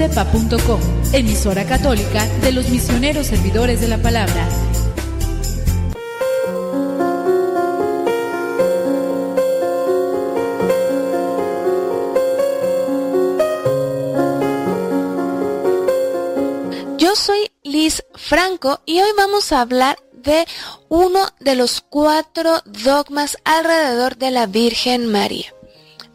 [0.00, 0.80] radiocepa.com,
[1.12, 4.48] emisora católica de los misioneros servidores de la palabra.
[16.96, 20.46] Yo soy Liz Franco y hoy vamos a hablar de
[20.88, 25.52] uno de los cuatro dogmas alrededor de la Virgen María.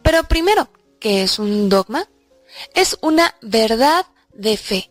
[0.02, 0.68] Pero primero,
[0.98, 2.08] ¿qué es un dogma?
[2.76, 4.90] Es una verdad de fe,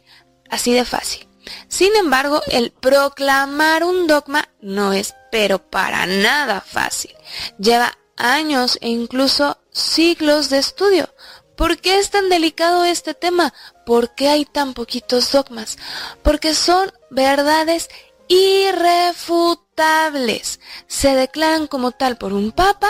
[0.49, 1.29] así de fácil.
[1.67, 7.13] Sin embargo, el proclamar un dogma no es, pero para nada fácil.
[7.59, 11.13] Lleva años e incluso siglos de estudio.
[11.55, 13.53] ¿Por qué es tan delicado este tema?
[13.85, 15.77] ¿Por qué hay tan poquitos dogmas?
[16.23, 17.89] Porque son verdades
[18.27, 20.59] irrefutables.
[20.87, 22.87] Se declaran como tal por un papa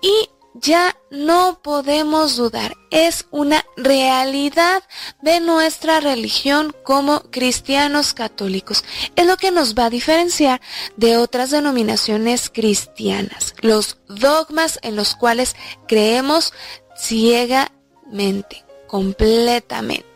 [0.00, 0.30] y
[0.60, 2.74] ya no podemos dudar.
[2.90, 4.82] Es una realidad
[5.22, 8.84] de nuestra religión como cristianos católicos.
[9.16, 10.60] Es lo que nos va a diferenciar
[10.96, 13.54] de otras denominaciones cristianas.
[13.60, 15.56] Los dogmas en los cuales
[15.86, 16.52] creemos
[16.96, 20.08] ciegamente, completamente.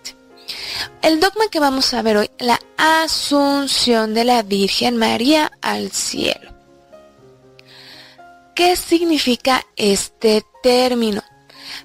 [1.02, 6.52] El dogma que vamos a ver hoy, la asunción de la Virgen María al cielo.
[8.54, 11.22] ¿Qué significa este término?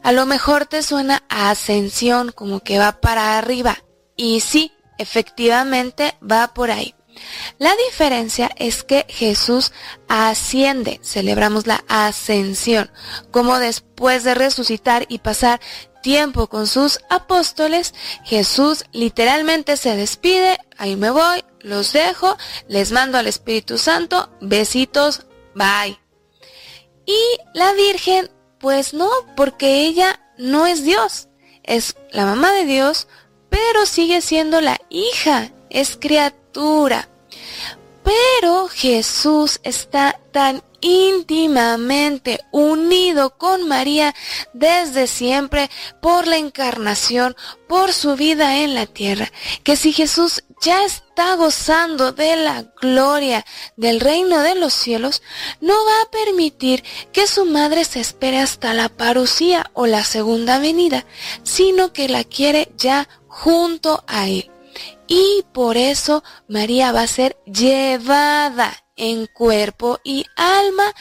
[0.04, 3.78] A lo mejor te suena ascensión, como que va para arriba.
[4.16, 6.94] Y sí, efectivamente va por ahí.
[7.58, 9.72] La diferencia es que Jesús
[10.08, 12.92] asciende, celebramos la ascensión,
[13.32, 15.60] como después de resucitar y pasar
[16.04, 22.38] tiempo con sus apóstoles, Jesús literalmente se despide, ahí me voy, los dejo,
[22.68, 25.26] les mando al Espíritu Santo, besitos,
[25.56, 25.98] bye.
[27.08, 27.18] Y
[27.54, 28.30] la Virgen,
[28.60, 31.30] pues no, porque ella no es Dios,
[31.64, 33.08] es la mamá de Dios,
[33.50, 37.08] pero sigue siendo la hija, es criatura.
[38.04, 44.14] Pero Jesús está tan íntimamente unido con María
[44.54, 45.70] desde siempre
[46.02, 47.36] por la encarnación,
[47.68, 49.32] por su vida en la tierra,
[49.64, 53.46] que si Jesús ya está gozando de la gloria
[53.76, 55.22] del reino de los cielos,
[55.62, 60.60] no va a permitir que su madre se espere hasta la parucía o la segunda
[60.60, 61.06] venida,
[61.44, 64.50] sino que la quiere ya junto a él.
[65.08, 70.94] Y por eso María va a ser llevada en cuerpo y alma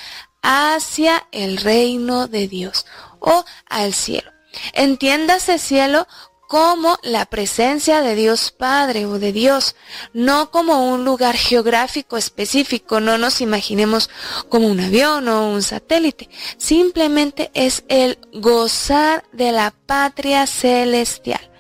[0.43, 2.87] hacia el reino de Dios
[3.19, 4.31] o al cielo.
[4.73, 6.07] Entiéndase cielo
[6.47, 9.75] como la presencia de Dios Padre o de Dios,
[10.13, 14.11] no como un lugar geográfico específico, no nos imaginemos
[14.49, 21.51] como un avión o un satélite, simplemente es el gozar de la patria celestial.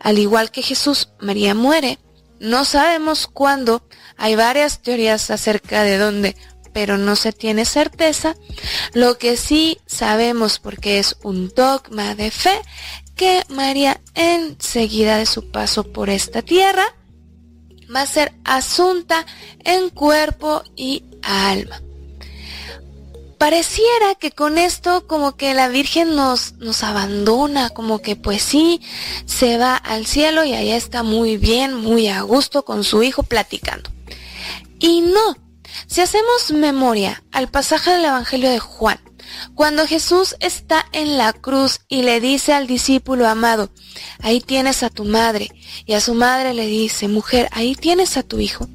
[0.00, 1.98] Al igual que Jesús, María muere,
[2.40, 3.86] no sabemos cuándo,
[4.16, 6.36] hay varias teorías acerca de dónde
[6.76, 8.36] pero no se tiene certeza.
[8.92, 12.60] Lo que sí sabemos, porque es un dogma de fe,
[13.14, 16.84] que María enseguida de su paso por esta tierra
[17.94, 19.24] va a ser asunta
[19.64, 21.80] en cuerpo y alma.
[23.38, 28.80] Pareciera que con esto como que la Virgen nos, nos abandona, como que pues sí,
[29.26, 33.22] se va al cielo y allá está muy bien, muy a gusto con su hijo
[33.22, 33.90] platicando.
[34.78, 35.36] Y no,
[35.86, 39.00] si hacemos memoria al pasaje del Evangelio de Juan,
[39.54, 43.70] cuando Jesús está en la cruz y le dice al discípulo amado,
[44.20, 45.50] ahí tienes a tu madre,
[45.84, 48.68] y a su madre le dice, mujer, ahí tienes a tu hijo.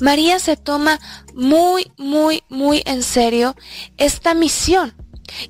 [0.00, 1.00] María se toma
[1.34, 3.56] muy, muy, muy en serio
[3.96, 4.94] esta misión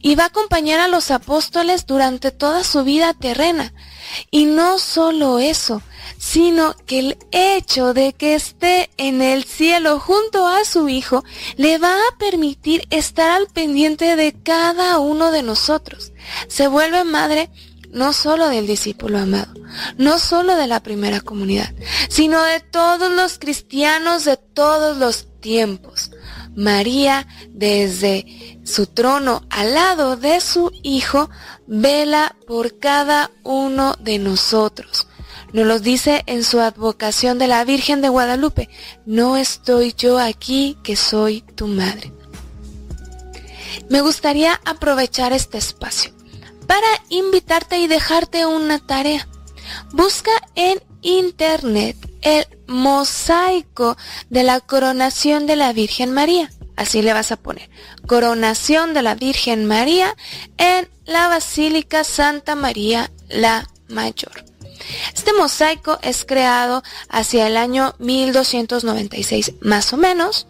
[0.01, 3.73] y va a acompañar a los apóstoles durante toda su vida terrena.
[4.31, 5.82] Y no solo eso,
[6.19, 11.24] sino que el hecho de que esté en el cielo junto a su Hijo
[11.57, 16.12] le va a permitir estar al pendiente de cada uno de nosotros.
[16.48, 17.51] Se vuelve madre
[17.97, 19.55] no solo del discípulo amado,
[19.97, 21.73] no solo de la primera comunidad,
[22.10, 26.10] sino de todos los cristianos de todos los tiempos.
[26.55, 31.31] María, desde su trono al lado de su Hijo,
[31.66, 35.09] vela por cada uno de nosotros.
[35.55, 38.68] Nos lo dice en su advocación de la Virgen de Guadalupe,
[39.06, 42.12] no estoy yo aquí que soy tu madre.
[43.89, 46.15] Me gustaría aprovechar este espacio
[46.66, 49.28] para invitarte y dejarte una tarea.
[49.93, 53.97] Busca en internet el mosaico
[54.30, 56.51] de la coronación de la Virgen María.
[56.76, 57.70] Así le vas a poner.
[58.06, 60.14] Coronación de la Virgen María
[60.59, 64.44] en la Basílica Santa María la Mayor.
[65.14, 70.47] Este mosaico es creado hacia el año 1296 más o menos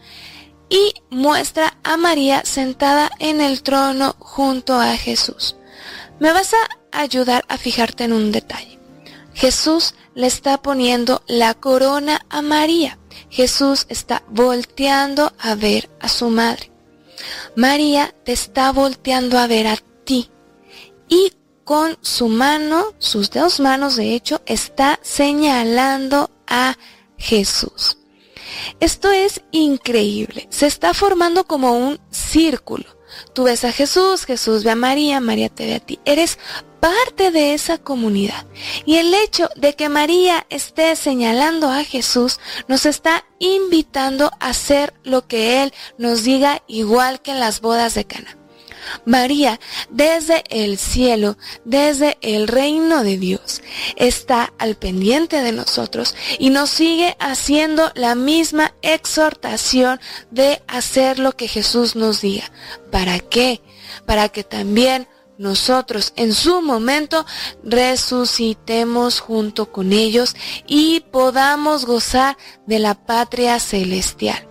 [0.69, 5.57] y muestra a María sentada en el trono junto a Jesús.
[6.19, 8.79] Me vas a ayudar a fijarte en un detalle.
[9.35, 12.99] Jesús le está poniendo la corona a María.
[13.29, 16.73] Jesús está volteando a ver a su madre.
[17.55, 20.31] María te está volteando a ver a ti.
[21.09, 21.33] Y
[21.65, 26.79] con su mano, sus dos manos de hecho, está señalando a
[27.19, 27.99] Jesús.
[28.81, 30.47] Esto es increíble.
[30.51, 32.96] Se está formando como un círculo.
[33.33, 35.99] Tú ves a Jesús, Jesús ve a María, María te ve a ti.
[36.05, 36.39] Eres
[36.81, 38.47] parte de esa comunidad.
[38.85, 42.39] Y el hecho de que María esté señalando a Jesús
[42.69, 47.95] nos está invitando a hacer lo que Él nos diga igual que en las bodas
[47.95, 48.37] de Cana.
[49.05, 49.61] María,
[49.91, 53.63] desde el cielo, desde el reino de Dios,
[53.97, 60.01] está al pendiente de nosotros y nos sigue haciendo la misma exhortación
[60.31, 62.51] de hacer lo que Jesús nos diga.
[62.91, 63.61] ¿Para qué?
[64.07, 65.09] Para que también
[65.39, 67.27] nosotros en su momento
[67.63, 70.35] resucitemos junto con ellos
[70.67, 72.37] y podamos gozar
[72.67, 74.47] de la patria celestial.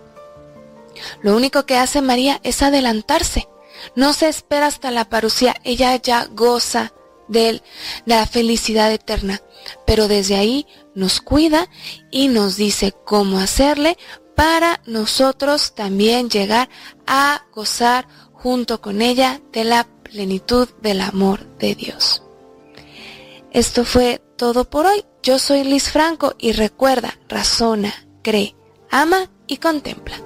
[1.22, 3.48] Lo único que hace María es adelantarse
[3.94, 6.92] no se espera hasta la parucía, ella ya goza
[7.28, 7.62] de,
[8.04, 9.42] la felicidad eterna.
[9.86, 11.68] Pero desde ahí nos cuida
[12.10, 13.96] y nos dice cómo hacerle
[14.34, 16.68] para nosotros también llegar
[17.06, 22.22] a gozar junto con ella de la plenitud del amor de Dios.
[23.50, 25.04] Esto fue todo por hoy.
[25.22, 27.92] Yo soy Liz Franco y recuerda, razona,
[28.22, 28.54] cree,
[28.90, 30.25] ama y contempla.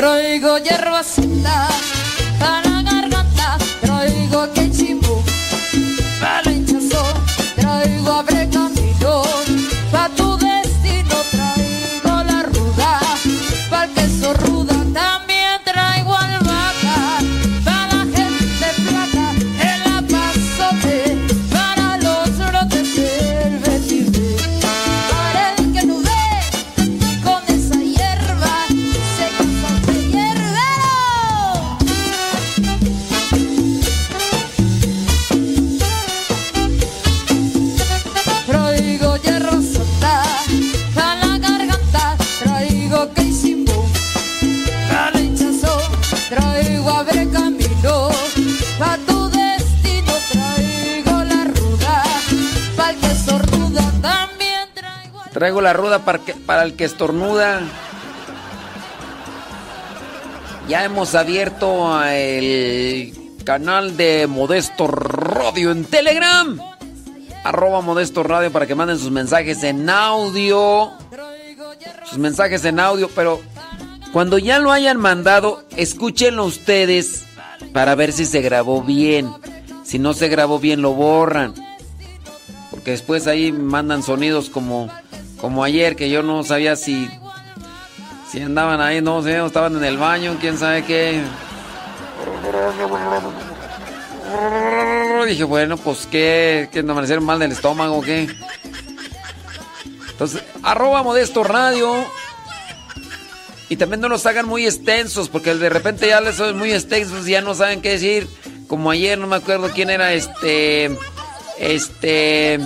[0.00, 1.68] Traigo hierbacita
[2.38, 4.50] para la garganta, traigo
[55.40, 57.62] Traigo la ruda para, para el que estornuda.
[60.68, 66.60] Ya hemos abierto el canal de Modesto Radio en Telegram.
[67.42, 70.92] Arroba Modesto Radio para que manden sus mensajes en audio.
[72.04, 73.40] Sus mensajes en audio, pero
[74.12, 77.24] cuando ya lo hayan mandado, escúchenlo ustedes
[77.72, 79.32] para ver si se grabó bien.
[79.84, 81.54] Si no se grabó bien, lo borran.
[82.70, 84.90] Porque después ahí mandan sonidos como,
[85.40, 87.08] como ayer, que yo no sabía si,
[88.30, 91.22] si andaban ahí, no sé, estaban en el baño, quién sabe qué.
[95.26, 98.28] Dije, bueno, pues qué, que amanecieron mal del estómago, qué.
[100.10, 102.04] Entonces, arroba modesto radio.
[103.70, 107.26] Y también no los hagan muy extensos, porque de repente ya les son muy extensos
[107.26, 108.28] y ya no saben qué decir.
[108.66, 110.90] Como ayer, no me acuerdo quién era este.
[111.58, 112.58] Este.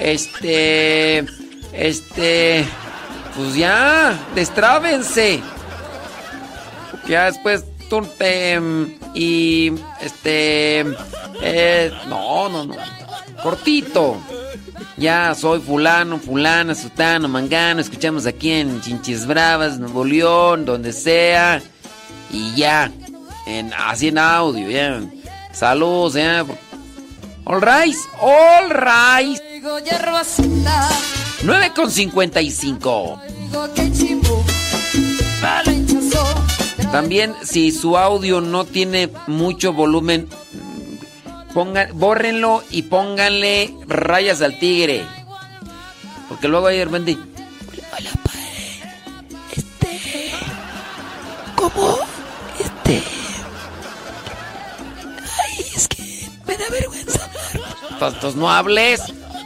[0.00, 1.26] Este.
[1.72, 2.66] Este.
[3.36, 5.40] Pues ya, destrábense.
[7.08, 8.60] Ya después tú te.
[9.14, 9.72] Y.
[10.00, 10.80] Este.
[11.42, 12.74] eh, no, no, no.
[13.42, 14.18] Cortito.
[14.96, 17.80] Ya soy fulano, fulana, sutano, mangano.
[17.80, 21.62] Escuchamos aquí en Chinchis Bravas, Nuevo León, donde sea.
[22.30, 22.90] Y ya.
[23.46, 25.00] En, así en audio, ya.
[25.52, 26.44] Saludos, ya.
[27.44, 29.40] All right, all right.
[31.40, 33.20] Digo hierbacita, 9 con 55.
[33.28, 34.44] digo que chimbo,
[35.40, 36.24] palo hinchazo.
[36.92, 40.28] También, si su audio no tiene mucho volumen,
[41.54, 45.04] pongan, bórrenlo y pónganle rayas al tigre.
[46.28, 47.18] Porque luego hay de repente.
[47.96, 48.82] Hola, padre.
[49.56, 50.32] Este.
[51.56, 51.98] ¿Cómo?
[52.58, 53.02] Este.
[55.38, 57.68] Ay, es que me da vergüenza hablar.
[57.92, 59.00] Entonces no hables.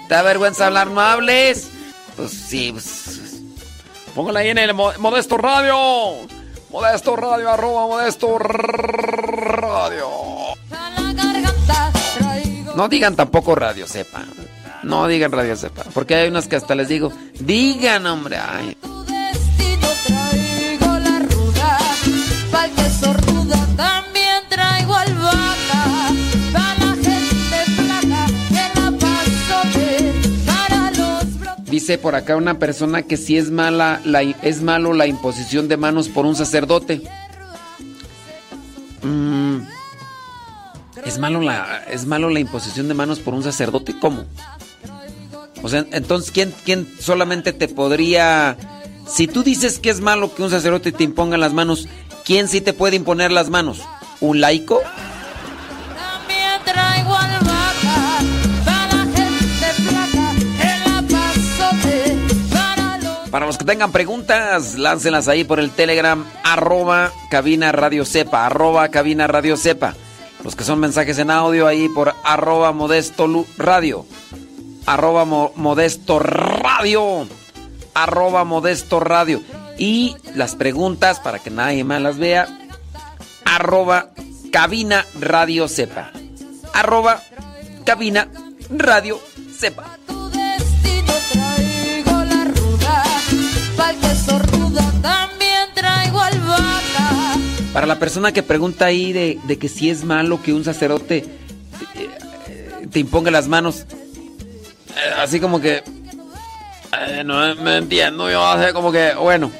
[0.08, 0.88] ¿Te da vergüenza hablar?
[0.88, 1.70] No hables.
[2.16, 3.40] Pues sí, pues.
[4.14, 5.76] Póngala ahí en el Mo- Modesto Radio.
[6.70, 10.08] Modesto Radio, arroba Modesto Radio.
[12.76, 14.24] No digan tampoco Radio Sepa.
[14.82, 15.84] No digan Radio Sepa.
[15.94, 18.36] Porque hay unas que hasta les digo, digan, hombre.
[18.38, 18.76] Ay.
[19.06, 21.78] Destino traigo la ruda,
[22.50, 24.13] pa'l que sorduda también
[31.74, 35.76] Dice por acá una persona que si es mala, la, es malo la imposición de
[35.76, 37.02] manos por un sacerdote.
[39.02, 39.56] Mm,
[41.04, 43.98] es malo la, es malo la imposición de manos por un sacerdote.
[43.98, 44.24] ¿Cómo?
[45.64, 48.56] O sea, entonces quién, quién solamente te podría,
[49.08, 51.88] si tú dices que es malo que un sacerdote te imponga las manos,
[52.24, 53.80] ¿quién sí te puede imponer las manos?
[54.20, 54.80] ¿Un laico?
[63.34, 68.90] Para los que tengan preguntas, láncenlas ahí por el Telegram, arroba cabina radio sepa, arroba
[68.90, 69.94] cabina radio sepa.
[70.44, 73.26] Los que son mensajes en audio ahí por arroba modesto
[73.58, 74.06] radio,
[74.86, 77.26] arroba mo- modesto radio,
[77.92, 79.42] arroba modesto radio.
[79.78, 82.46] Y las preguntas, para que nadie más las vea,
[83.44, 84.10] arroba
[84.52, 86.12] cabina radio sepa,
[86.72, 87.20] arroba
[87.84, 88.28] cabina
[88.70, 89.18] radio
[89.58, 89.98] sepa.
[97.74, 101.24] Para la persona que pregunta ahí de, de que si es malo que un sacerdote
[101.96, 103.84] eh, te imponga las manos,
[104.90, 105.82] eh, así como que...
[107.24, 109.50] no me entiendo, yo hace como que, bueno.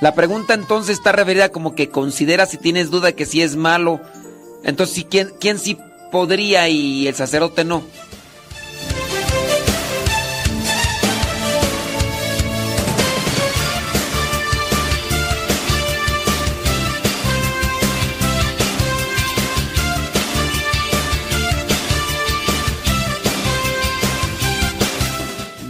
[0.00, 4.00] La pregunta entonces está referida como que considera si tienes duda que si es malo.
[4.62, 5.76] Entonces, ¿sí, ¿quién, ¿quién sí
[6.12, 7.82] podría y el sacerdote no?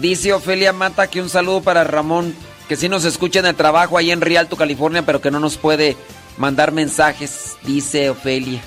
[0.01, 2.35] Dice Ofelia Mata que un saludo para Ramón,
[2.69, 5.59] que sí nos escucha en el trabajo ahí en Rialto, California, pero que no nos
[5.59, 5.95] puede
[6.39, 8.63] mandar mensajes, dice Ofelia.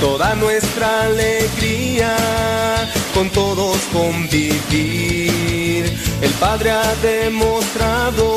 [0.00, 2.16] toda nuestra alegría,
[3.14, 5.84] con todos convivir.
[6.20, 8.36] El Padre ha demostrado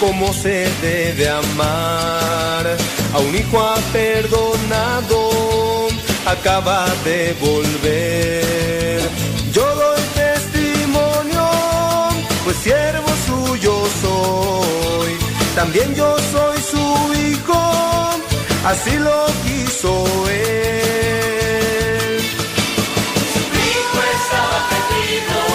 [0.00, 2.76] cómo se debe amar,
[3.12, 5.30] a un hijo ha perdonado,
[6.26, 9.00] acaba de volver.
[9.52, 11.48] Yo doy testimonio,
[12.44, 15.12] pues siervo suyo soy,
[15.54, 17.74] también yo soy su hijo
[18.64, 20.44] así lo quiso él.
[23.32, 25.53] Su hijo estaba perdido.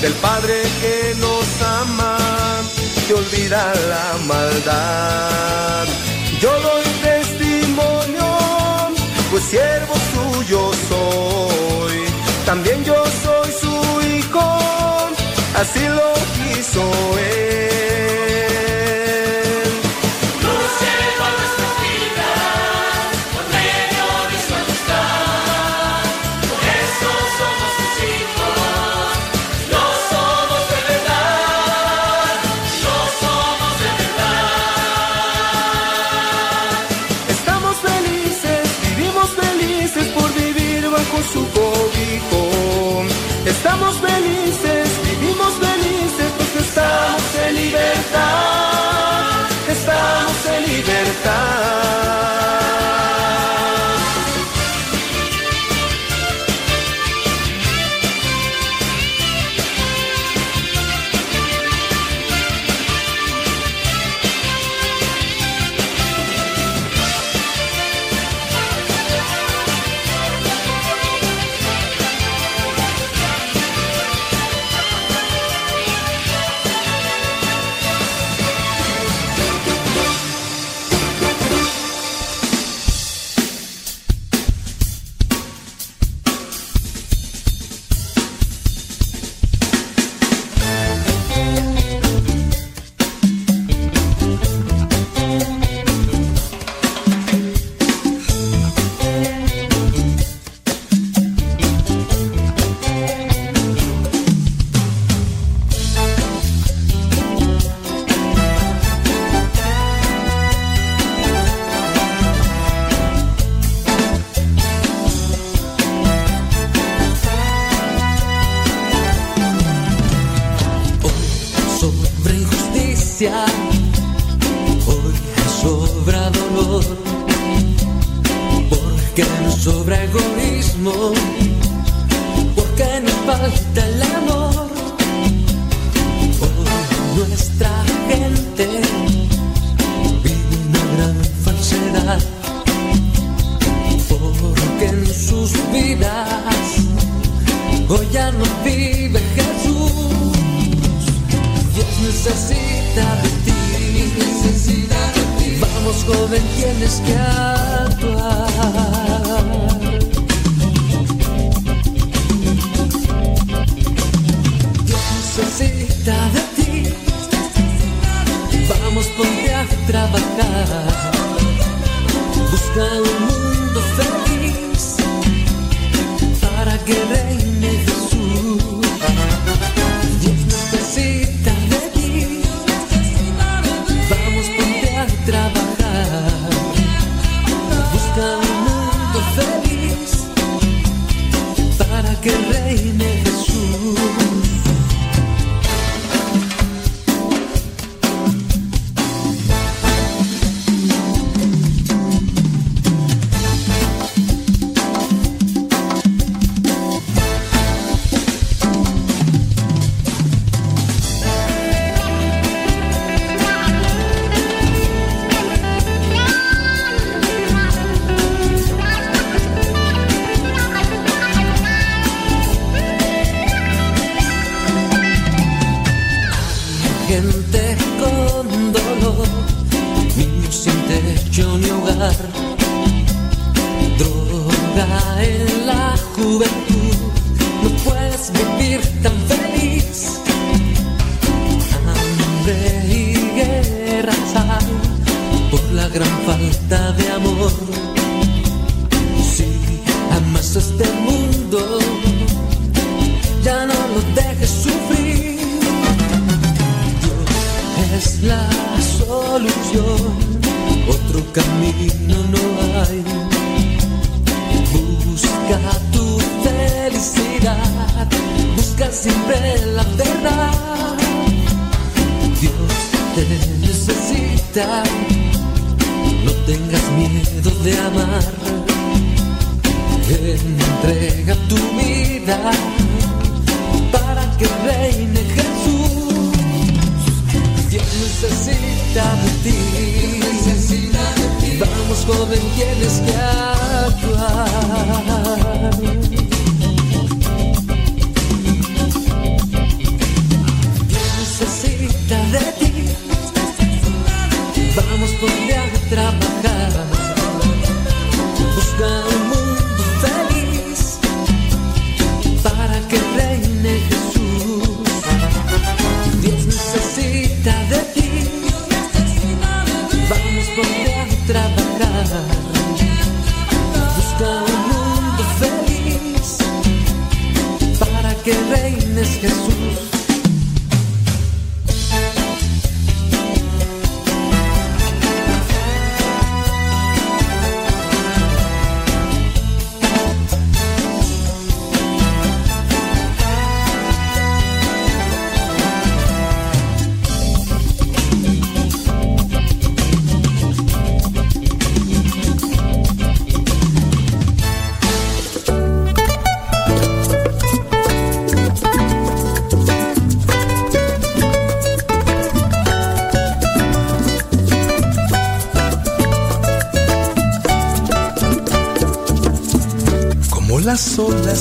[0.00, 1.46] del Padre que nos
[1.80, 2.16] ama,
[3.06, 5.86] que olvida la maldad.
[6.40, 8.28] Yo doy testimonio,
[9.30, 11.98] pues siervo suyo soy.
[12.44, 13.74] También yo soy su
[14.16, 14.58] hijo,
[15.60, 16.82] así lo quiso
[17.18, 17.45] él.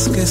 [0.09, 0.25] Que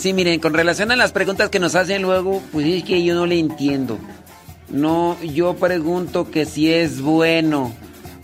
[0.00, 3.14] Sí, miren, con relación a las preguntas que nos hacen luego, pues es que yo
[3.14, 3.98] no le entiendo.
[4.70, 7.74] No, yo pregunto que si es bueno,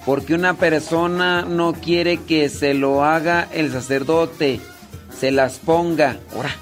[0.07, 4.59] porque una persona no quiere que se lo haga el sacerdote,
[5.20, 6.16] se las ponga.
[6.35, 6.57] Ahora.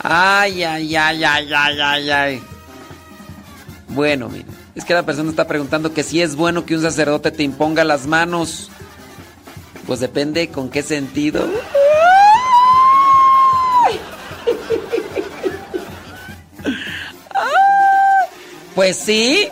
[0.08, 2.42] Ay, ay, ay, ay, ay, ay, ay.
[3.88, 7.30] Bueno, miren, es que la persona está preguntando que si es bueno que un sacerdote
[7.30, 8.65] te imponga las manos.
[9.86, 11.46] Pues depende con qué sentido.
[18.76, 19.48] Pues sí,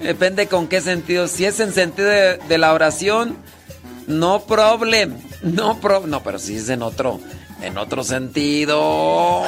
[0.00, 1.28] depende con qué sentido.
[1.28, 3.36] Si es en sentido de, la oración,
[4.08, 7.20] no problem, no pro, no, pero si es en otro,
[7.62, 9.44] en otro sentido.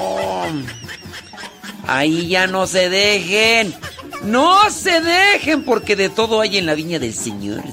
[1.88, 3.74] Ahí ya no se dejen,
[4.22, 7.64] no se dejen, porque de todo hay en la viña del Señor.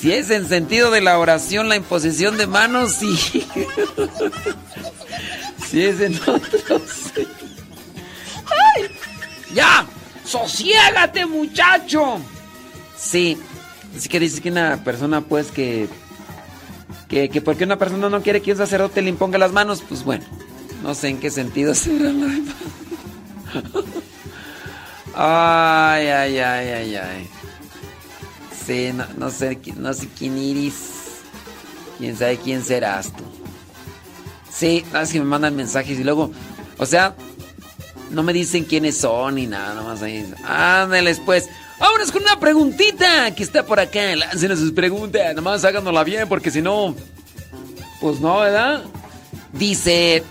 [0.00, 3.16] Si es en sentido de la oración, la imposición de manos, sí.
[5.68, 6.80] Si es en otro.
[8.76, 8.88] ¡Ay!
[9.52, 9.86] ¡Ya!
[10.24, 12.20] ¡Sosiégate, muchacho!
[12.96, 13.36] Sí.
[13.96, 15.88] Así que dice que una persona, pues, que.
[17.08, 20.04] Que, que porque una persona no quiere que un sacerdote le imponga las manos, pues
[20.04, 20.24] bueno.
[20.82, 22.28] No sé en qué sentido será la.
[25.20, 27.28] Ay, ay, ay, ay, ay.
[28.68, 30.74] No, sé, no sé quién iris.
[31.98, 33.24] Quién sabe quién serás tú.
[34.52, 36.30] Sí, más que me mandan mensajes y luego,
[36.76, 37.14] o sea,
[38.10, 40.30] no me dicen quiénes son ni nada, nomás ahí.
[40.44, 41.48] Ándeles pues.
[41.78, 44.14] Vámonos con una preguntita que está por acá.
[44.16, 46.94] Láncenos sus preguntas, nomás háganosla bien porque si no,
[48.00, 48.82] pues no, ¿verdad?
[49.52, 50.24] Dice,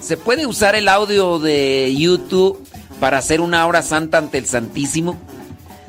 [0.00, 2.66] ¿se puede usar el audio de YouTube
[2.98, 5.20] para hacer una hora santa ante el Santísimo?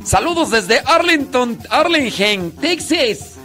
[0.03, 3.35] Saludos desde Arlington, Arlington, Texas.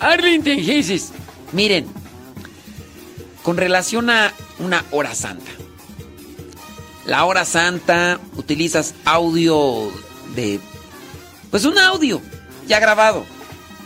[0.00, 1.12] Arlington, Texas.
[1.52, 1.86] Miren,
[3.42, 5.50] con relación a una hora santa.
[7.06, 9.90] La hora santa utilizas audio
[10.34, 10.60] de...
[11.50, 12.20] Pues un audio
[12.66, 13.24] ya grabado,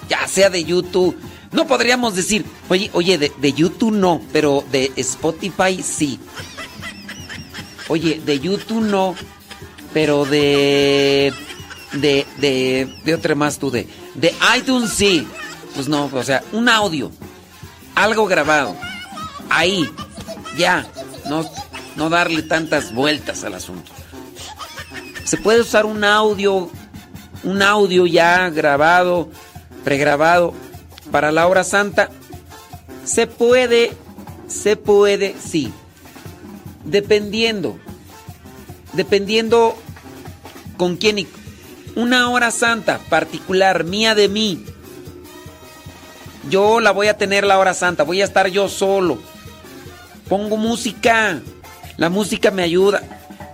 [0.08, 1.16] ya sea de YouTube.
[1.52, 6.18] No podríamos decir, oye, oye, de, de YouTube no, pero de Spotify sí.
[7.88, 9.14] Oye, de YouTube no,
[9.92, 11.32] pero de...
[12.00, 15.26] De, de, de otra más tú, de, de iTunes sí.
[15.74, 17.10] Pues no, o sea, un audio,
[17.94, 18.74] algo grabado,
[19.50, 19.90] ahí,
[20.56, 20.86] ya,
[21.26, 21.44] no,
[21.96, 23.92] no darle tantas vueltas al asunto.
[25.24, 26.70] Se puede usar un audio,
[27.44, 29.28] un audio ya grabado,
[29.84, 30.54] pregrabado
[31.10, 32.10] para la hora santa.
[33.04, 33.92] Se puede,
[34.48, 35.72] se puede, sí.
[36.84, 37.78] Dependiendo,
[38.92, 39.76] dependiendo
[40.76, 41.26] con quién y
[41.96, 44.64] una hora santa particular mía de mí.
[46.48, 49.18] Yo la voy a tener la hora santa, voy a estar yo solo.
[50.28, 51.40] Pongo música,
[51.96, 53.02] la música me ayuda,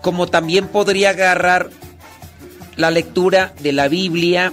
[0.03, 1.71] como también podría agarrar
[2.77, 4.53] la lectura de la Biblia,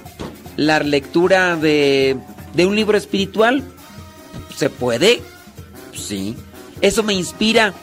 [0.55, 2.17] la lectura de,
[2.53, 3.63] de un libro espiritual.
[4.55, 5.21] ¿Se puede?
[5.93, 6.37] Sí.
[6.81, 7.73] Eso me inspira,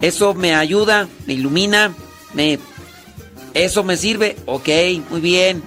[0.00, 1.94] eso me ayuda, me ilumina,
[2.34, 2.58] me
[3.54, 4.36] ¿Eso me sirve?
[4.46, 4.68] Ok,
[5.10, 5.62] muy bien.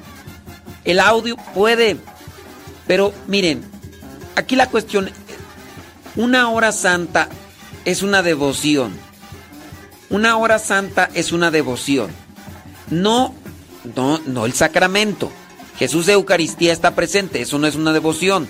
[0.86, 1.98] El audio puede.
[2.88, 3.64] Pero miren,
[4.36, 5.10] aquí la cuestión,
[6.16, 7.30] una hora santa
[7.86, 8.94] es una devoción.
[10.10, 12.12] Una hora santa es una devoción.
[12.90, 13.34] No,
[13.96, 15.32] no, no el sacramento.
[15.78, 18.48] Jesús de Eucaristía está presente, eso no es una devoción.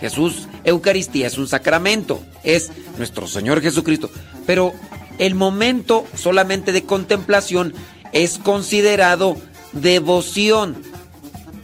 [0.00, 4.10] Jesús Eucaristía es un sacramento, es nuestro Señor Jesucristo.
[4.46, 4.74] Pero
[5.18, 7.74] el momento solamente de contemplación
[8.12, 9.36] es considerado
[9.72, 10.82] devoción.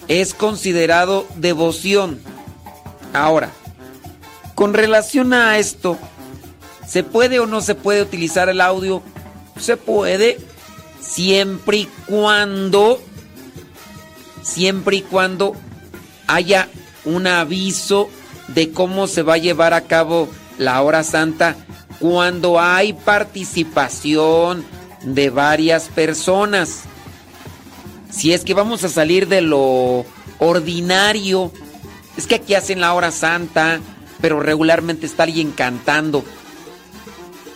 [0.08, 2.20] Es considerado devoción.
[3.12, 3.50] Ahora,
[4.54, 5.98] con relación a esto,
[6.86, 9.02] ¿se puede o no se puede utilizar el audio?
[9.58, 10.38] Se puede
[11.00, 13.00] siempre y cuando
[14.42, 15.54] siempre y cuando
[16.28, 16.68] haya
[17.04, 18.08] un aviso
[18.48, 20.28] de cómo se va a llevar a cabo
[20.58, 21.56] la hora santa
[21.98, 24.64] cuando hay participación
[25.06, 26.82] de varias personas.
[28.10, 30.04] Si es que vamos a salir de lo
[30.38, 31.52] ordinario,
[32.16, 33.80] es que aquí hacen la hora santa,
[34.20, 36.24] pero regularmente está alguien cantando.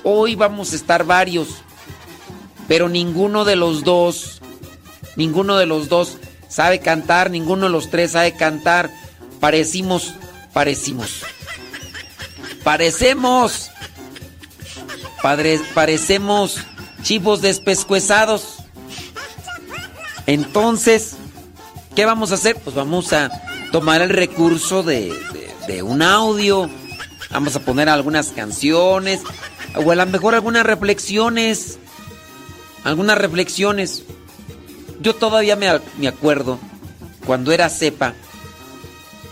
[0.04, 1.48] Hoy vamos a estar varios,
[2.68, 4.40] pero ninguno de los dos,
[5.16, 6.18] ninguno de los dos
[6.48, 8.90] sabe cantar, ninguno de los tres sabe cantar.
[9.40, 10.14] Parecimos,
[10.52, 11.22] parecimos.
[12.62, 13.70] Parecemos.
[15.22, 16.56] Padres, parecemos
[17.02, 18.58] chivos despescuezados.
[20.26, 21.16] Entonces,
[21.94, 22.56] ¿qué vamos a hacer?
[22.56, 23.30] Pues vamos a
[23.72, 25.12] tomar el recurso de,
[25.66, 26.68] de, un audio.
[27.30, 29.22] Vamos a poner algunas canciones.
[29.74, 31.78] O a lo mejor algunas reflexiones.
[32.84, 34.04] Algunas reflexiones.
[35.00, 36.58] Yo todavía me, me acuerdo,
[37.26, 38.14] cuando era cepa,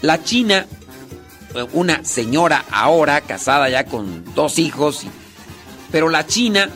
[0.01, 0.67] la china,
[1.73, 5.03] una señora ahora casada ya con dos hijos,
[5.91, 6.71] pero la china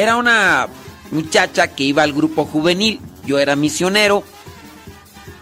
[0.00, 0.66] era una
[1.10, 4.24] muchacha que iba al grupo juvenil, yo era misionero.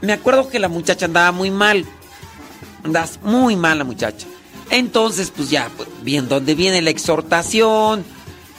[0.00, 1.84] Me acuerdo que la muchacha andaba muy mal,
[2.82, 4.26] andaba muy mal la muchacha.
[4.70, 8.04] Entonces, pues ya, pues, bien, donde viene la exhortación,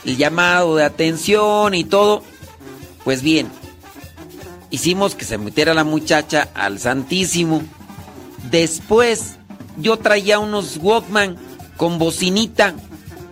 [0.06, 2.24] el llamado de atención y todo,
[3.04, 3.52] pues bien,
[4.70, 7.62] hicimos que se metiera la muchacha al Santísimo.
[8.50, 9.36] Después,
[9.78, 11.36] yo traía unos Walkman
[11.76, 12.74] con bocinita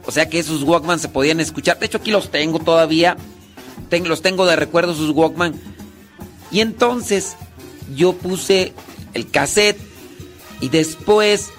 [0.08, 1.78] o sea que esos Walkman se podían escuchar.
[1.80, 3.18] De hecho, aquí los tengo todavía.
[4.06, 5.54] los tengo de recuerdo, esos Walkman.
[6.50, 7.36] Y entonces
[7.94, 8.74] yo puse
[9.14, 9.78] el cassette
[10.62, 11.50] y después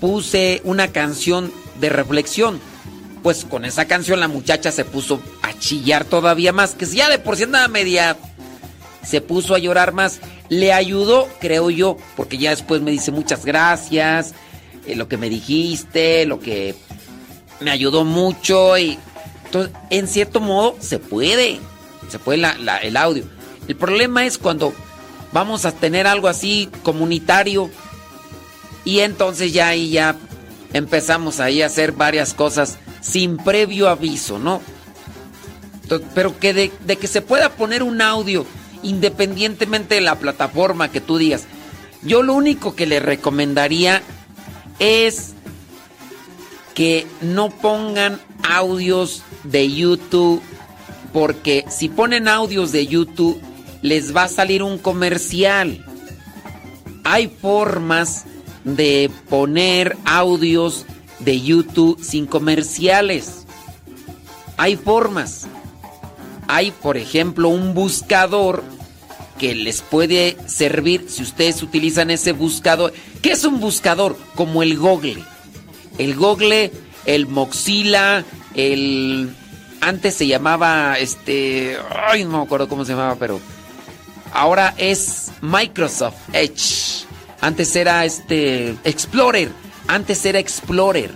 [0.00, 2.60] puse una canción de reflexión.
[3.22, 6.74] Pues con esa canción la muchacha se puso a chillar todavía más.
[6.74, 8.16] Que si ya de por sí andaba media,
[9.04, 10.18] se puso a llorar más.
[10.48, 14.34] Le ayudó, creo yo, porque ya después me dice muchas gracias,
[14.84, 16.74] eh, lo que me dijiste, lo que
[17.60, 18.98] me ayudó mucho y
[19.46, 21.60] entonces, en cierto modo se puede,
[22.08, 22.42] se puede
[22.82, 23.24] el audio.
[23.68, 24.74] El problema es cuando
[25.32, 27.70] vamos a tener algo así comunitario
[28.84, 30.16] y entonces ya ahí ya
[30.72, 34.60] empezamos ahí a hacer varias cosas sin previo aviso, ¿no?
[36.14, 38.46] pero que de, de que se pueda poner un audio
[38.82, 41.44] independientemente de la plataforma que tú digas.
[42.02, 44.02] Yo lo único que le recomendaría
[44.78, 45.34] es
[46.74, 50.42] que no pongan audios de YouTube
[51.12, 53.40] porque si ponen audios de YouTube
[53.82, 55.84] les va a salir un comercial.
[57.04, 58.24] Hay formas
[58.64, 60.86] de poner audios
[61.20, 63.44] de YouTube sin comerciales.
[64.56, 65.46] Hay formas.
[66.48, 68.64] Hay, por ejemplo, un buscador
[69.38, 72.92] que les puede servir si ustedes utilizan ese buscador.
[73.22, 74.18] ¿Qué es un buscador?
[74.34, 75.22] Como el Google.
[75.98, 76.72] El Google,
[77.06, 78.24] el Moxila,
[78.54, 79.34] el
[79.80, 81.76] antes se llamaba este,
[82.08, 83.40] ay, no me acuerdo cómo se llamaba, pero
[84.32, 87.06] ahora es Microsoft Edge.
[87.40, 89.50] Antes era este Explorer,
[89.86, 91.10] antes era Explorer.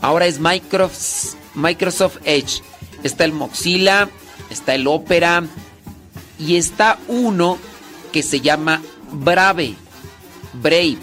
[0.00, 2.62] Ahora es Microsoft Microsoft Edge.
[3.02, 4.08] Está el Mozilla,
[4.50, 5.44] está el Opera
[6.38, 7.58] y está uno
[8.12, 9.74] que se llama Brave.
[10.54, 10.98] Brave.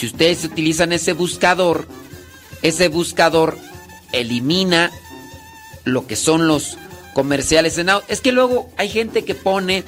[0.00, 1.86] Si ustedes utilizan ese buscador,
[2.62, 3.58] ese buscador
[4.12, 4.90] elimina
[5.84, 6.78] lo que son los
[7.12, 8.06] comerciales en audio.
[8.08, 9.84] Es que luego hay gente que pone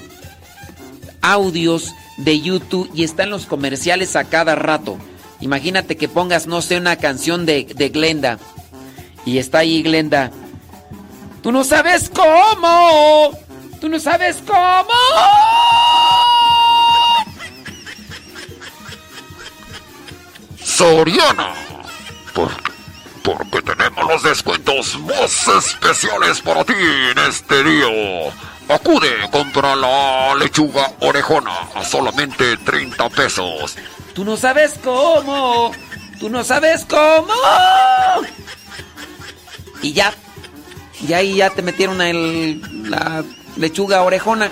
[1.23, 4.99] audios de YouTube y están los comerciales a cada rato.
[5.41, 8.39] Imagínate que pongas, no sé, una canción de, de Glenda.
[9.24, 10.31] Y está ahí Glenda.
[11.42, 13.31] Tú no sabes cómo.
[13.81, 14.92] Tú no sabes cómo.
[20.76, 21.52] Soriana.
[22.34, 22.73] Porque,
[23.23, 27.86] porque tenemos los descuentos más especiales para ti en este día.
[28.68, 33.76] Acude contra la lechuga orejona a solamente 30 pesos.
[34.15, 35.73] Tú no sabes cómo.
[36.18, 37.34] Tú no sabes cómo.
[39.83, 40.15] Y ya.
[41.07, 43.25] Y ahí ya te metieron el, la
[43.57, 44.51] lechuga orejona.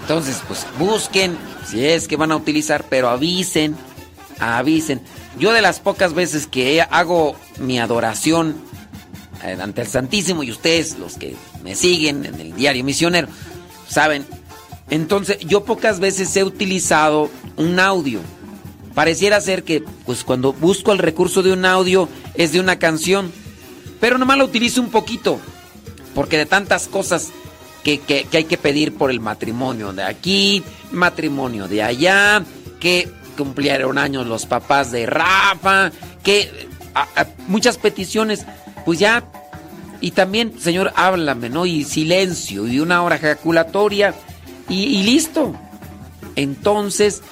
[0.00, 3.76] Entonces, pues busquen si es que van a utilizar, pero avisen,
[4.38, 5.00] avisen.
[5.38, 8.56] Yo de las pocas veces que hago mi adoración
[9.44, 13.28] eh, ante el Santísimo y ustedes, los que me siguen en el diario misionero,
[13.88, 14.24] saben.
[14.90, 18.20] Entonces, yo pocas veces he utilizado un audio.
[18.94, 23.32] Pareciera ser que, pues cuando busco el recurso de un audio es de una canción,
[24.00, 25.40] pero nomás lo utilizo un poquito,
[26.14, 27.32] porque de tantas cosas
[27.84, 32.42] que, que, que hay que pedir por el matrimonio de aquí, matrimonio de allá,
[32.80, 36.68] que cumplieron años los papás de Rafa, que
[37.46, 38.46] muchas peticiones,
[38.84, 39.24] pues ya,
[40.00, 41.66] y también, Señor, háblame, ¿no?
[41.66, 44.14] Y silencio, y una hora ejaculatoria,
[44.68, 45.54] y, y listo.
[46.36, 47.22] Entonces,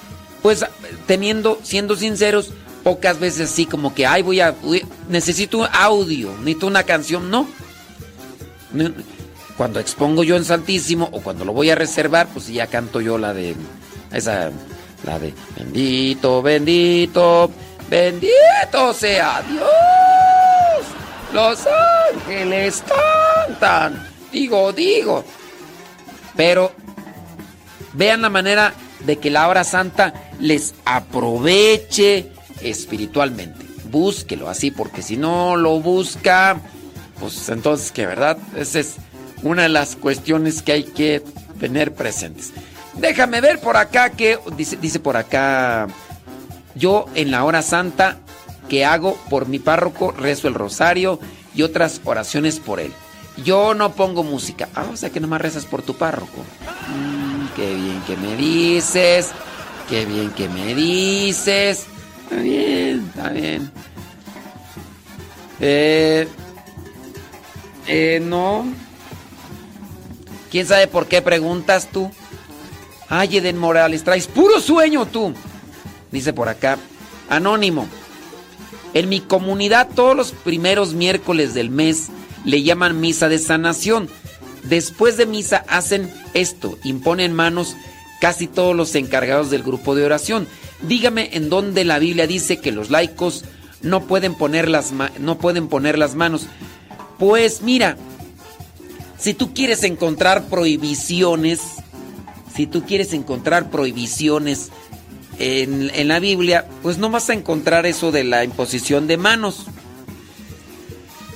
[0.41, 0.65] pues
[1.07, 2.51] teniendo, siendo sinceros,
[2.83, 4.55] pocas veces así como que, ay, voy a,
[5.09, 7.47] necesito un audio, necesito una canción, no.
[9.57, 13.17] Cuando expongo yo en Santísimo o cuando lo voy a reservar, pues ya canto yo
[13.17, 13.55] la de,
[14.11, 14.51] esa,
[15.05, 17.51] la de, bendito, bendito,
[17.89, 19.69] bendito sea Dios.
[21.33, 21.59] Los
[22.15, 25.23] ángeles cantan, digo, digo.
[26.35, 26.71] Pero
[27.93, 28.73] vean la manera
[29.05, 33.65] de que la hora santa les aproveche espiritualmente.
[33.91, 36.59] Búsquelo así, porque si no lo busca,
[37.19, 38.95] pues entonces que verdad, esa es
[39.43, 41.23] una de las cuestiones que hay que
[41.59, 42.51] tener presentes.
[42.95, 45.87] Déjame ver por acá que dice, dice por acá,
[46.75, 48.17] yo en la hora santa
[48.69, 51.19] que hago por mi párroco rezo el rosario
[51.55, 52.91] y otras oraciones por él.
[53.43, 54.69] Yo no pongo música.
[54.75, 56.43] Ah, o sea que nomás rezas por tu párroco.
[56.89, 59.31] Mm, qué bien que me dices.
[59.89, 61.85] Qué bien que me dices.
[62.23, 63.71] Está bien, está bien.
[65.59, 66.27] Eh,
[67.87, 68.65] eh, no.
[70.53, 72.11] ¿Quién sabe por qué preguntas tú?
[73.09, 75.33] Ay, Eden Morales, traes puro sueño tú.
[76.11, 76.77] Dice por acá,
[77.27, 77.87] anónimo.
[78.93, 82.09] En mi comunidad todos los primeros miércoles del mes
[82.45, 84.09] le llaman misa de sanación.
[84.61, 87.75] Después de misa hacen esto, imponen manos
[88.21, 90.47] casi todos los encargados del grupo de oración.
[90.83, 93.43] Dígame en dónde la Biblia dice que los laicos
[93.81, 96.45] no pueden poner las, no pueden poner las manos.
[97.17, 97.97] Pues mira,
[99.23, 101.61] si tú quieres encontrar prohibiciones,
[102.53, 104.69] si tú quieres encontrar prohibiciones
[105.39, 109.67] en, en la Biblia, pues no vas a encontrar eso de la imposición de manos.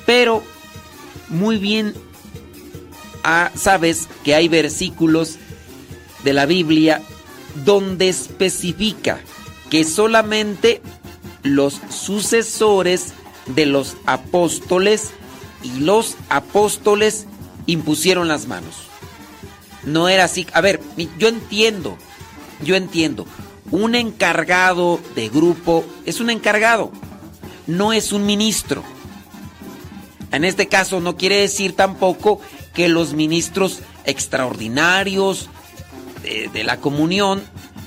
[0.06, 0.44] Pero
[1.30, 1.94] muy bien
[3.24, 5.38] ah, sabes que hay versículos
[6.26, 7.02] de la Biblia
[7.64, 9.22] donde especifica
[9.70, 10.82] que solamente
[11.42, 13.14] los sucesores
[13.56, 15.12] de los apóstoles
[15.64, 17.28] y los apóstoles
[17.68, 18.76] impusieron las manos.
[19.84, 20.48] No era así.
[20.54, 20.82] A ver,
[21.20, 21.98] yo entiendo,
[22.64, 23.28] yo entiendo.
[23.70, 26.92] Un encargado de grupo es un encargado,
[27.68, 28.84] no es un ministro.
[30.32, 32.42] En este caso no quiere decir tampoco
[32.74, 35.50] que los ministros extraordinarios
[36.24, 37.42] de, de la comunión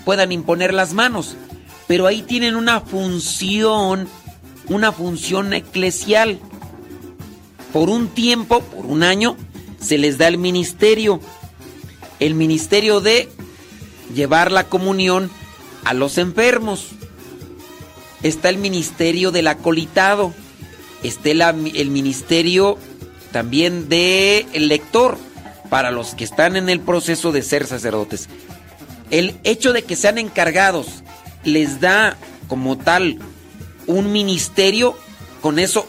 [0.05, 1.37] puedan imponer las manos.
[1.87, 4.09] pero ahí tienen una función,
[4.69, 6.39] una función eclesial.
[7.73, 9.37] Por un tiempo, por un año,
[9.81, 11.21] se les da el ministerio.
[12.19, 13.29] El ministerio de
[14.15, 15.31] llevar la comunión
[15.85, 16.89] a los enfermos.
[18.23, 20.35] Está el ministerio del acolitado.
[21.03, 22.77] Está el, ministerio
[23.33, 25.17] también del el lector
[25.71, 28.29] para los que están en el proceso de ser sacerdotes.
[29.11, 30.87] El hecho de que sean encargados
[31.43, 32.19] les da
[32.49, 33.19] como tal
[33.87, 34.95] un ministerio,
[35.41, 35.87] con eso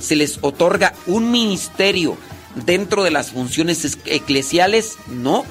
[0.00, 2.16] se les otorga un ministerio
[2.64, 5.44] dentro de las funciones eclesiales, no,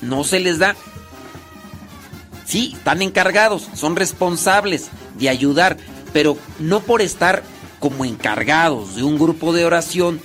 [0.00, 0.76] no se les da.
[2.44, 4.88] Sí, están encargados, son responsables
[5.18, 5.76] de ayudar,
[6.12, 7.42] pero no por estar
[7.78, 10.20] como encargados de un grupo de oración,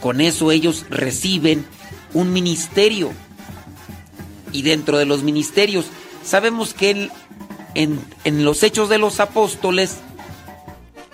[0.00, 1.64] con eso ellos reciben
[2.12, 3.12] un ministerio.
[4.52, 5.86] Y dentro de los ministerios,
[6.22, 7.10] sabemos que
[7.74, 9.96] en, en, los hechos de los apóstoles,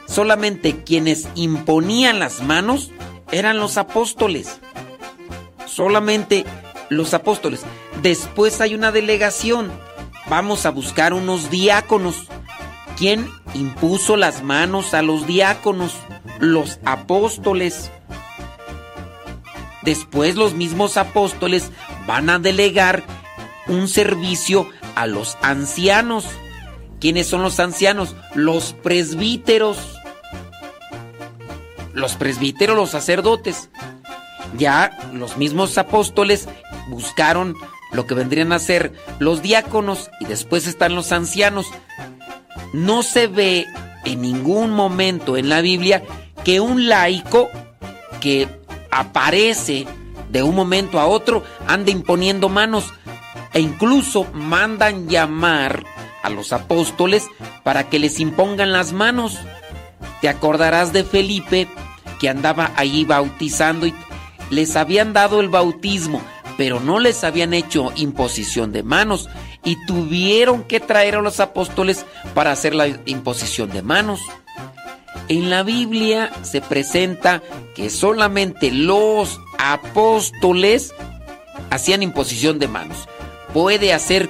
[0.06, 2.90] solamente quienes imponían las manos
[3.32, 4.60] eran los apóstoles.
[5.66, 6.44] Solamente
[6.88, 7.62] los apóstoles.
[8.02, 9.70] Después hay una delegación.
[10.28, 12.26] Vamos a buscar unos diáconos.
[12.96, 15.94] ¿Quién impuso las manos a los diáconos?
[16.38, 17.90] Los apóstoles.
[19.82, 21.70] Después los mismos apóstoles
[22.06, 23.02] van a delegar
[23.66, 26.26] un servicio a los ancianos.
[27.00, 28.14] ¿Quiénes son los ancianos?
[28.34, 29.78] Los presbíteros.
[31.92, 33.70] Los presbíteros, los sacerdotes.
[34.56, 36.48] Ya los mismos apóstoles
[36.88, 37.54] buscaron
[37.92, 41.66] lo que vendrían a ser los diáconos y después están los ancianos.
[42.72, 43.66] No se ve
[44.04, 46.02] en ningún momento en la Biblia
[46.44, 47.48] que un laico
[48.20, 48.48] que
[48.90, 49.86] aparece
[50.30, 52.92] de un momento a otro ande imponiendo manos
[53.52, 55.84] e incluso mandan llamar
[56.22, 57.26] a los apóstoles
[57.64, 59.38] para que les impongan las manos.
[60.20, 61.68] Te acordarás de Felipe
[62.18, 63.94] que andaba ahí bautizando y
[64.50, 66.22] les habían dado el bautismo,
[66.56, 69.28] pero no les habían hecho imposición de manos
[69.64, 72.04] y tuvieron que traer a los apóstoles
[72.34, 74.20] para hacer la imposición de manos.
[75.28, 77.42] En la Biblia se presenta
[77.74, 80.92] que solamente los apóstoles
[81.70, 83.08] hacían imposición de manos.
[83.54, 84.28] Puede hacer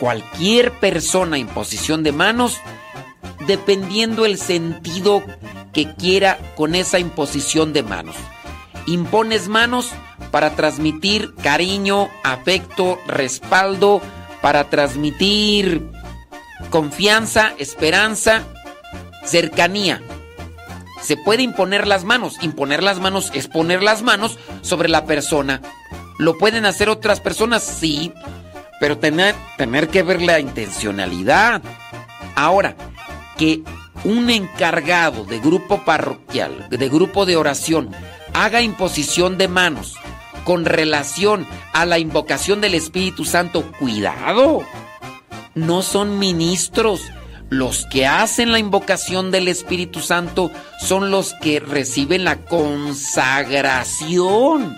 [0.00, 2.58] cualquier persona imposición de manos
[3.46, 5.22] dependiendo el sentido
[5.72, 8.16] que quiera con esa imposición de manos.
[8.86, 9.90] Impones manos
[10.30, 14.00] para transmitir cariño, afecto, respaldo,
[14.40, 15.90] para transmitir
[16.70, 18.42] confianza, esperanza,
[19.24, 20.02] cercanía.
[21.02, 22.36] Se puede imponer las manos.
[22.42, 25.60] Imponer las manos es poner las manos sobre la persona.
[26.18, 27.62] ¿Lo pueden hacer otras personas?
[27.62, 28.12] Sí,
[28.78, 31.62] pero tener, tener que ver la intencionalidad.
[32.34, 32.76] Ahora,
[33.40, 33.64] que
[34.04, 37.90] un encargado de grupo parroquial, de grupo de oración,
[38.34, 39.94] haga imposición de manos
[40.44, 44.60] con relación a la invocación del Espíritu Santo, cuidado.
[45.54, 47.00] No son ministros.
[47.48, 54.76] Los que hacen la invocación del Espíritu Santo son los que reciben la consagración.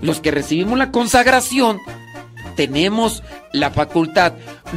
[0.00, 1.80] Los que recibimos la consagración
[2.54, 4.34] tenemos la facultad,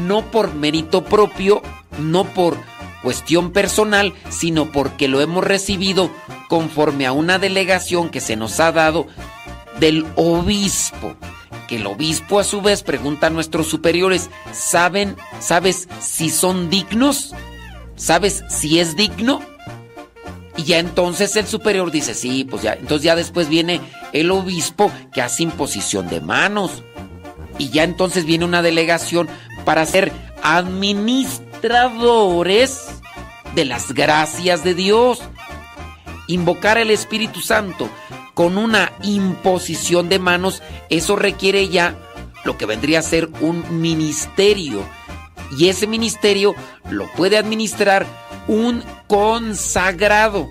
[0.07, 1.61] no por mérito propio,
[1.99, 2.57] no por
[3.01, 6.11] cuestión personal, sino porque lo hemos recibido
[6.47, 9.07] conforme a una delegación que se nos ha dado
[9.79, 11.15] del obispo.
[11.67, 17.33] Que el obispo a su vez pregunta a nuestros superiores, ¿saben, sabes si son dignos?
[17.95, 19.41] ¿Sabes si es digno?
[20.57, 22.73] Y ya entonces el superior dice, sí, pues ya.
[22.73, 23.81] Entonces ya después viene
[24.13, 26.83] el obispo que hace imposición de manos.
[27.57, 29.29] Y ya entonces viene una delegación
[29.63, 30.11] para ser
[31.59, 32.88] administradores
[33.53, 35.19] de las gracias de Dios.
[36.27, 37.89] Invocar al Espíritu Santo
[38.33, 41.95] con una imposición de manos, eso requiere ya
[42.45, 44.83] lo que vendría a ser un ministerio.
[45.57, 46.55] Y ese ministerio
[46.89, 48.05] lo puede administrar
[48.47, 50.47] un consagrado,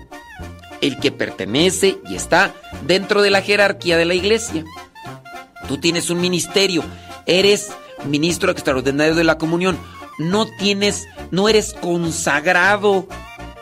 [0.81, 2.53] el que pertenece y está
[2.85, 4.63] dentro de la jerarquía de la iglesia.
[5.67, 6.83] Tú tienes un ministerio,
[7.25, 7.71] eres
[8.05, 9.77] ministro extraordinario de la comunión,
[10.19, 13.07] no tienes, no eres consagrado.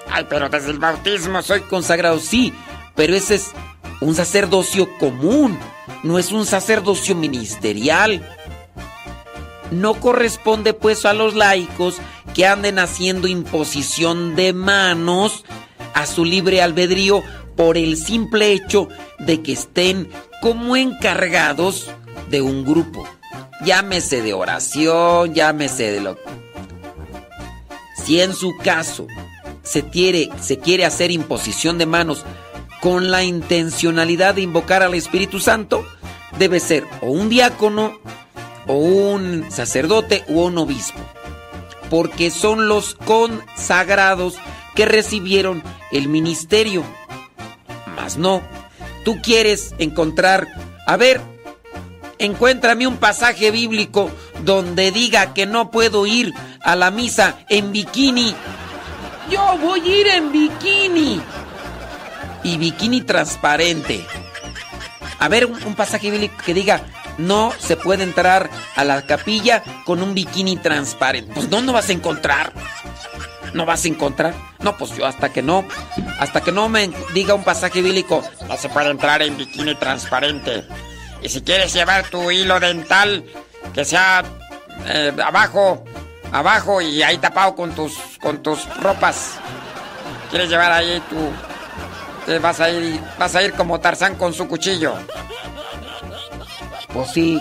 [0.10, 2.54] Ay, pero desde el bautismo soy consagrado, sí,
[2.96, 3.52] pero ese es
[4.02, 5.58] un sacerdocio común,
[6.04, 8.28] no es un sacerdocio ministerial.
[9.72, 11.98] No corresponde pues a los laicos
[12.34, 15.44] que anden haciendo imposición de manos
[15.94, 17.24] a su libre albedrío
[17.56, 18.88] por el simple hecho
[19.20, 20.10] de que estén
[20.42, 21.90] como encargados
[22.30, 23.08] de un grupo.
[23.66, 26.18] llámese de oración, llámese de lo...
[28.08, 29.06] Si en su caso
[29.64, 30.30] se quiere,
[30.86, 32.24] hacer imposición de manos
[32.80, 35.86] con la intencionalidad de invocar al Espíritu Santo,
[36.40, 38.00] debe ser o un diácono,
[38.66, 41.02] o un sacerdote, o un obispo.
[41.90, 44.36] Porque son los consagrados
[44.74, 45.62] que recibieron
[45.92, 46.86] el ministerio.
[47.98, 48.42] Mas no,
[49.04, 50.48] tú quieres encontrar,
[50.86, 51.20] a ver,
[52.20, 54.12] encuéntrame un pasaje bíblico
[54.44, 58.36] donde diga que no puedo ir a la misa en bikini.
[59.30, 61.22] Yo voy a ir en bikini.
[62.44, 64.06] Y bikini transparente.
[65.20, 66.82] A ver, un, pasaje bíblico que diga,
[67.18, 71.32] no se puede entrar a la capilla con un bikini transparente.
[71.34, 72.54] Pues no, no vas a encontrar.
[73.54, 74.34] No vas a encontrar.
[74.60, 75.66] No, pues yo hasta que no,
[76.20, 80.64] hasta que no me diga un pasaje bíblico, no se puede entrar en bikini transparente.
[81.22, 83.26] Y si quieres llevar tu hilo dental,
[83.74, 84.24] que sea
[84.86, 85.84] eh, abajo,
[86.32, 89.34] abajo y ahí tapado con tus, con tus ropas.
[90.30, 91.16] Quieres llevar ahí tu,
[92.26, 94.94] te vas a ir, vas a ir como Tarzán con su cuchillo.
[96.94, 97.40] Pues sí.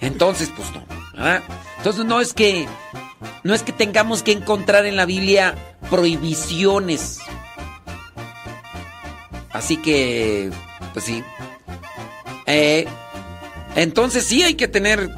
[0.00, 0.84] Entonces, pues no.
[1.78, 2.68] Entonces no es que
[3.42, 5.54] no es que tengamos que encontrar en la Biblia
[5.88, 7.20] prohibiciones.
[9.52, 10.50] Así que,
[10.92, 11.24] pues sí.
[12.46, 12.86] Eh,
[13.74, 15.10] entonces sí hay que tener,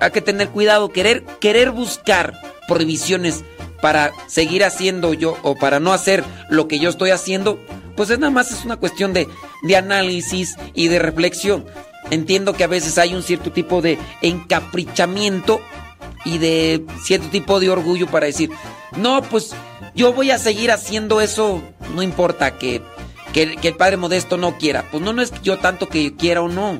[0.00, 2.34] hay que tener cuidado, querer, querer buscar
[2.68, 3.44] prohibiciones
[3.82, 7.58] para seguir haciendo yo o para no hacer lo que yo estoy haciendo,
[7.96, 9.28] pues es nada más es una cuestión de,
[9.62, 11.66] de análisis y de reflexión.
[12.10, 15.60] Entiendo que a veces hay un cierto tipo de encaprichamiento
[16.24, 18.50] y de cierto tipo de orgullo para decir,
[18.96, 19.50] no, pues
[19.94, 21.62] yo voy a seguir haciendo eso,
[21.94, 22.82] no importa que,
[23.34, 24.88] que, el Padre Modesto no quiera.
[24.90, 26.78] Pues no, no es yo tanto que quiera o no.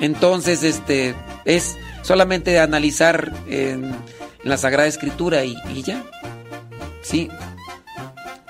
[0.00, 1.14] Entonces, este,
[1.44, 3.94] es solamente analizar en, en
[4.44, 6.02] la Sagrada Escritura y, y ya.
[7.02, 7.28] Sí.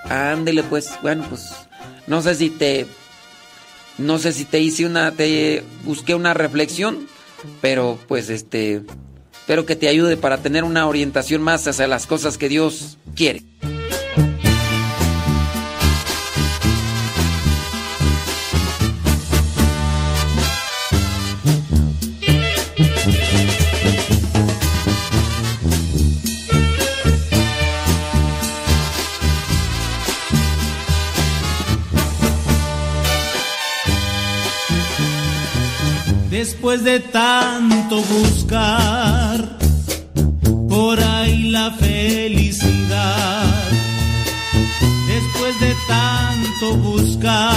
[0.08, 1.50] Ándele pues, bueno, pues
[2.06, 2.86] no sé si te
[3.96, 7.06] no sé si te hice una te busqué una reflexión,
[7.60, 8.82] pero pues este
[9.32, 13.42] espero que te ayude para tener una orientación más hacia las cosas que Dios quiere.
[36.74, 39.58] Después de tanto buscar
[40.68, 43.46] por ahí la felicidad,
[45.06, 47.53] después de tanto buscar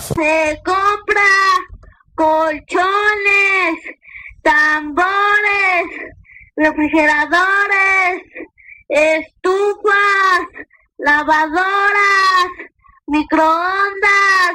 [0.00, 1.22] Se compra
[2.14, 3.78] colchones,
[4.42, 5.86] tambores,
[6.56, 8.22] refrigeradores,
[8.88, 10.66] estufas,
[10.98, 12.50] lavadoras,
[13.06, 14.54] microondas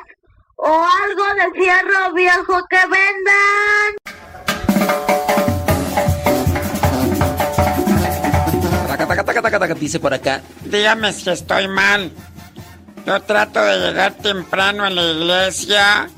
[0.58, 4.20] o algo de fierro viejo que vendan.
[8.88, 10.42] Taca, taca, taca, taca, taca, Dice por acá.
[10.66, 12.12] Dígame si estoy mal.
[13.10, 16.12] Yo trato de llegar temprano a la iglesia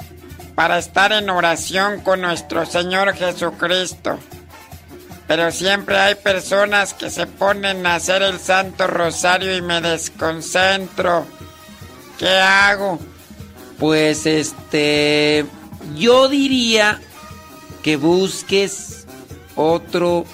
[0.56, 4.20] para estar en oración con nuestro Señor Jesucristo.
[5.26, 11.26] Pero siempre hay personas que se ponen a hacer el Santo Rosario y me desconcentro.
[12.20, 13.00] ¿Qué hago?
[13.80, 15.46] Pues este.
[15.96, 17.00] Yo diría
[17.84, 19.08] que busques
[19.56, 20.26] otro.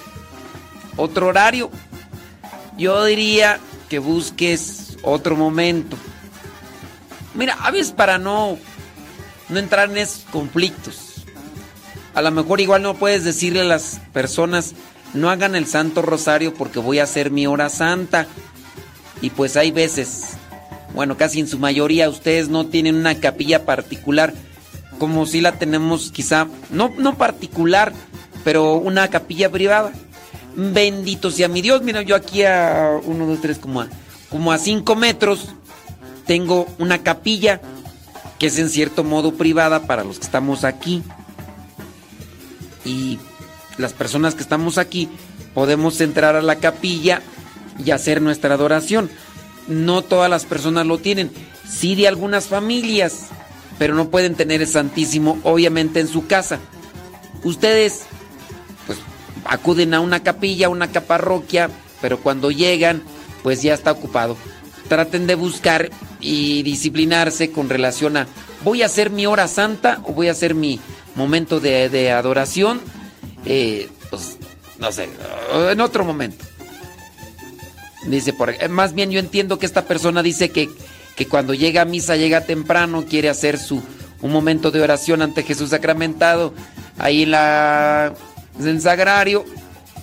[0.96, 1.70] Otro horario.
[2.76, 5.96] Yo diría que busques otro momento.
[7.38, 8.58] Mira, a veces para no.
[9.48, 11.24] No entrar en esos conflictos.
[12.12, 14.74] A lo mejor igual no puedes decirle a las personas.
[15.14, 18.26] No hagan el Santo Rosario porque voy a hacer mi hora santa.
[19.22, 20.36] Y pues hay veces
[20.94, 24.32] bueno, casi en su mayoría ustedes no tienen una capilla particular,
[24.98, 27.92] como si la tenemos quizá, no, no particular,
[28.44, 29.92] pero una capilla privada.
[30.56, 33.88] Bendito sea mi Dios, mira, yo aquí a uno, dos, tres, como a,
[34.30, 35.50] como a cinco metros,
[36.28, 37.60] tengo una capilla
[38.38, 41.02] que es en cierto modo privada para los que estamos aquí.
[42.84, 43.18] Y
[43.78, 45.08] las personas que estamos aquí
[45.54, 47.22] podemos entrar a la capilla
[47.84, 49.10] y hacer nuestra adoración
[49.68, 51.30] no todas las personas lo tienen.
[51.66, 53.28] Sí de algunas familias,
[53.78, 56.58] pero no pueden tener el Santísimo obviamente en su casa.
[57.42, 58.02] Ustedes
[58.86, 58.98] pues
[59.44, 61.70] acuden a una capilla, a una parroquia,
[62.02, 63.02] pero cuando llegan
[63.42, 64.36] pues ya está ocupado.
[64.88, 68.26] Traten de buscar y disciplinarse con relación a
[68.64, 70.80] voy a hacer mi hora santa o voy a hacer mi
[71.14, 72.80] momento de, adoración,
[73.44, 74.38] eh, pues
[74.78, 75.08] no sé,
[75.70, 76.44] en otro momento.
[78.06, 80.70] Dice por eh, más bien yo entiendo que esta persona dice que,
[81.16, 83.82] que cuando llega a misa llega temprano, quiere hacer su
[84.20, 86.52] un momento de oración ante Jesús sacramentado
[86.96, 88.14] ahí en la
[88.58, 89.44] en el sagrario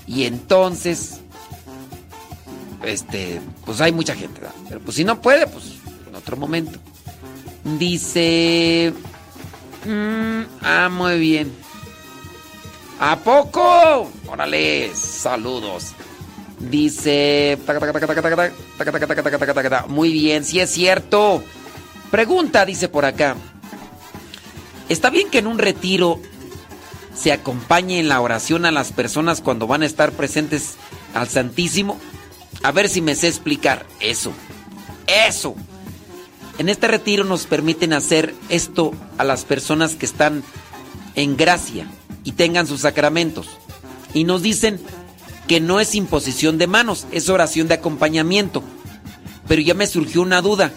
[0.07, 1.19] y entonces
[2.85, 4.55] este, pues hay mucha gente, ¿verdad?
[4.67, 5.75] Pero pues si no puede, pues
[6.07, 6.79] en otro momento.
[7.77, 8.93] Dice...
[10.61, 11.51] Ah, muy bien.
[12.99, 14.11] ¿A poco?
[14.27, 15.93] Órale, saludos.
[16.59, 17.57] Dice...
[19.87, 21.43] Muy bien, sí es cierto.
[22.11, 23.35] Pregunta, dice por acá.
[24.87, 26.19] ¿Está bien que en un retiro
[27.15, 30.75] se acompañe en la oración a las personas cuando van a estar presentes
[31.13, 31.99] al Santísimo?
[32.63, 34.33] A ver si me sé explicar eso.
[35.07, 35.55] Eso.
[36.57, 40.43] En este retiro nos permiten hacer esto a las personas que están
[41.15, 41.87] en gracia
[42.23, 43.47] y tengan sus sacramentos.
[44.13, 44.79] Y nos dicen
[45.47, 48.63] que no es imposición de manos, es oración de acompañamiento.
[49.47, 50.71] Pero ya me surgió una duda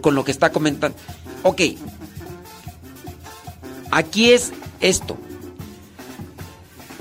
[0.00, 0.96] con lo que está comentando.
[1.42, 1.62] Ok,
[3.90, 5.18] aquí es esto.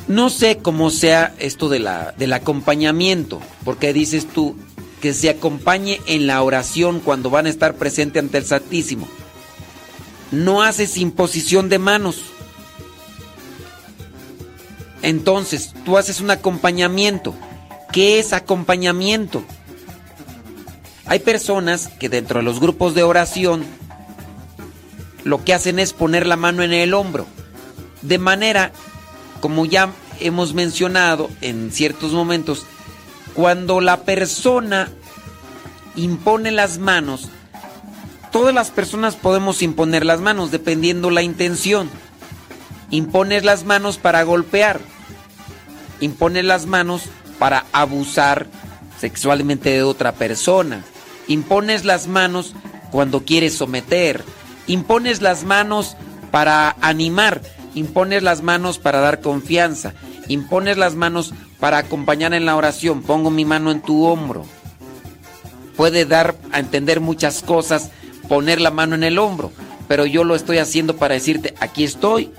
[0.07, 4.55] No sé cómo sea esto de la, del acompañamiento, porque dices tú
[5.01, 9.07] que se acompañe en la oración cuando van a estar presente ante el Santísimo.
[10.31, 12.21] No haces imposición de manos.
[15.01, 17.35] Entonces, tú haces un acompañamiento.
[17.91, 19.43] ¿Qué es acompañamiento?
[21.05, 23.63] Hay personas que dentro de los grupos de oración
[25.23, 27.25] lo que hacen es poner la mano en el hombro.
[28.01, 28.71] De manera,
[29.39, 32.65] como ya hemos mencionado en ciertos momentos,
[33.33, 34.89] cuando la persona
[35.95, 37.29] impone las manos,
[38.31, 41.89] todas las personas podemos imponer las manos dependiendo la intención.
[42.89, 44.79] Impones las manos para golpear.
[45.99, 47.03] Impones las manos
[47.37, 48.47] para abusar
[48.99, 50.83] sexualmente de otra persona.
[51.27, 52.53] Impones las manos
[52.91, 54.23] cuando quieres someter.
[54.67, 55.97] Impones las manos
[56.31, 57.41] para animar.
[57.77, 59.93] Impones las manos para dar confianza.
[60.27, 63.03] Impones las manos para acompañar en la oración.
[63.03, 64.47] Pongo mi mano en tu hombro.
[65.75, 67.91] Puede dar a entender muchas cosas
[68.27, 69.51] poner la mano en el hombro.
[69.87, 72.31] Pero yo lo estoy haciendo para decirte, aquí estoy.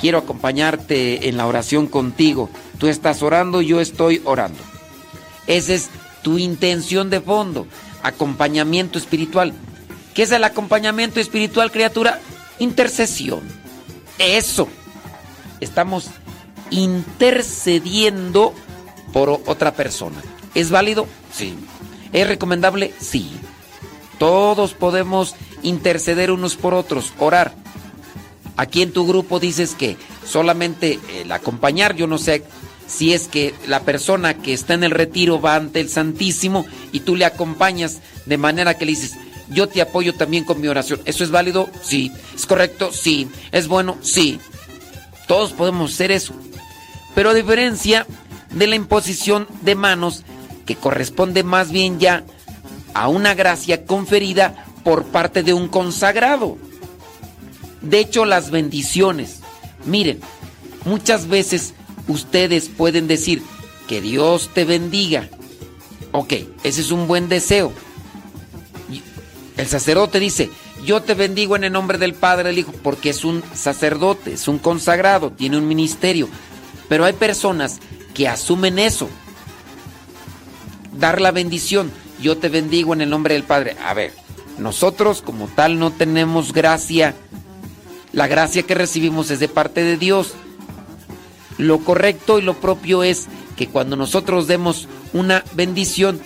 [0.00, 2.48] Quiero acompañarte en la oración contigo.
[2.78, 4.58] Tú estás orando, yo estoy orando.
[5.48, 5.90] Esa es
[6.22, 7.66] tu intención de fondo.
[8.02, 9.52] Acompañamiento espiritual.
[10.14, 12.20] ¿Qué es el acompañamiento espiritual, criatura?
[12.58, 13.59] Intercesión.
[14.20, 14.68] Eso.
[15.60, 16.06] Estamos
[16.70, 18.54] intercediendo
[19.12, 20.22] por otra persona.
[20.54, 21.06] ¿Es válido?
[21.32, 21.54] Sí.
[22.12, 22.92] ¿Es recomendable?
[23.00, 23.30] Sí.
[24.18, 27.54] Todos podemos interceder unos por otros, orar.
[28.56, 32.44] Aquí en tu grupo dices que solamente el acompañar, yo no sé
[32.86, 37.00] si es que la persona que está en el retiro va ante el Santísimo y
[37.00, 39.16] tú le acompañas de manera que le dices,
[39.50, 41.00] yo te apoyo también con mi oración.
[41.04, 41.68] ¿Eso es válido?
[41.82, 42.12] Sí.
[42.34, 42.90] ¿Es correcto?
[42.92, 43.28] Sí.
[43.52, 43.98] ¿Es bueno?
[44.02, 44.38] Sí.
[45.26, 46.34] Todos podemos hacer eso.
[47.14, 48.06] Pero a diferencia
[48.52, 50.24] de la imposición de manos,
[50.66, 52.24] que corresponde más bien ya
[52.94, 56.58] a una gracia conferida por parte de un consagrado.
[57.80, 59.40] De hecho, las bendiciones,
[59.84, 60.20] miren,
[60.84, 61.74] muchas veces
[62.08, 63.42] ustedes pueden decir
[63.88, 65.28] que Dios te bendiga.
[66.12, 67.72] Ok, ese es un buen deseo.
[69.60, 70.48] El sacerdote dice,
[70.86, 74.48] yo te bendigo en el nombre del Padre, del Hijo, porque es un sacerdote, es
[74.48, 76.30] un consagrado, tiene un ministerio.
[76.88, 77.78] Pero hay personas
[78.14, 79.10] que asumen eso.
[80.98, 83.76] Dar la bendición, yo te bendigo en el nombre del Padre.
[83.84, 84.14] A ver,
[84.56, 87.14] nosotros como tal no tenemos gracia.
[88.14, 90.32] La gracia que recibimos es de parte de Dios.
[91.58, 93.26] Lo correcto y lo propio es
[93.58, 96.18] que cuando nosotros demos una bendición,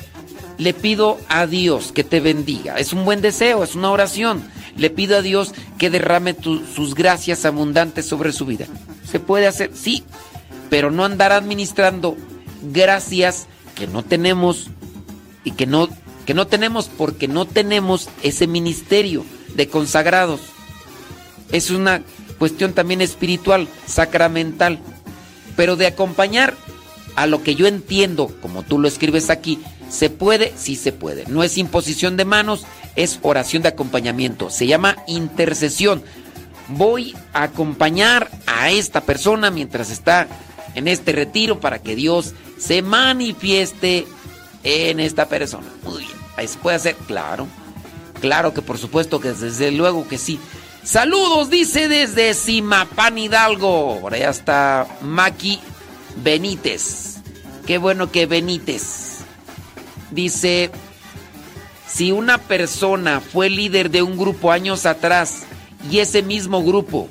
[0.58, 2.76] le pido a Dios que te bendiga.
[2.78, 4.44] Es un buen deseo, es una oración.
[4.76, 6.36] Le pido a Dios que derrame
[6.74, 8.66] sus gracias abundantes sobre su vida.
[9.08, 9.70] ¿Se puede hacer?
[9.74, 10.05] Sí,
[10.70, 12.16] pero no andar administrando
[12.62, 14.70] gracias que no tenemos
[15.44, 15.89] y que no,
[16.26, 19.24] que no tenemos porque no tenemos ese ministerio
[19.55, 20.41] de consagrados.
[21.52, 22.02] Es una
[22.39, 24.81] cuestión también espiritual, sacramental,
[25.57, 26.55] pero de acompañar
[27.16, 30.52] a lo que yo entiendo, como tú lo escribes aquí, ¿se puede?
[30.56, 31.24] Sí se puede.
[31.26, 34.50] No es imposición de manos, es oración de acompañamiento.
[34.50, 36.02] Se llama intercesión.
[36.68, 40.28] Voy a acompañar a esta persona mientras está
[40.74, 44.06] en este retiro para que Dios se manifieste
[44.62, 45.66] en esta persona.
[45.84, 46.24] Muy bien.
[46.36, 47.46] Ahí se puede hacer, claro.
[48.20, 50.38] Claro que por supuesto que desde luego que sí.
[50.82, 54.00] Saludos, dice desde Simapán Hidalgo.
[54.00, 55.60] Por allá está Maki
[56.22, 57.16] Benítez.
[57.66, 59.14] Qué bueno que Benítez.
[60.15, 60.70] Dice,
[61.89, 65.43] si una persona fue líder de un grupo años atrás
[65.91, 67.09] y ese mismo grupo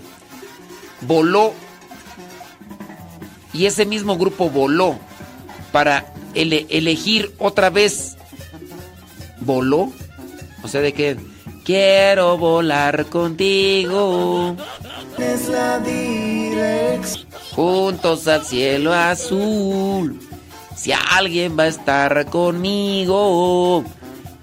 [1.02, 1.54] voló
[3.54, 4.98] y ese mismo grupo voló
[5.72, 8.16] para ele- elegir otra vez
[9.42, 9.92] voló
[10.64, 11.18] o sea de que
[11.64, 14.58] Quiero volar contigo.
[15.18, 17.26] Es la dirección.
[17.56, 20.20] Juntos al cielo azul.
[20.76, 23.84] Si alguien va a estar conmigo.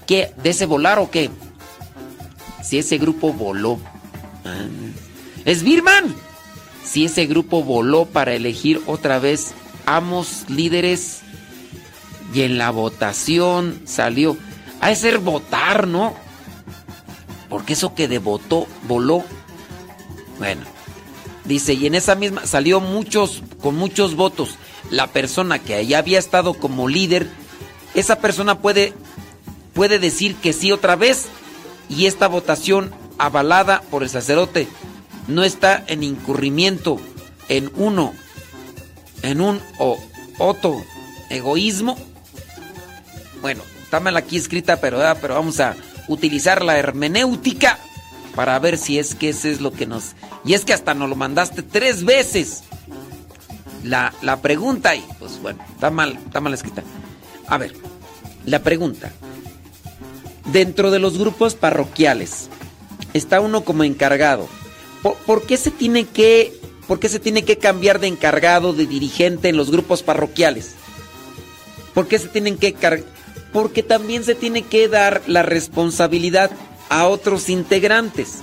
[0.06, 0.32] ¿Qué?
[0.42, 1.30] ¿De ese volar o qué?
[2.62, 3.78] Si ese grupo voló.
[4.44, 4.66] Ah.
[5.44, 6.14] ¿Es Birman?
[6.84, 9.54] Si ese grupo voló para elegir otra vez
[9.86, 11.22] amos líderes
[12.32, 14.36] y en la votación salió.
[14.80, 16.14] Ha de ser votar, ¿no?
[17.48, 19.24] Porque eso que de votó, voló.
[20.38, 20.62] Bueno,
[21.44, 24.56] dice, y en esa misma salió muchos, con muchos votos.
[24.88, 27.28] La persona que ya había estado como líder,
[27.94, 28.94] esa persona puede,
[29.74, 31.26] puede decir que sí otra vez.
[31.88, 34.68] Y esta votación avalada por el sacerdote
[35.26, 37.00] no está en incurrimiento
[37.48, 38.14] en uno,
[39.22, 39.98] en un o
[40.38, 40.82] otro
[41.28, 41.98] egoísmo.
[43.40, 45.74] Bueno, está mal aquí escrita, pero, ah, pero vamos a
[46.08, 47.78] utilizar la hermenéutica
[48.34, 50.14] para ver si es que ese es lo que nos...
[50.44, 52.62] Y es que hasta nos lo mandaste tres veces.
[53.84, 56.82] La, la pregunta y pues bueno, está mal, está mal escrita.
[57.46, 57.74] A ver,
[58.44, 59.12] la pregunta.
[60.52, 62.48] Dentro de los grupos parroquiales,
[63.14, 64.48] está uno como encargado.
[65.02, 66.52] ¿Por, por qué se tiene que,
[66.86, 70.74] por qué se tiene que cambiar de encargado, de dirigente en los grupos parroquiales?
[71.94, 72.74] ¿Por qué se tienen que?
[73.52, 76.50] Porque también se tiene que dar la responsabilidad
[76.88, 78.38] a otros integrantes,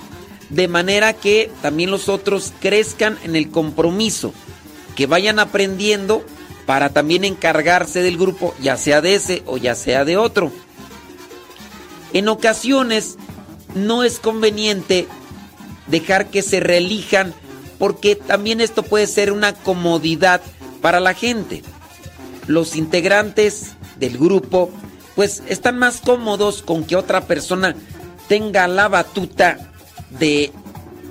[0.50, 4.32] de manera que también los otros crezcan en el compromiso,
[4.98, 6.24] que vayan aprendiendo
[6.66, 10.50] para también encargarse del grupo, ya sea de ese o ya sea de otro.
[12.12, 13.16] En ocasiones
[13.76, 15.06] no es conveniente
[15.86, 17.32] dejar que se reelijan
[17.78, 20.40] porque también esto puede ser una comodidad
[20.82, 21.62] para la gente.
[22.48, 24.68] Los integrantes del grupo
[25.14, 27.76] pues están más cómodos con que otra persona
[28.26, 29.58] tenga la batuta
[30.18, 30.50] de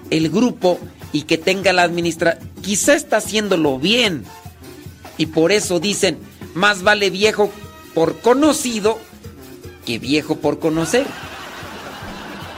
[0.09, 0.77] el grupo
[1.14, 2.38] y que tenga la administra
[2.68, 4.26] quizá está haciéndolo bien.
[5.18, 6.20] Y por eso dicen
[6.54, 7.50] más vale viejo
[7.94, 9.00] por conocido
[9.86, 11.08] que viejo por conocer.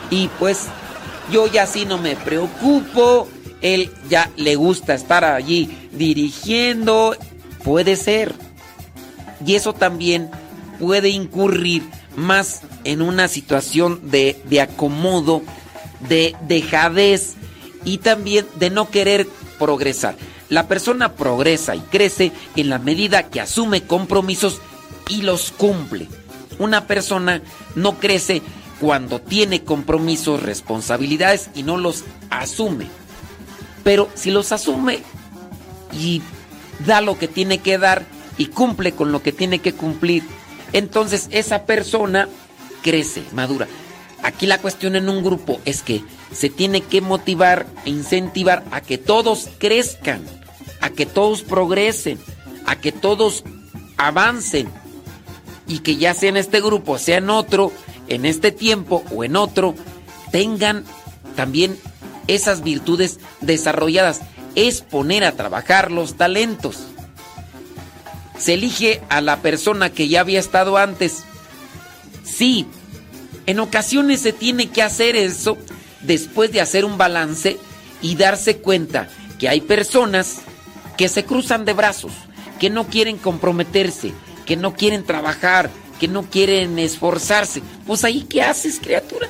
[0.09, 0.65] Y pues
[1.31, 3.27] yo ya sí no me preocupo.
[3.61, 7.15] Él ya le gusta estar allí dirigiendo.
[7.63, 8.33] Puede ser.
[9.45, 10.31] Y eso también
[10.79, 11.83] puede incurrir
[12.15, 15.43] más en una situación de, de acomodo,
[16.09, 17.35] de dejadez
[17.85, 19.27] y también de no querer
[19.59, 20.15] progresar.
[20.49, 24.59] La persona progresa y crece en la medida que asume compromisos
[25.09, 26.07] y los cumple.
[26.57, 27.41] Una persona
[27.75, 28.41] no crece
[28.79, 32.87] cuando tiene compromisos, responsabilidades y no los asume.
[33.83, 35.03] Pero si los asume
[35.93, 36.21] y
[36.85, 38.05] da lo que tiene que dar
[38.37, 40.23] y cumple con lo que tiene que cumplir,
[40.73, 42.27] entonces esa persona
[42.81, 43.67] crece, madura.
[44.23, 48.81] Aquí la cuestión en un grupo es que se tiene que motivar e incentivar a
[48.81, 50.21] que todos crezcan,
[50.81, 52.19] a que todos progresen,
[52.65, 53.43] a que todos
[53.97, 54.69] avancen
[55.67, 57.71] y que ya sea en este grupo, sea en otro,
[58.07, 59.75] en este tiempo o en otro,
[60.31, 60.83] tengan
[61.35, 61.77] también
[62.27, 64.21] esas virtudes desarrolladas.
[64.55, 66.87] Es poner a trabajar los talentos.
[68.37, 71.23] Se elige a la persona que ya había estado antes.
[72.23, 72.65] Sí,
[73.49, 75.57] en ocasiones se tiene que hacer eso
[76.01, 77.57] después de hacer un balance
[77.99, 80.41] y darse cuenta que hay personas
[80.97, 82.11] que se cruzan de brazos,
[82.59, 84.13] que no quieren comprometerse,
[84.45, 87.63] que no quieren trabajar, que no quieren esforzarse.
[87.87, 89.27] Pues ahí, ¿qué haces, criatura?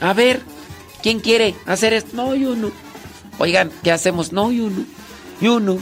[0.00, 0.40] A ver,
[1.02, 2.16] ¿quién quiere hacer esto?
[2.16, 2.70] No, yo no.
[3.38, 4.32] Oigan, ¿qué hacemos?
[4.32, 4.86] No, yo no.
[5.42, 5.78] Yo no.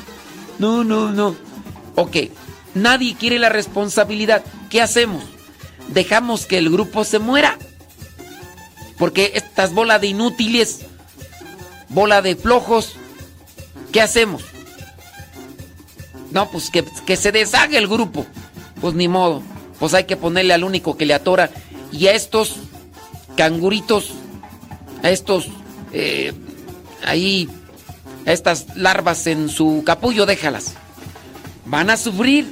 [0.58, 1.36] No, no, no.
[1.94, 2.16] Ok,
[2.74, 4.42] nadie quiere la responsabilidad.
[4.70, 5.33] ¿Qué hacemos?
[5.88, 7.58] Dejamos que el grupo se muera.
[8.98, 10.80] Porque estas bolas de inútiles,
[11.88, 12.94] bola de flojos,
[13.92, 14.44] ¿qué hacemos?
[16.30, 18.26] No, pues que, que se deshaga el grupo.
[18.80, 19.42] Pues ni modo.
[19.78, 21.50] Pues hay que ponerle al único que le atora.
[21.92, 22.56] Y a estos
[23.36, 24.12] canguritos,
[25.02, 25.48] a estos,
[25.92, 26.32] eh,
[27.04, 27.48] ahí,
[28.26, 30.74] a estas larvas en su capullo, déjalas.
[31.66, 32.50] Van a sufrir.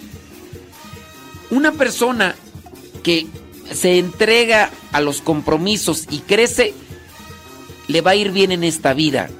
[1.50, 2.34] Una persona
[3.02, 3.26] que
[3.72, 6.74] se entrega a los compromisos y crece,
[7.88, 9.30] le va a ir bien en esta vida.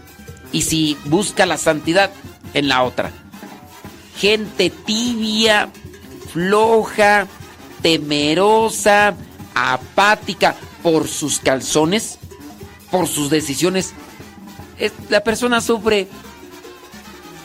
[0.52, 2.10] Y si busca la santidad,
[2.54, 3.10] en la otra.
[4.16, 5.70] Gente tibia,
[6.32, 7.26] floja,
[7.82, 9.14] temerosa,
[9.54, 12.18] apática por sus calzones,
[12.90, 13.94] por sus decisiones,
[15.08, 16.08] la persona sufre.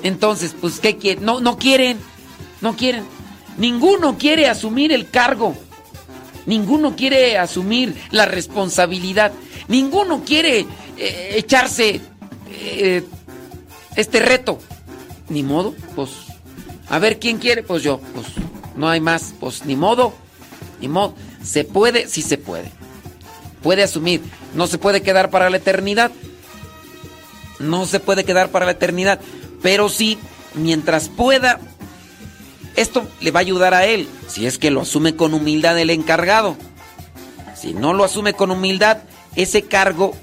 [0.04, 1.26] Entonces, pues, ¿qué quieren?
[1.26, 1.98] No, no quieren,
[2.62, 3.06] no quieren.
[3.58, 5.56] Ninguno quiere asumir el cargo.
[6.48, 9.34] Ninguno quiere asumir la responsabilidad.
[9.68, 10.66] Ninguno quiere
[10.98, 12.00] eh, echarse
[12.50, 13.04] eh,
[13.96, 14.58] este reto.
[15.30, 16.10] Ni modo, pues.
[16.90, 18.00] A ver quién quiere, pues yo.
[18.14, 18.28] Pues
[18.78, 20.14] no hay más, pues ni modo.
[20.80, 21.16] Ni modo.
[21.44, 22.72] Se puede, sí se puede.
[23.62, 24.22] Puede asumir.
[24.56, 26.12] No se puede quedar para la eternidad.
[27.60, 29.20] No se puede quedar para la eternidad.
[29.62, 30.18] Pero sí,
[30.54, 31.60] mientras pueda,
[32.78, 34.08] esto le va a ayudar a él.
[34.28, 36.56] Si es que lo asume con humildad el encargado.
[37.60, 39.00] Si no lo asume con humildad,
[39.36, 40.16] ese cargo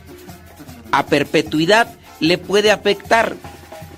[0.92, 3.34] a perpetuidad le puede afectar.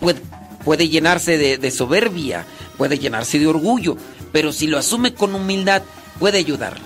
[0.01, 0.23] Puede,
[0.65, 2.47] puede llenarse de, soberbia,
[2.79, 3.99] puede llenarse de orgullo.
[4.33, 5.83] Pero si lo asume con humildad,
[6.19, 6.85] puede ayudarle.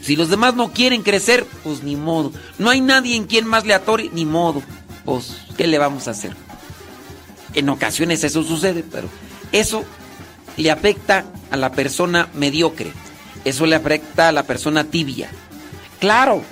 [0.00, 2.32] Si los demás no quieren crecer, pues ni modo.
[2.58, 4.62] No hay nadie en quien más le atore, ni modo.
[5.04, 6.34] Pues, ¿qué le vamos a hacer?
[7.52, 9.08] En ocasiones eso sucede, pero
[9.52, 9.84] eso
[10.60, 12.92] le afecta a la persona mediocre.
[13.44, 15.30] Eso le afecta a la persona tibia.
[15.98, 16.42] Claro,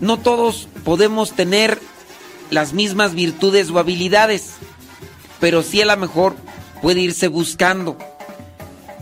[0.00, 1.78] no todos podemos tener
[2.50, 4.52] las mismas virtudes o habilidades,
[5.40, 6.36] pero sí a lo mejor
[6.80, 7.96] puede irse buscando.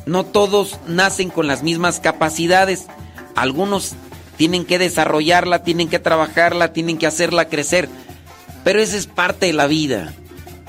[0.07, 2.87] No todos nacen con las mismas capacidades.
[3.35, 3.95] Algunos
[4.37, 7.89] tienen que desarrollarla, tienen que trabajarla, tienen que hacerla crecer.
[8.65, 10.15] Pero esa es parte de la vida.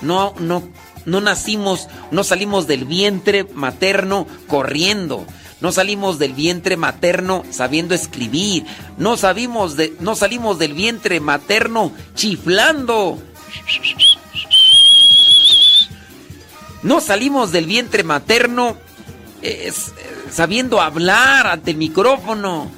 [0.01, 0.63] No, no,
[1.07, 5.25] no nacimos, no salimos del vientre materno corriendo.
[5.61, 8.65] No salimos del vientre materno sabiendo escribir.
[8.97, 13.17] No, sabimos de, no salimos del vientre materno chiflando.
[16.83, 18.77] No salimos del vientre materno
[20.29, 22.69] sabiendo hablar ante el micrófono.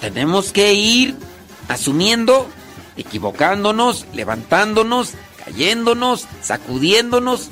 [0.00, 1.14] Tenemos que ir
[1.68, 2.50] asumiendo,
[2.96, 5.12] equivocándonos, levantándonos,
[5.50, 7.48] cayéndonos, sacudiéndonos.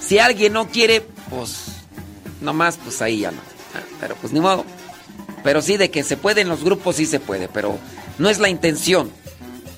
[0.00, 1.66] Si alguien no quiere, pues
[2.40, 3.38] nomás, pues ahí ya no.
[3.74, 4.64] Ah, Pero pues ni modo.
[5.42, 7.78] Pero sí, de que se puede en los grupos, sí se puede, pero
[8.18, 9.10] no es la intención.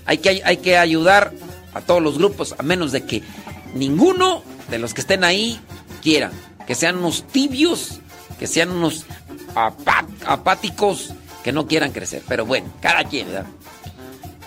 [0.06, 1.32] Hay que, hay que ayudar
[1.74, 3.22] a todos los grupos, a menos de que
[3.74, 5.60] ninguno de los que estén ahí
[6.02, 6.30] quiera.
[6.66, 8.00] Que sean unos tibios,
[8.38, 9.04] que sean unos
[9.54, 11.12] apá- apáticos,
[11.44, 12.22] que no quieran crecer.
[12.28, 13.46] Pero bueno, cada quien, ¿verdad?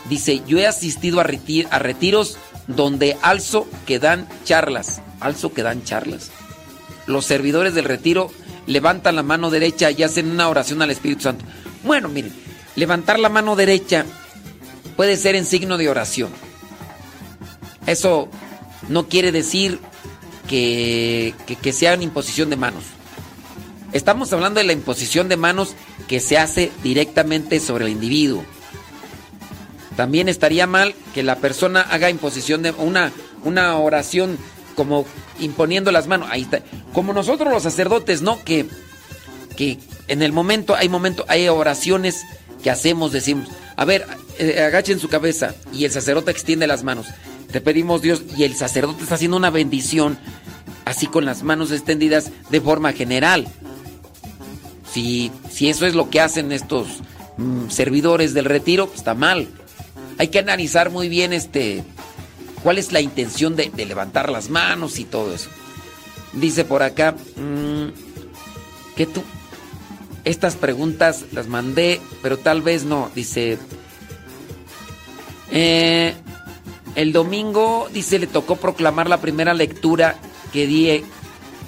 [0.09, 2.37] Dice, yo he asistido a, a retiros
[2.67, 5.01] donde alzo que dan charlas.
[5.19, 6.31] Alzo que dan charlas.
[7.07, 8.31] Los servidores del retiro
[8.67, 11.45] levantan la mano derecha y hacen una oración al Espíritu Santo.
[11.83, 12.33] Bueno, miren,
[12.75, 14.05] levantar la mano derecha
[14.95, 16.31] puede ser en signo de oración.
[17.85, 18.29] Eso
[18.89, 19.79] no quiere decir
[20.47, 22.83] que, que, sea una imposición de manos.
[23.93, 25.75] Estamos hablando de la imposición de manos
[26.07, 28.43] que se hace directamente sobre el individuo.
[29.95, 33.11] También estaría mal que la persona haga imposición de una,
[33.43, 34.37] una oración
[34.75, 35.05] como
[35.39, 36.27] imponiendo las manos.
[36.31, 36.61] Ahí está.
[36.93, 38.43] Como nosotros los sacerdotes, ¿no?
[38.43, 38.65] Que,
[39.55, 42.25] que en el momento, hay momento, hay oraciones
[42.61, 44.05] que hacemos, decimos, a ver,
[44.37, 47.07] eh, agachen su cabeza y el sacerdote extiende las manos.
[47.51, 50.17] Te pedimos Dios y el sacerdote está haciendo una bendición
[50.83, 53.47] así con las manos extendidas de forma general.
[54.91, 56.87] Si, si eso es lo que hacen estos
[57.37, 59.47] mm, servidores del retiro, pues está mal.
[60.17, 61.83] Hay que analizar muy bien este
[62.63, 65.49] cuál es la intención de, levantar las manos y todo eso.
[66.33, 67.89] Dice por acá mm,
[68.95, 69.23] que tú
[70.23, 73.11] estas preguntas las mandé, pero tal vez no.
[73.13, 73.57] Dice
[75.51, 76.15] eh,
[76.95, 80.15] el domingo dice le tocó proclamar la primera lectura
[80.51, 81.03] que di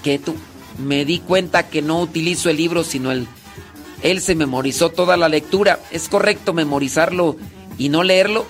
[0.03, 0.35] que tú
[0.77, 3.27] me di cuenta que no utilizo el libro sino el
[4.01, 5.79] él se memorizó toda la lectura.
[5.91, 7.35] ¿Es correcto memorizarlo
[7.77, 8.45] y no leerlo?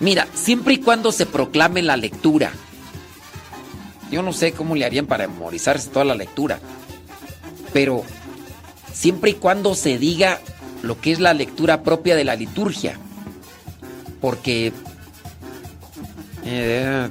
[0.00, 2.52] Mira, siempre y cuando se proclame la lectura.
[4.10, 6.58] Yo no sé cómo le harían para memorizarse toda la lectura.
[7.72, 8.02] Pero
[8.92, 10.40] siempre y cuando se diga
[10.82, 12.98] lo que es la lectura propia de la liturgia.
[14.20, 14.72] Porque
[16.44, 17.08] eh,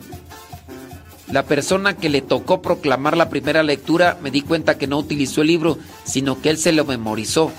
[1.32, 5.42] la persona que le tocó proclamar la primera lectura me di cuenta que no utilizó
[5.42, 7.52] el libro, sino que él se lo memorizó.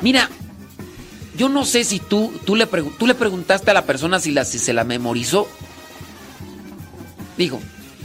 [0.00, 0.30] Mira,
[1.36, 4.44] yo no sé si tú, tú, le, tú le preguntaste a la persona si, la,
[4.44, 5.48] si se la memorizó.
[7.36, 7.60] Digo,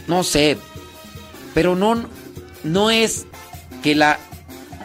[0.08, 0.58] no sé,
[1.54, 2.06] pero no,
[2.64, 3.26] no es
[3.82, 4.20] que la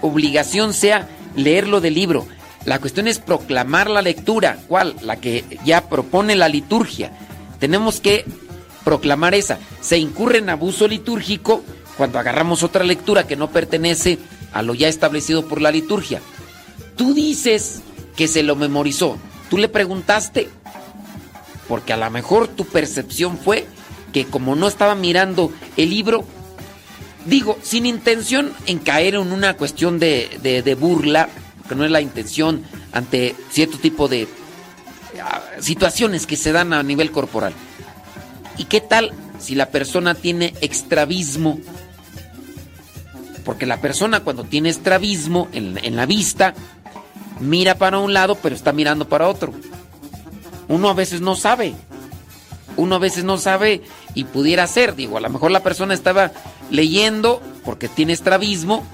[0.02, 2.26] obligación sea leerlo del libro.
[2.64, 4.58] La cuestión es proclamar la lectura.
[4.66, 4.96] ¿Cuál?
[5.02, 7.12] La que ya propone la liturgia.
[7.60, 8.24] Tenemos que
[8.84, 9.58] proclamar esa.
[9.80, 11.62] Se incurre en abuso litúrgico
[11.96, 14.18] cuando agarramos otra lectura que no pertenece
[14.52, 16.20] a lo ya establecido por la liturgia.
[16.96, 17.82] Tú dices
[18.16, 19.18] que se lo memorizó.
[19.50, 20.48] Tú le preguntaste.
[21.68, 23.66] Porque a lo mejor tu percepción fue
[24.12, 26.24] que como no estaba mirando el libro,
[27.24, 31.28] digo, sin intención en caer en una cuestión de, de- burla,
[31.68, 32.62] que no es la intención
[32.92, 34.28] ante cierto tipo de
[35.60, 37.52] situaciones que se dan a nivel corporal.
[38.56, 41.58] ¿Y qué tal si la persona tiene extravismo?
[43.44, 46.54] Porque la persona cuando tiene estrabismo en, en la vista,
[47.40, 49.52] mira para un lado pero está mirando para otro.
[50.68, 51.74] Uno a veces no sabe.
[52.76, 53.82] Uno a veces no sabe
[54.14, 56.32] y pudiera ser, digo, a lo mejor la persona estaba
[56.70, 58.84] leyendo porque tiene estrabismo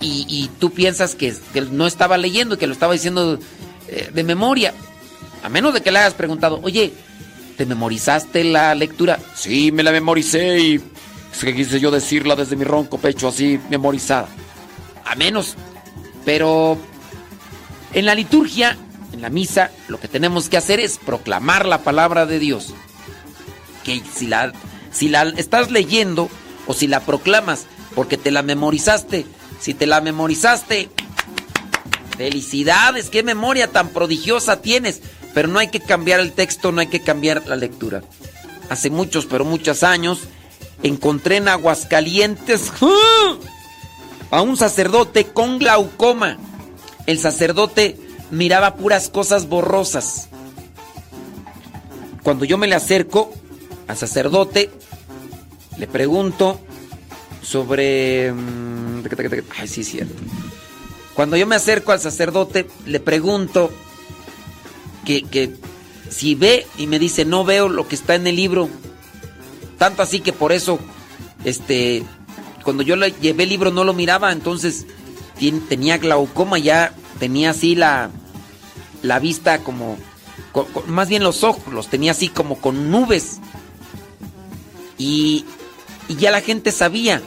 [0.00, 3.38] y, tú piensas que, que no estaba leyendo y que lo estaba diciendo
[3.88, 4.72] eh, de memoria.
[5.42, 6.92] A menos de que le hayas preguntado, oye,
[7.56, 9.18] ¿te memorizaste la lectura?
[9.34, 10.74] Sí, me la memoricé y
[11.32, 14.28] es que quise yo decirla desde mi ronco pecho así memorizada.
[15.04, 15.56] A menos.
[16.24, 16.78] Pero
[17.92, 18.76] en la liturgia,
[19.12, 22.74] en la misa, lo que tenemos que hacer es proclamar la palabra de Dios.
[23.84, 24.52] Que si la,
[24.92, 26.28] si la estás leyendo
[26.66, 29.26] o si la proclamas porque te la memorizaste,
[29.60, 30.90] si te la memorizaste,
[32.16, 35.00] felicidades, qué memoria tan prodigiosa tienes.
[35.34, 38.02] Pero no hay que cambiar el texto, no hay que cambiar la lectura.
[38.68, 40.20] Hace muchos, pero muchos años,
[40.82, 43.36] encontré en Aguascalientes ¡ah!
[44.30, 46.38] a un sacerdote con glaucoma.
[47.08, 47.96] El sacerdote
[48.30, 50.28] miraba puras cosas borrosas.
[52.22, 53.32] Cuando yo me le acerco
[53.86, 54.68] al sacerdote,
[55.78, 56.60] le pregunto
[57.42, 58.30] sobre...
[58.30, 59.04] mm,
[59.58, 60.12] Ay, sí, cierto.
[61.14, 63.70] Cuando yo me acerco al sacerdote, le pregunto
[65.06, 65.54] que, que
[66.10, 68.68] si ve y me dice, no veo lo que está en el libro.
[69.78, 70.78] Tanto así que por eso,
[71.42, 72.02] este,
[72.64, 74.84] cuando yo le llevé el libro no lo miraba, entonces
[75.68, 78.10] tenía glaucoma, ya tenía así la,
[79.02, 79.96] la vista como,
[80.52, 83.38] co- co- más bien los ojos, los tenía así como con nubes.
[84.98, 85.44] Y,
[86.08, 87.22] y ya la gente sabía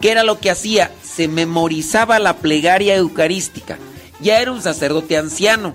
[0.00, 0.90] qué era lo que hacía.
[1.02, 3.78] Se memorizaba la plegaria eucarística.
[4.20, 5.74] Ya era un sacerdote anciano.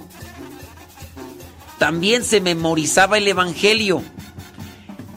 [1.80, 4.02] También se memorizaba el Evangelio.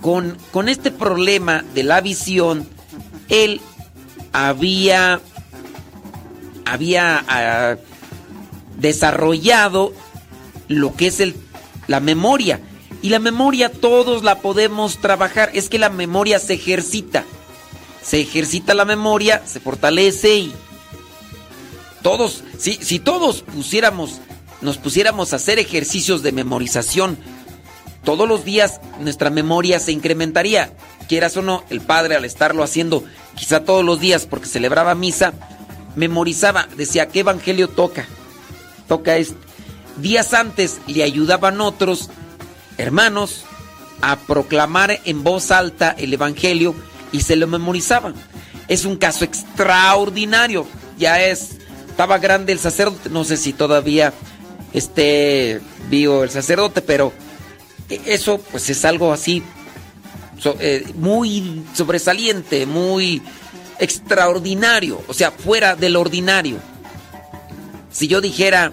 [0.00, 2.68] Con, con este problema de la visión,
[3.28, 3.60] él
[4.32, 5.20] había,
[6.72, 7.76] había ah,
[8.76, 9.92] desarrollado
[10.68, 11.34] lo que es el,
[11.86, 12.60] la memoria.
[13.00, 15.50] Y la memoria todos la podemos trabajar.
[15.54, 17.24] Es que la memoria se ejercita.
[18.02, 20.54] Se ejercita la memoria, se fortalece y
[22.02, 24.20] todos, si, si todos pusiéramos,
[24.60, 27.18] nos pusiéramos a hacer ejercicios de memorización,
[28.04, 30.72] todos los días nuestra memoria se incrementaría.
[31.08, 35.34] Quieras o no, el padre al estarlo haciendo quizá todos los días porque celebraba misa,
[35.98, 38.06] memorizaba, decía, ¿qué evangelio toca?
[38.86, 39.36] Toca este.
[39.98, 42.08] Días antes le ayudaban otros
[42.78, 43.44] hermanos
[44.00, 46.74] a proclamar en voz alta el evangelio
[47.10, 48.14] y se lo memorizaban.
[48.68, 50.66] Es un caso extraordinario.
[50.98, 51.56] Ya es,
[51.88, 54.12] estaba grande el sacerdote, no sé si todavía
[54.72, 55.60] esté
[55.90, 57.12] vivo el sacerdote, pero
[57.88, 59.42] eso pues es algo así
[60.60, 63.20] eh, muy sobresaliente, muy
[63.78, 66.58] extraordinario, o sea, fuera del ordinario.
[67.90, 68.72] Si yo dijera,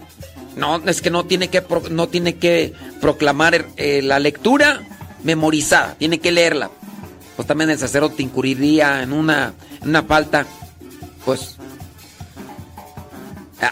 [0.56, 4.82] no, es que no tiene que, no tiene que proclamar eh, la lectura
[5.24, 6.70] memorizada, tiene que leerla.
[7.36, 10.46] Pues también el sacerdote incurriría en una, una falta.
[11.26, 11.58] Pues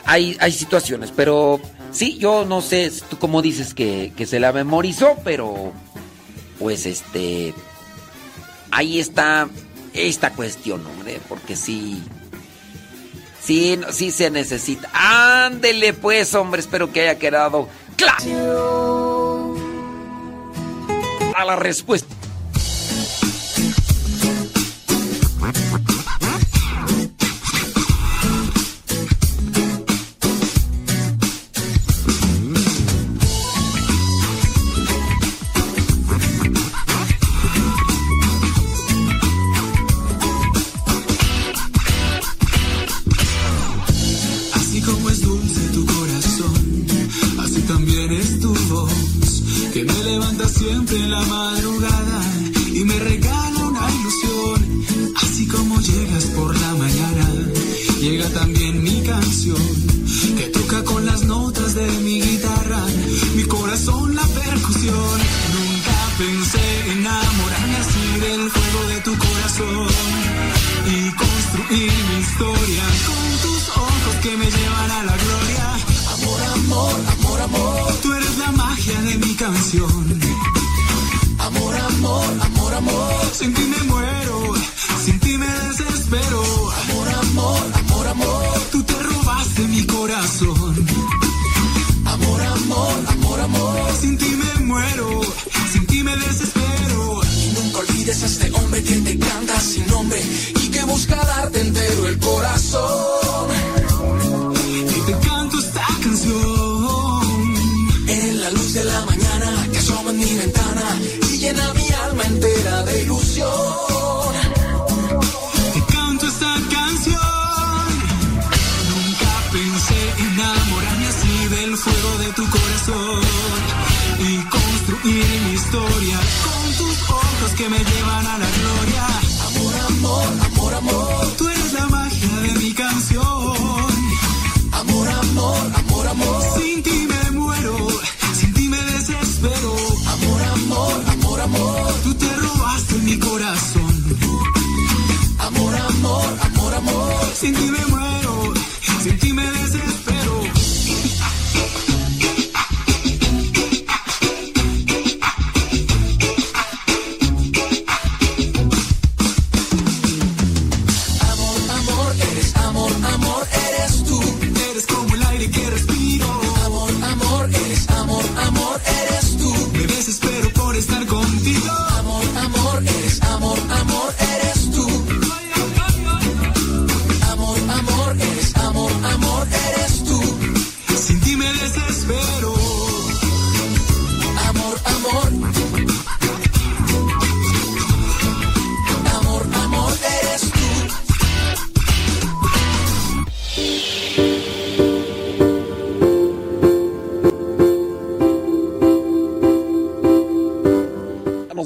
[0.05, 1.59] hay, hay situaciones, pero
[1.91, 5.71] sí, yo no sé, tú como dices que, que se la memorizó, pero
[6.59, 7.53] pues este,
[8.71, 9.49] ahí está
[9.93, 12.03] esta cuestión, hombre, porque sí,
[13.41, 14.89] sí, sí se necesita.
[14.93, 19.55] Ándele pues, hombre, espero que haya quedado claro.
[21.35, 22.13] A la respuesta.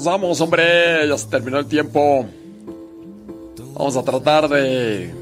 [0.08, 1.06] Vamos, hombre.
[1.06, 2.26] Ya se terminó el tiempo.
[3.74, 5.14] Vamos a tratar de.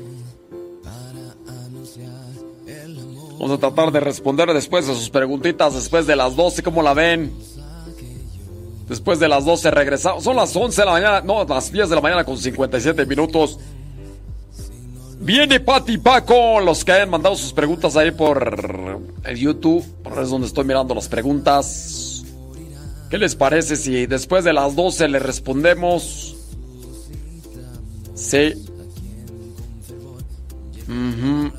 [3.32, 6.94] Vamos a tratar de responder después de sus preguntitas, después de las 12, ¿cómo la
[6.94, 7.31] ven?
[8.89, 10.24] Después de las 12 regresamos.
[10.24, 13.58] Son las 11 de la mañana, no, las 10 de la mañana con 57 minutos.
[15.18, 20.31] Viene Pati Paco, los que hayan mandado sus preguntas ahí por el YouTube, por es
[20.31, 21.95] donde estoy mirando las preguntas.
[23.10, 26.36] ¿Qué les parece si después de las 12 le respondemos?
[28.15, 28.55] Sí.
[30.86, 31.52] Mhm.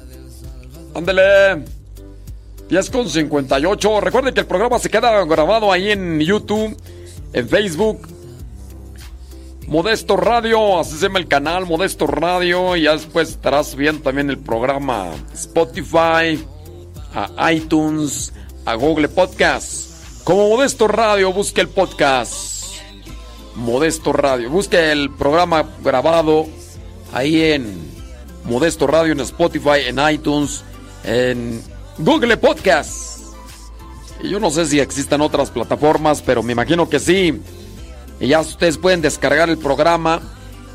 [0.94, 1.64] Ándele.
[2.70, 4.02] 10 con 58.
[4.02, 6.76] Recuerden que el programa se queda grabado ahí en YouTube,
[7.32, 8.08] en Facebook.
[9.68, 12.76] Modesto Radio, así se llama el canal Modesto Radio.
[12.76, 16.44] Y ya después estarás viendo también el programa Spotify,
[17.14, 18.34] a iTunes,
[18.66, 19.87] a Google Podcast.
[20.28, 22.66] Como Modesto Radio, busque el podcast.
[23.56, 24.50] Modesto Radio.
[24.50, 26.48] Busque el programa grabado
[27.14, 27.74] ahí en
[28.44, 30.66] Modesto Radio, en Spotify, en iTunes,
[31.06, 31.64] en
[32.00, 33.22] Google Podcast.
[34.22, 37.42] Y yo no sé si existan otras plataformas, pero me imagino que sí.
[38.20, 40.20] Y ya ustedes pueden descargar el programa.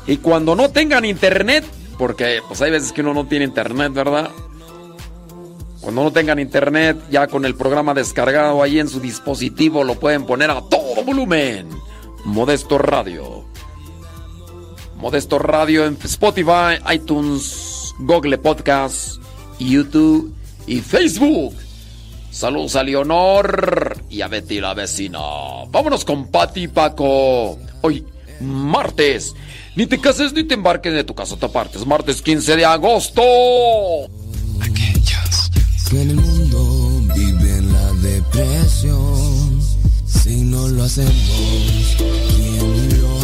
[0.07, 1.63] Y cuando no tengan internet,
[1.99, 4.31] porque pues hay veces que uno no tiene internet, ¿verdad?
[5.83, 10.25] Cuando no tengan internet, ya con el programa descargado ahí en su dispositivo, lo pueden
[10.25, 11.67] poner a todo volumen.
[12.23, 13.43] Modesto Radio.
[14.95, 19.17] Modesto Radio en Spotify, iTunes, Google Podcast,
[19.59, 20.33] YouTube
[20.65, 21.53] y Facebook.
[22.31, 25.19] Saludos a Leonor y a Betty la vecina.
[25.67, 27.59] Vámonos con Pati Paco.
[27.81, 28.05] Hoy,
[28.39, 29.35] martes.
[29.75, 31.85] Ni te cases ni te embarques de tu casa te apartes.
[31.85, 33.21] Martes 15 de agosto.
[36.01, 39.61] En el mundo viven la depresión.
[40.05, 41.13] Si no lo hacemos,
[41.97, 43.22] ¿quién lo